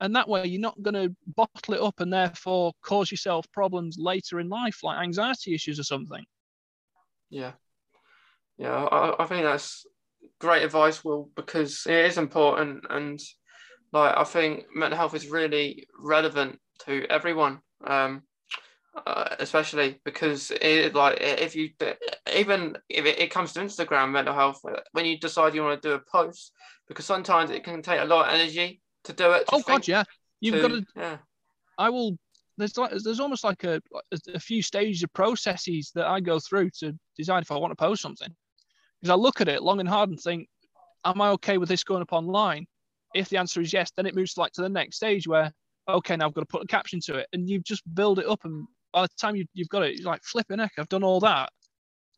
And 0.00 0.14
that 0.14 0.28
way 0.28 0.46
you're 0.46 0.60
not 0.60 0.80
going 0.82 0.94
to 0.94 1.16
bottle 1.26 1.74
it 1.74 1.80
up 1.80 2.00
and 2.00 2.12
therefore 2.12 2.72
cause 2.82 3.10
yourself 3.10 3.50
problems 3.52 3.96
later 3.98 4.38
in 4.38 4.48
life, 4.48 4.84
like 4.84 5.02
anxiety 5.02 5.54
issues 5.54 5.80
or 5.80 5.84
something. 5.84 6.24
Yeah. 7.30 7.52
Yeah, 8.56 8.84
I, 8.84 9.24
I 9.24 9.26
think 9.26 9.42
that's 9.42 9.84
great 10.40 10.62
advice, 10.62 11.04
Will, 11.04 11.28
because 11.34 11.86
it 11.86 12.04
is 12.06 12.18
important. 12.18 12.84
And 12.88 13.20
like, 13.94 14.16
I 14.16 14.24
think 14.24 14.64
mental 14.74 14.98
health 14.98 15.14
is 15.14 15.28
really 15.28 15.86
relevant 15.98 16.58
to 16.80 17.06
everyone. 17.08 17.60
Um, 17.86 18.22
uh, 19.06 19.34
especially 19.40 20.00
because 20.04 20.52
it 20.60 20.94
like 20.94 21.18
if 21.20 21.56
you 21.56 21.68
even 22.32 22.76
if 22.88 23.04
it, 23.04 23.18
it, 23.18 23.30
comes 23.30 23.52
to 23.52 23.60
Instagram 23.60 24.12
mental 24.12 24.32
health 24.32 24.60
when 24.92 25.04
you 25.04 25.18
decide 25.18 25.52
you 25.52 25.64
want 25.64 25.82
to 25.82 25.88
do 25.88 25.94
a 25.94 25.98
post 25.98 26.52
because 26.86 27.04
sometimes 27.04 27.50
it 27.50 27.64
can 27.64 27.82
take 27.82 28.00
a 28.00 28.04
lot 28.04 28.28
of 28.28 28.34
energy 28.34 28.80
to 29.02 29.12
do 29.12 29.32
it. 29.32 29.48
To 29.48 29.56
oh 29.56 29.62
God, 29.62 29.88
yeah, 29.88 30.04
you've 30.40 30.54
to, 30.54 30.60
got 30.60 30.68
to. 30.68 30.86
Yeah, 30.96 31.16
I 31.76 31.90
will. 31.90 32.16
There's 32.56 32.76
like 32.78 32.92
there's 33.02 33.18
almost 33.18 33.42
like 33.42 33.64
a 33.64 33.82
a 34.32 34.38
few 34.38 34.62
stages 34.62 35.02
of 35.02 35.12
processes 35.12 35.90
that 35.96 36.06
I 36.06 36.20
go 36.20 36.38
through 36.38 36.70
to 36.78 36.96
decide 37.16 37.42
if 37.42 37.50
I 37.50 37.56
want 37.56 37.72
to 37.72 37.76
post 37.76 38.00
something 38.00 38.32
because 39.00 39.10
I 39.10 39.16
look 39.16 39.40
at 39.40 39.48
it 39.48 39.62
long 39.62 39.80
and 39.80 39.88
hard 39.88 40.10
and 40.10 40.20
think, 40.20 40.48
am 41.04 41.20
I 41.20 41.30
okay 41.30 41.58
with 41.58 41.68
this 41.68 41.82
going 41.82 42.02
up 42.02 42.12
online? 42.12 42.66
If 43.14 43.28
the 43.28 43.36
answer 43.36 43.60
is 43.60 43.72
yes, 43.72 43.90
then 43.96 44.06
it 44.06 44.14
moves 44.14 44.36
like 44.36 44.52
to 44.52 44.62
the 44.62 44.68
next 44.68 44.96
stage 44.96 45.26
where 45.26 45.52
okay, 45.86 46.16
now 46.16 46.26
I've 46.26 46.34
got 46.34 46.40
to 46.40 46.46
put 46.46 46.62
a 46.62 46.66
caption 46.66 47.00
to 47.00 47.16
it, 47.16 47.28
and 47.32 47.48
you 47.48 47.60
just 47.60 47.82
build 47.94 48.18
it 48.18 48.26
up 48.26 48.44
and 48.44 48.66
by 48.94 49.02
the 49.02 49.08
time 49.18 49.34
you, 49.34 49.44
you've 49.52 49.68
got 49.68 49.82
it, 49.82 49.98
you're 49.98 50.06
like 50.06 50.22
flipping 50.22 50.60
heck, 50.60 50.72
I've 50.78 50.88
done 50.88 51.02
all 51.02 51.20
that, 51.20 51.50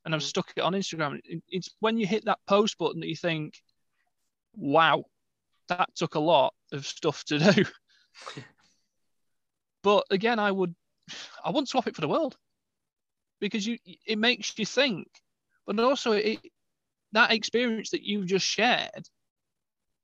and 0.04 0.14
I've 0.14 0.20
mm. 0.20 0.24
stuck 0.24 0.52
it 0.54 0.60
on 0.60 0.74
Instagram. 0.74 1.18
It's 1.48 1.70
when 1.80 1.98
you 1.98 2.06
hit 2.06 2.26
that 2.26 2.38
post 2.46 2.76
button 2.78 3.00
that 3.00 3.08
you 3.08 3.16
think, 3.16 3.54
wow, 4.54 5.04
that 5.68 5.88
took 5.96 6.14
a 6.14 6.20
lot 6.20 6.52
of 6.72 6.86
stuff 6.86 7.24
to 7.24 7.38
do. 7.38 7.64
but 9.82 10.04
again, 10.10 10.38
I 10.38 10.52
would, 10.52 10.74
I 11.42 11.48
wouldn't 11.48 11.70
swap 11.70 11.86
it 11.86 11.94
for 11.94 12.02
the 12.02 12.08
world 12.08 12.36
because 13.40 13.66
you, 13.66 13.78
it 14.06 14.18
makes 14.18 14.52
you 14.58 14.66
think, 14.66 15.08
but 15.66 15.80
also 15.80 16.12
it, 16.12 16.40
that 17.12 17.32
experience 17.32 17.90
that 17.90 18.02
you've 18.02 18.26
just 18.26 18.46
shared 18.46 19.08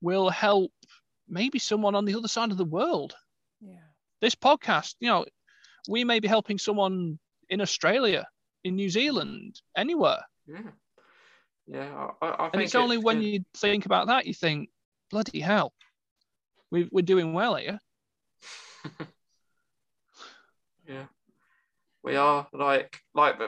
will 0.00 0.30
help 0.30 0.72
maybe 1.28 1.58
someone 1.58 1.94
on 1.94 2.04
the 2.04 2.14
other 2.14 2.28
side 2.28 2.50
of 2.50 2.56
the 2.56 2.64
world. 2.64 3.14
Yeah. 3.60 3.76
This 4.20 4.34
podcast, 4.34 4.94
you 5.00 5.08
know, 5.08 5.24
we 5.88 6.04
may 6.04 6.20
be 6.20 6.28
helping 6.28 6.58
someone 6.58 7.18
in 7.48 7.60
Australia, 7.60 8.26
in 8.64 8.76
New 8.76 8.88
Zealand, 8.88 9.60
anywhere. 9.76 10.20
Yeah. 10.46 10.70
Yeah. 11.66 12.08
I, 12.20 12.26
I 12.26 12.50
and 12.52 12.62
it's 12.62 12.74
only 12.74 12.98
when 12.98 13.22
you 13.22 13.44
think 13.56 13.86
about 13.86 14.08
that 14.08 14.26
you 14.26 14.34
think, 14.34 14.68
bloody 15.10 15.40
hell, 15.40 15.72
we, 16.70 16.88
we're 16.90 17.02
doing 17.02 17.34
well 17.34 17.56
here. 17.56 17.78
yeah. 20.88 21.04
We 22.02 22.16
are 22.16 22.48
like 22.52 22.98
like 23.14 23.38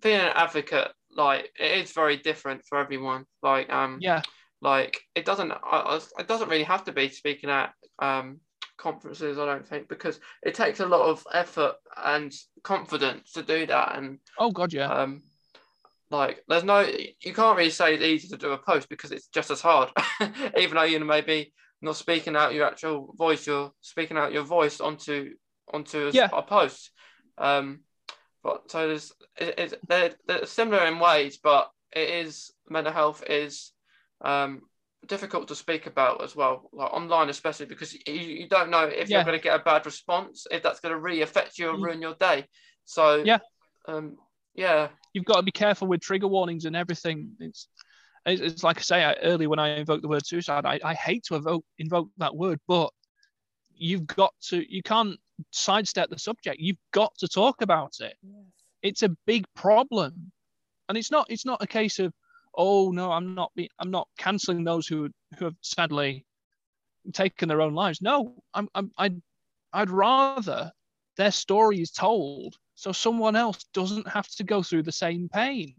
being 0.00 0.20
an 0.20 0.32
advocate 0.34 0.92
like 1.16 1.50
it 1.58 1.78
is 1.82 1.92
very 1.92 2.16
different 2.16 2.64
for 2.64 2.78
everyone 2.78 3.24
like 3.42 3.70
um 3.72 3.98
yeah 4.00 4.22
like 4.62 5.00
it 5.14 5.24
doesn't 5.24 5.52
it 5.52 6.28
doesn't 6.28 6.48
really 6.48 6.64
have 6.64 6.84
to 6.84 6.92
be 6.92 7.08
speaking 7.08 7.50
at 7.50 7.72
um 7.98 8.40
conferences, 8.76 9.38
I 9.38 9.46
don't 9.46 9.66
think, 9.66 9.88
because 9.88 10.20
it 10.42 10.54
takes 10.54 10.80
a 10.80 10.86
lot 10.86 11.08
of 11.08 11.26
effort 11.32 11.76
and 12.04 12.32
confidence 12.62 13.32
to 13.32 13.42
do 13.42 13.66
that. 13.66 13.96
And 13.96 14.18
oh 14.38 14.50
god, 14.50 14.72
yeah. 14.72 14.92
Um, 14.92 15.22
like 16.10 16.44
there's 16.48 16.64
no, 16.64 16.80
you 16.80 17.34
can't 17.34 17.56
really 17.56 17.70
say 17.70 17.94
it's 17.94 18.04
easy 18.04 18.28
to 18.28 18.36
do 18.36 18.52
a 18.52 18.58
post 18.58 18.88
because 18.88 19.12
it's 19.12 19.26
just 19.28 19.50
as 19.50 19.60
hard. 19.60 19.90
Even 20.56 20.76
though 20.76 20.84
you 20.84 20.98
know 20.98 21.06
maybe 21.06 21.52
not 21.82 21.96
speaking 21.96 22.36
out 22.36 22.54
your 22.54 22.66
actual 22.66 23.14
voice, 23.16 23.46
you're 23.46 23.72
speaking 23.80 24.16
out 24.16 24.32
your 24.32 24.44
voice 24.44 24.80
onto 24.80 25.34
onto 25.72 26.08
a, 26.08 26.10
yeah. 26.10 26.28
a 26.32 26.42
post. 26.42 26.90
Um, 27.38 27.80
but 28.42 28.70
so 28.70 28.88
there's 28.88 29.12
it, 29.38 29.54
it's 29.58 29.74
they're, 29.88 30.12
they're 30.26 30.46
similar 30.46 30.86
in 30.86 31.00
ways, 31.00 31.38
but 31.42 31.70
it 31.92 32.08
is 32.08 32.52
mental 32.68 32.92
health 32.92 33.24
is 33.28 33.72
um 34.24 34.62
difficult 35.06 35.48
to 35.48 35.54
speak 35.54 35.86
about 35.86 36.22
as 36.22 36.34
well, 36.34 36.68
like 36.72 36.92
online 36.92 37.28
especially 37.28 37.66
because 37.66 37.94
you, 37.94 38.14
you 38.14 38.48
don't 38.48 38.70
know 38.70 38.84
if 38.84 39.08
yeah. 39.08 39.18
you're 39.18 39.24
going 39.24 39.38
to 39.38 39.42
get 39.42 39.58
a 39.58 39.62
bad 39.62 39.86
response, 39.86 40.46
if 40.50 40.62
that's 40.62 40.80
going 40.80 40.92
to 40.92 40.98
really 40.98 41.22
affect 41.22 41.58
you 41.58 41.68
or 41.68 41.74
mm. 41.74 41.82
ruin 41.82 42.02
your 42.02 42.14
day. 42.14 42.46
So 42.84 43.22
yeah, 43.24 43.38
um, 43.86 44.16
yeah, 44.54 44.88
you've 45.12 45.24
got 45.24 45.36
to 45.36 45.42
be 45.42 45.52
careful 45.52 45.88
with 45.88 46.00
trigger 46.00 46.28
warnings 46.28 46.64
and 46.64 46.76
everything. 46.76 47.32
It's 47.40 47.68
it's, 48.24 48.64
like 48.64 48.78
I 48.78 48.82
say 48.82 49.04
I, 49.04 49.14
earlier 49.22 49.48
when 49.48 49.58
I 49.58 49.78
invoked 49.78 50.02
the 50.02 50.08
word 50.08 50.26
suicide, 50.26 50.66
I, 50.66 50.80
I 50.82 50.94
hate 50.94 51.24
to 51.24 51.36
invoke 51.36 51.64
invoke 51.78 52.08
that 52.18 52.34
word, 52.34 52.58
but 52.66 52.90
you've 53.74 54.06
got 54.06 54.34
to 54.48 54.64
you 54.68 54.82
can't 54.82 55.18
sidestep 55.52 56.10
the 56.10 56.18
subject. 56.18 56.60
You've 56.60 56.78
got 56.92 57.12
to 57.18 57.28
talk 57.28 57.62
about 57.62 57.94
it. 58.00 58.16
Yes. 58.22 58.44
It's 58.82 59.02
a 59.02 59.10
big 59.26 59.46
problem, 59.54 60.32
and 60.88 60.98
it's 60.98 61.10
not 61.10 61.26
it's 61.28 61.46
not 61.46 61.62
a 61.62 61.66
case 61.66 61.98
of 61.98 62.12
oh 62.56 62.90
no, 62.90 63.12
I'm 63.12 63.34
not 63.34 63.52
be, 63.54 63.70
I'm 63.78 63.90
not 63.90 64.08
cancelling 64.18 64.64
those 64.64 64.86
who 64.86 65.10
who 65.38 65.44
have 65.46 65.56
sadly 65.60 66.24
taken 67.12 67.48
their 67.48 67.60
own 67.60 67.74
lives. 67.74 68.02
No, 68.02 68.34
I'm, 68.54 68.68
I'm 68.74 68.90
I'd 68.98 69.20
I'd 69.72 69.90
rather 69.90 70.72
their 71.16 71.32
story 71.32 71.80
is 71.80 71.90
told 71.90 72.56
so 72.74 72.92
someone 72.92 73.36
else 73.36 73.64
doesn't 73.72 74.06
have 74.06 74.28
to 74.28 74.44
go 74.44 74.62
through 74.62 74.82
the 74.82 74.92
same 74.92 75.28
pain. 75.32 75.74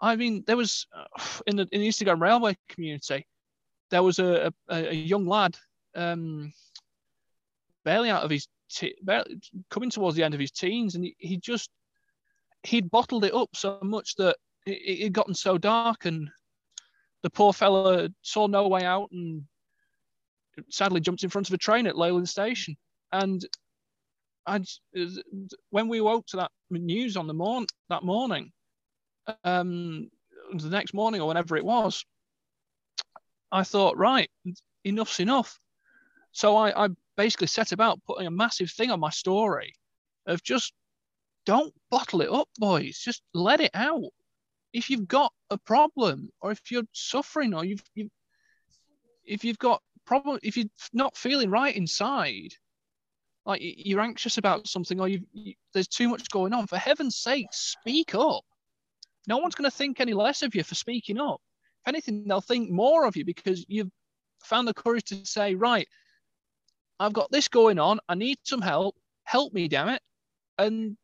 I 0.00 0.16
mean, 0.16 0.42
there 0.46 0.56
was 0.56 0.86
uh, 0.94 1.04
in 1.46 1.56
the 1.56 1.68
in 1.70 1.80
the 1.80 1.88
Instagram 1.88 2.20
railway 2.20 2.56
community, 2.68 3.26
there 3.90 4.02
was 4.02 4.18
a, 4.18 4.52
a, 4.68 4.90
a 4.90 4.94
young 4.94 5.26
lad, 5.26 5.56
um, 5.94 6.52
barely 7.84 8.10
out 8.10 8.24
of 8.24 8.30
his 8.30 8.48
te- 8.70 8.96
barely, 9.02 9.38
coming 9.70 9.90
towards 9.90 10.16
the 10.16 10.24
end 10.24 10.34
of 10.34 10.40
his 10.40 10.50
teens, 10.50 10.94
and 10.94 11.04
he, 11.04 11.14
he 11.18 11.36
just 11.36 11.70
he'd 12.64 12.90
bottled 12.90 13.24
it 13.24 13.34
up 13.34 13.50
so 13.54 13.78
much 13.82 14.16
that 14.16 14.36
it, 14.66 15.02
had 15.02 15.12
gotten 15.12 15.34
so 15.34 15.58
dark, 15.58 16.04
and 16.04 16.28
the 17.22 17.30
poor 17.30 17.52
fella 17.52 18.08
saw 18.22 18.46
no 18.46 18.68
way 18.68 18.84
out, 18.84 19.10
and 19.12 19.44
sadly 20.70 21.00
jumped 21.00 21.24
in 21.24 21.30
front 21.30 21.48
of 21.48 21.54
a 21.54 21.58
train 21.58 21.86
at 21.86 21.96
Leyland 21.96 22.28
Station. 22.28 22.76
And 23.12 23.44
I, 24.46 24.60
when 25.70 25.88
we 25.88 26.00
woke 26.00 26.26
to 26.28 26.36
that 26.38 26.50
news 26.70 27.16
on 27.16 27.26
the 27.26 27.34
morn 27.34 27.66
that 27.88 28.04
morning, 28.04 28.52
um, 29.42 30.10
the 30.54 30.68
next 30.68 30.94
morning 30.94 31.20
or 31.20 31.28
whenever 31.28 31.56
it 31.56 31.64
was, 31.64 32.04
I 33.50 33.62
thought, 33.62 33.96
right, 33.96 34.30
enough's 34.84 35.20
enough. 35.20 35.58
So 36.32 36.56
I, 36.56 36.86
I 36.86 36.88
basically 37.16 37.46
set 37.46 37.72
about 37.72 38.02
putting 38.06 38.26
a 38.26 38.30
massive 38.30 38.70
thing 38.70 38.90
on 38.90 39.00
my 39.00 39.10
story 39.10 39.74
of 40.26 40.42
just 40.42 40.72
don't 41.46 41.72
bottle 41.90 42.22
it 42.22 42.30
up, 42.30 42.48
boys. 42.58 42.98
Just 42.98 43.22
let 43.32 43.60
it 43.60 43.70
out. 43.74 44.10
If 44.74 44.90
you've 44.90 45.08
got 45.08 45.32
a 45.50 45.56
problem, 45.56 46.28
or 46.42 46.50
if 46.50 46.70
you're 46.70 46.82
suffering, 46.92 47.54
or 47.54 47.64
you've, 47.64 47.82
you've 47.94 48.10
if 49.24 49.44
you've 49.44 49.58
got 49.58 49.80
problem, 50.04 50.38
if 50.42 50.56
you're 50.58 50.66
not 50.92 51.16
feeling 51.16 51.48
right 51.48 51.74
inside, 51.74 52.52
like 53.46 53.60
you're 53.62 54.00
anxious 54.00 54.36
about 54.36 54.66
something, 54.66 55.00
or 55.00 55.08
you 55.08 55.20
there's 55.72 55.88
too 55.88 56.08
much 56.08 56.28
going 56.30 56.52
on. 56.52 56.66
For 56.66 56.76
heaven's 56.76 57.16
sake, 57.16 57.46
speak 57.52 58.14
up. 58.14 58.44
No 59.26 59.38
one's 59.38 59.54
going 59.54 59.70
to 59.70 59.76
think 59.76 60.00
any 60.00 60.12
less 60.12 60.42
of 60.42 60.54
you 60.54 60.62
for 60.62 60.74
speaking 60.74 61.18
up. 61.18 61.40
If 61.82 61.88
anything, 61.88 62.26
they'll 62.26 62.40
think 62.40 62.70
more 62.70 63.06
of 63.06 63.16
you 63.16 63.24
because 63.24 63.64
you've 63.68 63.90
found 64.42 64.68
the 64.68 64.74
courage 64.74 65.04
to 65.04 65.24
say, 65.24 65.54
right, 65.54 65.88
I've 67.00 67.12
got 67.12 67.30
this 67.30 67.48
going 67.48 67.78
on. 67.78 68.00
I 68.08 68.14
need 68.14 68.38
some 68.42 68.60
help. 68.60 68.96
Help 69.24 69.52
me, 69.52 69.68
damn 69.68 69.88
it. 69.88 70.02
And 70.58 70.96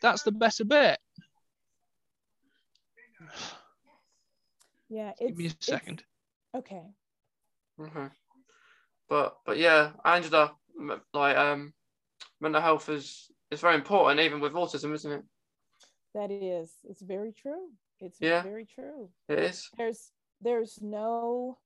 that's 0.00 0.22
the 0.22 0.32
better 0.32 0.64
bit. 0.64 0.98
Yeah, 4.88 5.12
give 5.18 5.36
me 5.36 5.46
a 5.46 5.54
second. 5.60 6.02
Okay. 6.54 6.82
Mm-hmm. 7.78 8.06
But 9.08 9.36
but 9.46 9.58
yeah, 9.58 9.90
Angela, 10.04 10.52
like 11.14 11.36
um, 11.36 11.72
mental 12.40 12.60
health 12.60 12.88
is 12.88 13.30
is 13.50 13.60
very 13.60 13.74
important, 13.74 14.20
even 14.20 14.40
with 14.40 14.52
autism, 14.52 14.94
isn't 14.94 15.12
it? 15.12 15.24
That 16.14 16.30
is, 16.30 16.72
it's 16.88 17.02
very 17.02 17.32
true. 17.32 17.68
It's 18.00 18.18
yeah. 18.20 18.42
very 18.42 18.66
true. 18.66 19.10
It 19.28 19.38
is. 19.38 19.68
There's 19.76 20.10
there's 20.40 20.78
no 20.80 21.58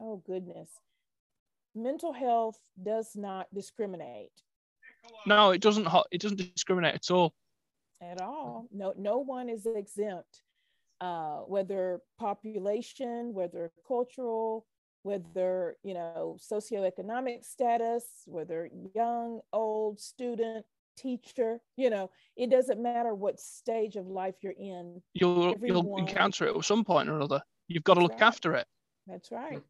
oh 0.00 0.22
goodness. 0.26 0.70
Mental 1.74 2.12
health 2.12 2.58
does 2.80 3.10
not 3.16 3.48
discriminate. 3.52 4.30
No, 5.26 5.50
it 5.50 5.60
doesn't 5.60 5.88
it 6.10 6.20
doesn't 6.20 6.38
discriminate 6.38 6.94
at 6.94 7.10
all. 7.10 7.34
At 8.00 8.20
all. 8.20 8.66
No 8.72 8.94
no 8.96 9.18
one 9.18 9.48
is 9.48 9.66
exempt. 9.66 10.43
Uh, 11.04 11.40
whether 11.54 12.00
population, 12.18 13.34
whether 13.34 13.70
cultural, 13.86 14.64
whether 15.02 15.76
you 15.82 15.92
know 15.92 16.38
socioeconomic 16.40 17.44
status, 17.44 18.04
whether 18.26 18.70
young, 18.94 19.40
old, 19.52 20.00
student, 20.00 20.64
teacher 20.96 21.58
you 21.76 21.90
know 21.90 22.08
it 22.36 22.50
doesn't 22.50 22.80
matter 22.80 23.12
what 23.14 23.40
stage 23.40 23.96
of 23.96 24.06
life 24.06 24.36
you're 24.42 24.60
in. 24.74 25.02
You'll 25.12 25.52
Everyone, 25.54 25.86
you'll 25.86 25.98
encounter 25.98 26.46
it 26.46 26.56
at 26.56 26.64
some 26.64 26.84
point 26.84 27.08
or 27.08 27.16
another 27.16 27.42
you've 27.68 27.84
got 27.84 27.94
to 27.94 28.00
look 28.00 28.12
right. 28.12 28.22
after 28.22 28.54
it. 28.54 28.66
That's 29.06 29.30
right. 29.30 29.60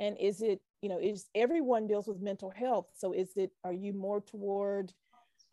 And 0.00 0.16
is 0.18 0.42
it 0.42 0.60
you 0.82 0.88
know 0.88 0.98
is 0.98 1.26
everyone 1.34 1.86
deals 1.86 2.06
with 2.06 2.20
mental 2.20 2.50
health. 2.50 2.86
So 2.94 3.12
is 3.12 3.30
it 3.36 3.50
are 3.64 3.72
you 3.72 3.92
more 3.92 4.20
toward 4.20 4.92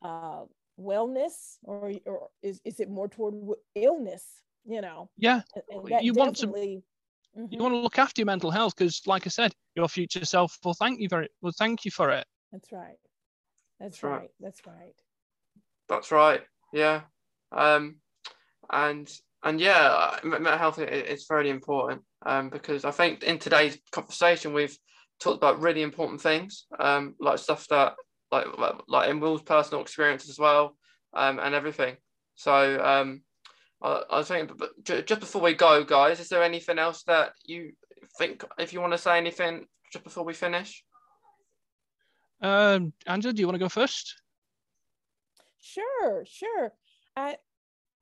uh, 0.02 0.44
wellness 0.80 1.58
or, 1.64 1.94
or 2.06 2.30
is, 2.42 2.60
is 2.66 2.80
it 2.80 2.90
more 2.90 3.08
toward 3.08 3.36
illness 3.76 4.24
you 4.66 4.82
know 4.82 5.10
yeah 5.18 5.42
and, 5.72 6.04
you 6.04 6.14
want 6.14 6.36
to 6.36 6.48
mm-hmm. 6.48 7.46
you 7.50 7.60
want 7.60 7.74
to 7.74 7.80
look 7.80 7.98
after 7.98 8.22
your 8.22 8.26
mental 8.26 8.52
health 8.52 8.76
because 8.76 9.02
like 9.06 9.26
i 9.26 9.30
said 9.30 9.52
your 9.76 9.88
future 9.88 10.26
self 10.26 10.58
will 10.64 10.74
thank 10.74 11.00
you 11.00 11.10
very 11.10 11.28
will 11.42 11.54
thank 11.58 11.86
you 11.86 11.92
for 11.92 12.10
it 12.10 12.26
that's 12.52 12.72
right 12.72 12.98
that's, 13.82 13.96
that's 13.96 14.04
right. 14.04 14.20
right. 14.20 14.30
That's 14.40 14.68
right. 14.68 14.96
That's 15.90 16.12
right. 16.12 16.42
Yeah. 16.72 17.02
Um, 17.52 17.98
and 18.72 19.12
and 19.44 19.60
yeah, 19.60 20.18
mental 20.24 20.58
health 20.58 20.80
is 20.80 21.26
very 21.28 21.50
important 21.50 22.04
um, 22.26 22.50
because 22.50 22.86
I 22.86 22.92
think 22.92 23.24
in 23.24 23.40
today's 23.40 23.80
conversation 23.92 24.54
we've 24.54 24.78
talked 25.20 25.38
about 25.38 25.60
really 25.60 25.82
important 25.82 26.22
things, 26.22 26.68
um, 26.80 27.16
like 27.20 27.40
stuff 27.40 27.68
that 27.70 27.96
like 28.32 28.46
like 28.88 29.10
in 29.10 29.20
Will's 29.20 29.42
personal 29.42 29.82
experience 29.82 30.30
as 30.30 30.38
well, 30.38 30.78
um, 31.14 31.40
and 31.40 31.56
everything. 31.56 31.98
So 32.36 32.80
um, 32.84 33.24
I, 33.82 34.04
I 34.10 34.18
was 34.18 34.28
thinking, 34.28 34.56
but 34.58 35.06
just 35.06 35.20
before 35.20 35.42
we 35.42 35.54
go, 35.54 35.84
guys, 35.84 36.20
is 36.20 36.30
there 36.30 36.44
anything 36.44 36.80
else 36.80 37.04
that 37.04 37.34
you 37.46 37.74
think 38.18 38.44
if 38.60 38.74
you 38.74 38.82
want 38.82 38.94
to 38.94 38.98
say 38.98 39.18
anything 39.18 39.66
just 39.92 40.04
before 40.04 40.24
we 40.24 40.34
finish? 40.34 40.84
Um, 42.42 42.94
Angela, 43.06 43.34
do 43.34 43.42
you 43.42 43.48
want 43.48 43.56
to 43.56 43.60
go 43.60 43.70
first? 43.70 44.16
Sure, 45.60 46.26
sure. 46.26 46.74
I 47.16 47.38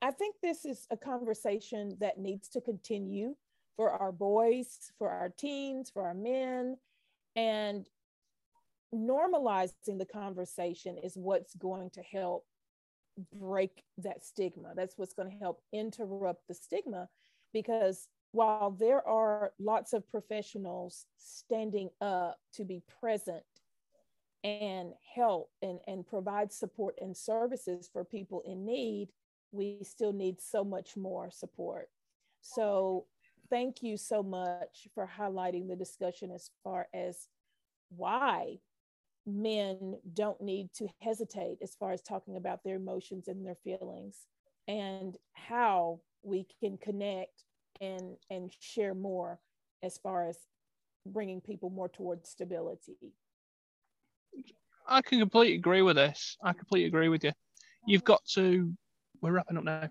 I 0.02 0.12
think 0.12 0.36
this 0.42 0.64
is 0.64 0.88
a 0.92 0.98
conversation 0.98 1.98
that 2.00 2.18
needs 2.18 2.48
to 2.50 2.62
continue 2.62 3.36
for 3.76 3.92
our 3.92 4.14
boys, 4.14 4.92
for 4.98 5.10
our 5.10 5.30
teens, 5.30 5.90
for 5.90 6.06
our 6.06 6.14
men, 6.14 6.78
and 7.36 7.88
normalizing 8.94 9.98
the 9.98 10.06
conversation 10.06 10.98
is 10.98 11.16
what's 11.16 11.54
going 11.56 11.90
to 11.92 12.02
help 12.02 12.46
break 13.34 13.84
that 13.98 14.26
stigma. 14.26 14.74
That's 14.76 14.98
what's 14.98 15.14
going 15.14 15.32
to 15.32 15.38
help 15.38 15.62
interrupt 15.74 16.48
the 16.48 16.54
stigma 16.54 17.10
because 17.54 18.08
while 18.32 18.72
there 18.72 19.06
are 19.08 19.54
lots 19.60 19.94
of 19.94 20.10
professionals 20.10 21.06
standing 21.18 21.90
up 22.02 22.38
to 22.54 22.64
be 22.64 22.84
present 23.00 23.44
and 24.44 24.94
help 25.16 25.50
and, 25.62 25.80
and 25.88 26.06
provide 26.08 26.54
support 26.54 26.96
and 27.02 27.16
services 27.16 27.90
for 27.92 28.04
people 28.04 28.42
in 28.46 28.66
need, 28.66 29.10
we 29.52 29.80
still 29.84 30.14
need 30.14 30.40
so 30.40 30.64
much 30.64 30.96
more 30.96 31.30
support. 31.32 31.90
So, 32.42 33.06
thank 33.50 33.82
you 33.82 33.98
so 33.98 34.22
much 34.22 34.88
for 34.94 35.10
highlighting 35.18 35.68
the 35.68 35.76
discussion 35.76 36.32
as 36.32 36.52
far 36.64 36.88
as 36.94 37.28
why 37.90 38.60
men 39.30 39.96
don't 40.14 40.42
need 40.42 40.70
to 40.74 40.88
hesitate 41.02 41.58
as 41.62 41.76
far 41.76 41.92
as 41.92 42.02
talking 42.02 42.38
about 42.38 42.64
their 42.64 42.76
emotions 42.76 43.28
and 43.28 43.46
their 43.46 43.56
feelings 43.56 44.28
and 44.68 45.18
how 45.34 46.00
we 46.24 46.46
can 46.60 46.78
connect 46.78 47.44
and 47.82 48.18
and 48.30 48.54
share 48.60 48.94
more 48.94 49.40
as 49.84 49.98
far 49.98 50.28
as 50.28 50.38
bringing 51.06 51.40
people 51.40 51.70
more 51.70 51.88
towards 51.88 52.30
stability 52.30 52.98
I 54.90 55.02
can 55.02 55.20
completely 55.20 55.56
agree 55.56 55.84
with 55.84 55.96
this. 55.96 56.36
I 56.44 56.54
completely 56.54 56.88
agree 56.88 57.10
with 57.10 57.24
you. 57.24 57.32
You've 57.86 58.04
got 58.04 58.26
to. 58.34 58.74
We're 59.22 59.32
wrapping 59.32 59.58
up 59.58 59.64
now. 59.64 59.90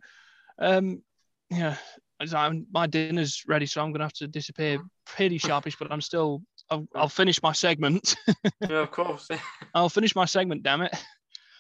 Um, 0.59 1.03
yeah, 1.51 1.76
as 2.20 2.34
I'm, 2.34 2.66
my 2.72 2.86
dinner's 2.86 3.45
ready, 3.47 3.66
so 3.66 3.80
I'm 3.80 3.93
to 3.95 4.01
have 4.01 4.12
to 4.14 4.26
disappear 4.26 4.80
pretty 5.07 5.39
sharpish. 5.39 5.76
But 5.78 5.93
I'm 5.93 6.01
still. 6.01 6.43
I'll, 6.70 6.86
I'll 6.94 7.08
finish 7.08 7.42
my 7.42 7.52
segment. 7.52 8.16
yeah, 8.68 8.78
of 8.78 8.90
course. 8.90 9.28
I'll 9.74 9.88
finish 9.88 10.14
my 10.14 10.24
segment. 10.24 10.62
Damn 10.62 10.82
it. 10.82 10.94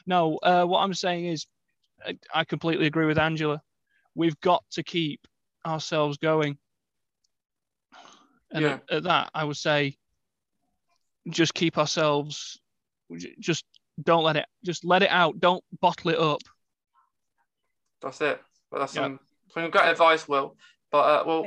No, 0.06 0.38
uh, 0.38 0.64
what 0.64 0.80
I'm 0.80 0.94
saying 0.94 1.26
is, 1.26 1.46
I, 2.04 2.18
I 2.34 2.44
completely 2.44 2.86
agree 2.86 3.06
with 3.06 3.18
Angela. 3.18 3.60
We've 4.14 4.38
got 4.40 4.64
to 4.72 4.82
keep 4.82 5.20
ourselves 5.66 6.18
going. 6.18 6.58
And 8.50 8.64
yeah. 8.64 8.78
at, 8.90 8.96
at 8.96 9.02
that, 9.04 9.30
I 9.34 9.44
would 9.44 9.56
say, 9.56 9.96
just 11.30 11.54
keep 11.54 11.78
ourselves 11.78 12.58
just 13.38 13.64
don't 14.02 14.24
let 14.24 14.36
it 14.36 14.46
just 14.64 14.84
let 14.84 15.02
it 15.02 15.10
out 15.10 15.40
don't 15.40 15.64
bottle 15.80 16.10
it 16.10 16.18
up 16.18 16.40
that's 18.02 18.20
it 18.20 18.40
but 18.70 18.78
that's 18.78 18.92
some, 18.92 19.18
some 19.52 19.70
great 19.70 19.88
advice 19.88 20.28
will 20.28 20.56
but 20.90 20.98
uh, 20.98 21.24
well 21.26 21.42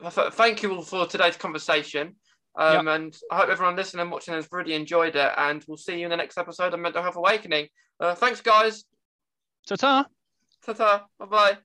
thank 0.00 0.16
you. 0.16 0.30
thank 0.30 0.62
you 0.62 0.74
all 0.74 0.82
for 0.82 1.06
today's 1.06 1.36
conversation 1.36 2.16
um, 2.56 2.86
yep. 2.86 2.96
and 2.96 3.16
I 3.30 3.38
hope 3.38 3.48
everyone 3.48 3.76
listening 3.76 4.02
and 4.02 4.10
watching 4.10 4.34
has 4.34 4.48
really 4.52 4.74
enjoyed 4.74 5.16
it. 5.16 5.32
And 5.36 5.64
we'll 5.66 5.76
see 5.76 5.98
you 5.98 6.04
in 6.04 6.10
the 6.10 6.16
next 6.16 6.38
episode 6.38 6.72
of 6.72 6.80
Mental 6.80 7.02
Health 7.02 7.16
Awakening. 7.16 7.68
Uh, 7.98 8.14
thanks, 8.14 8.40
guys. 8.40 8.84
Ta 9.66 9.76
ta. 9.76 10.06
Ta 10.64 10.72
ta. 10.72 11.06
Bye 11.18 11.26
bye. 11.26 11.58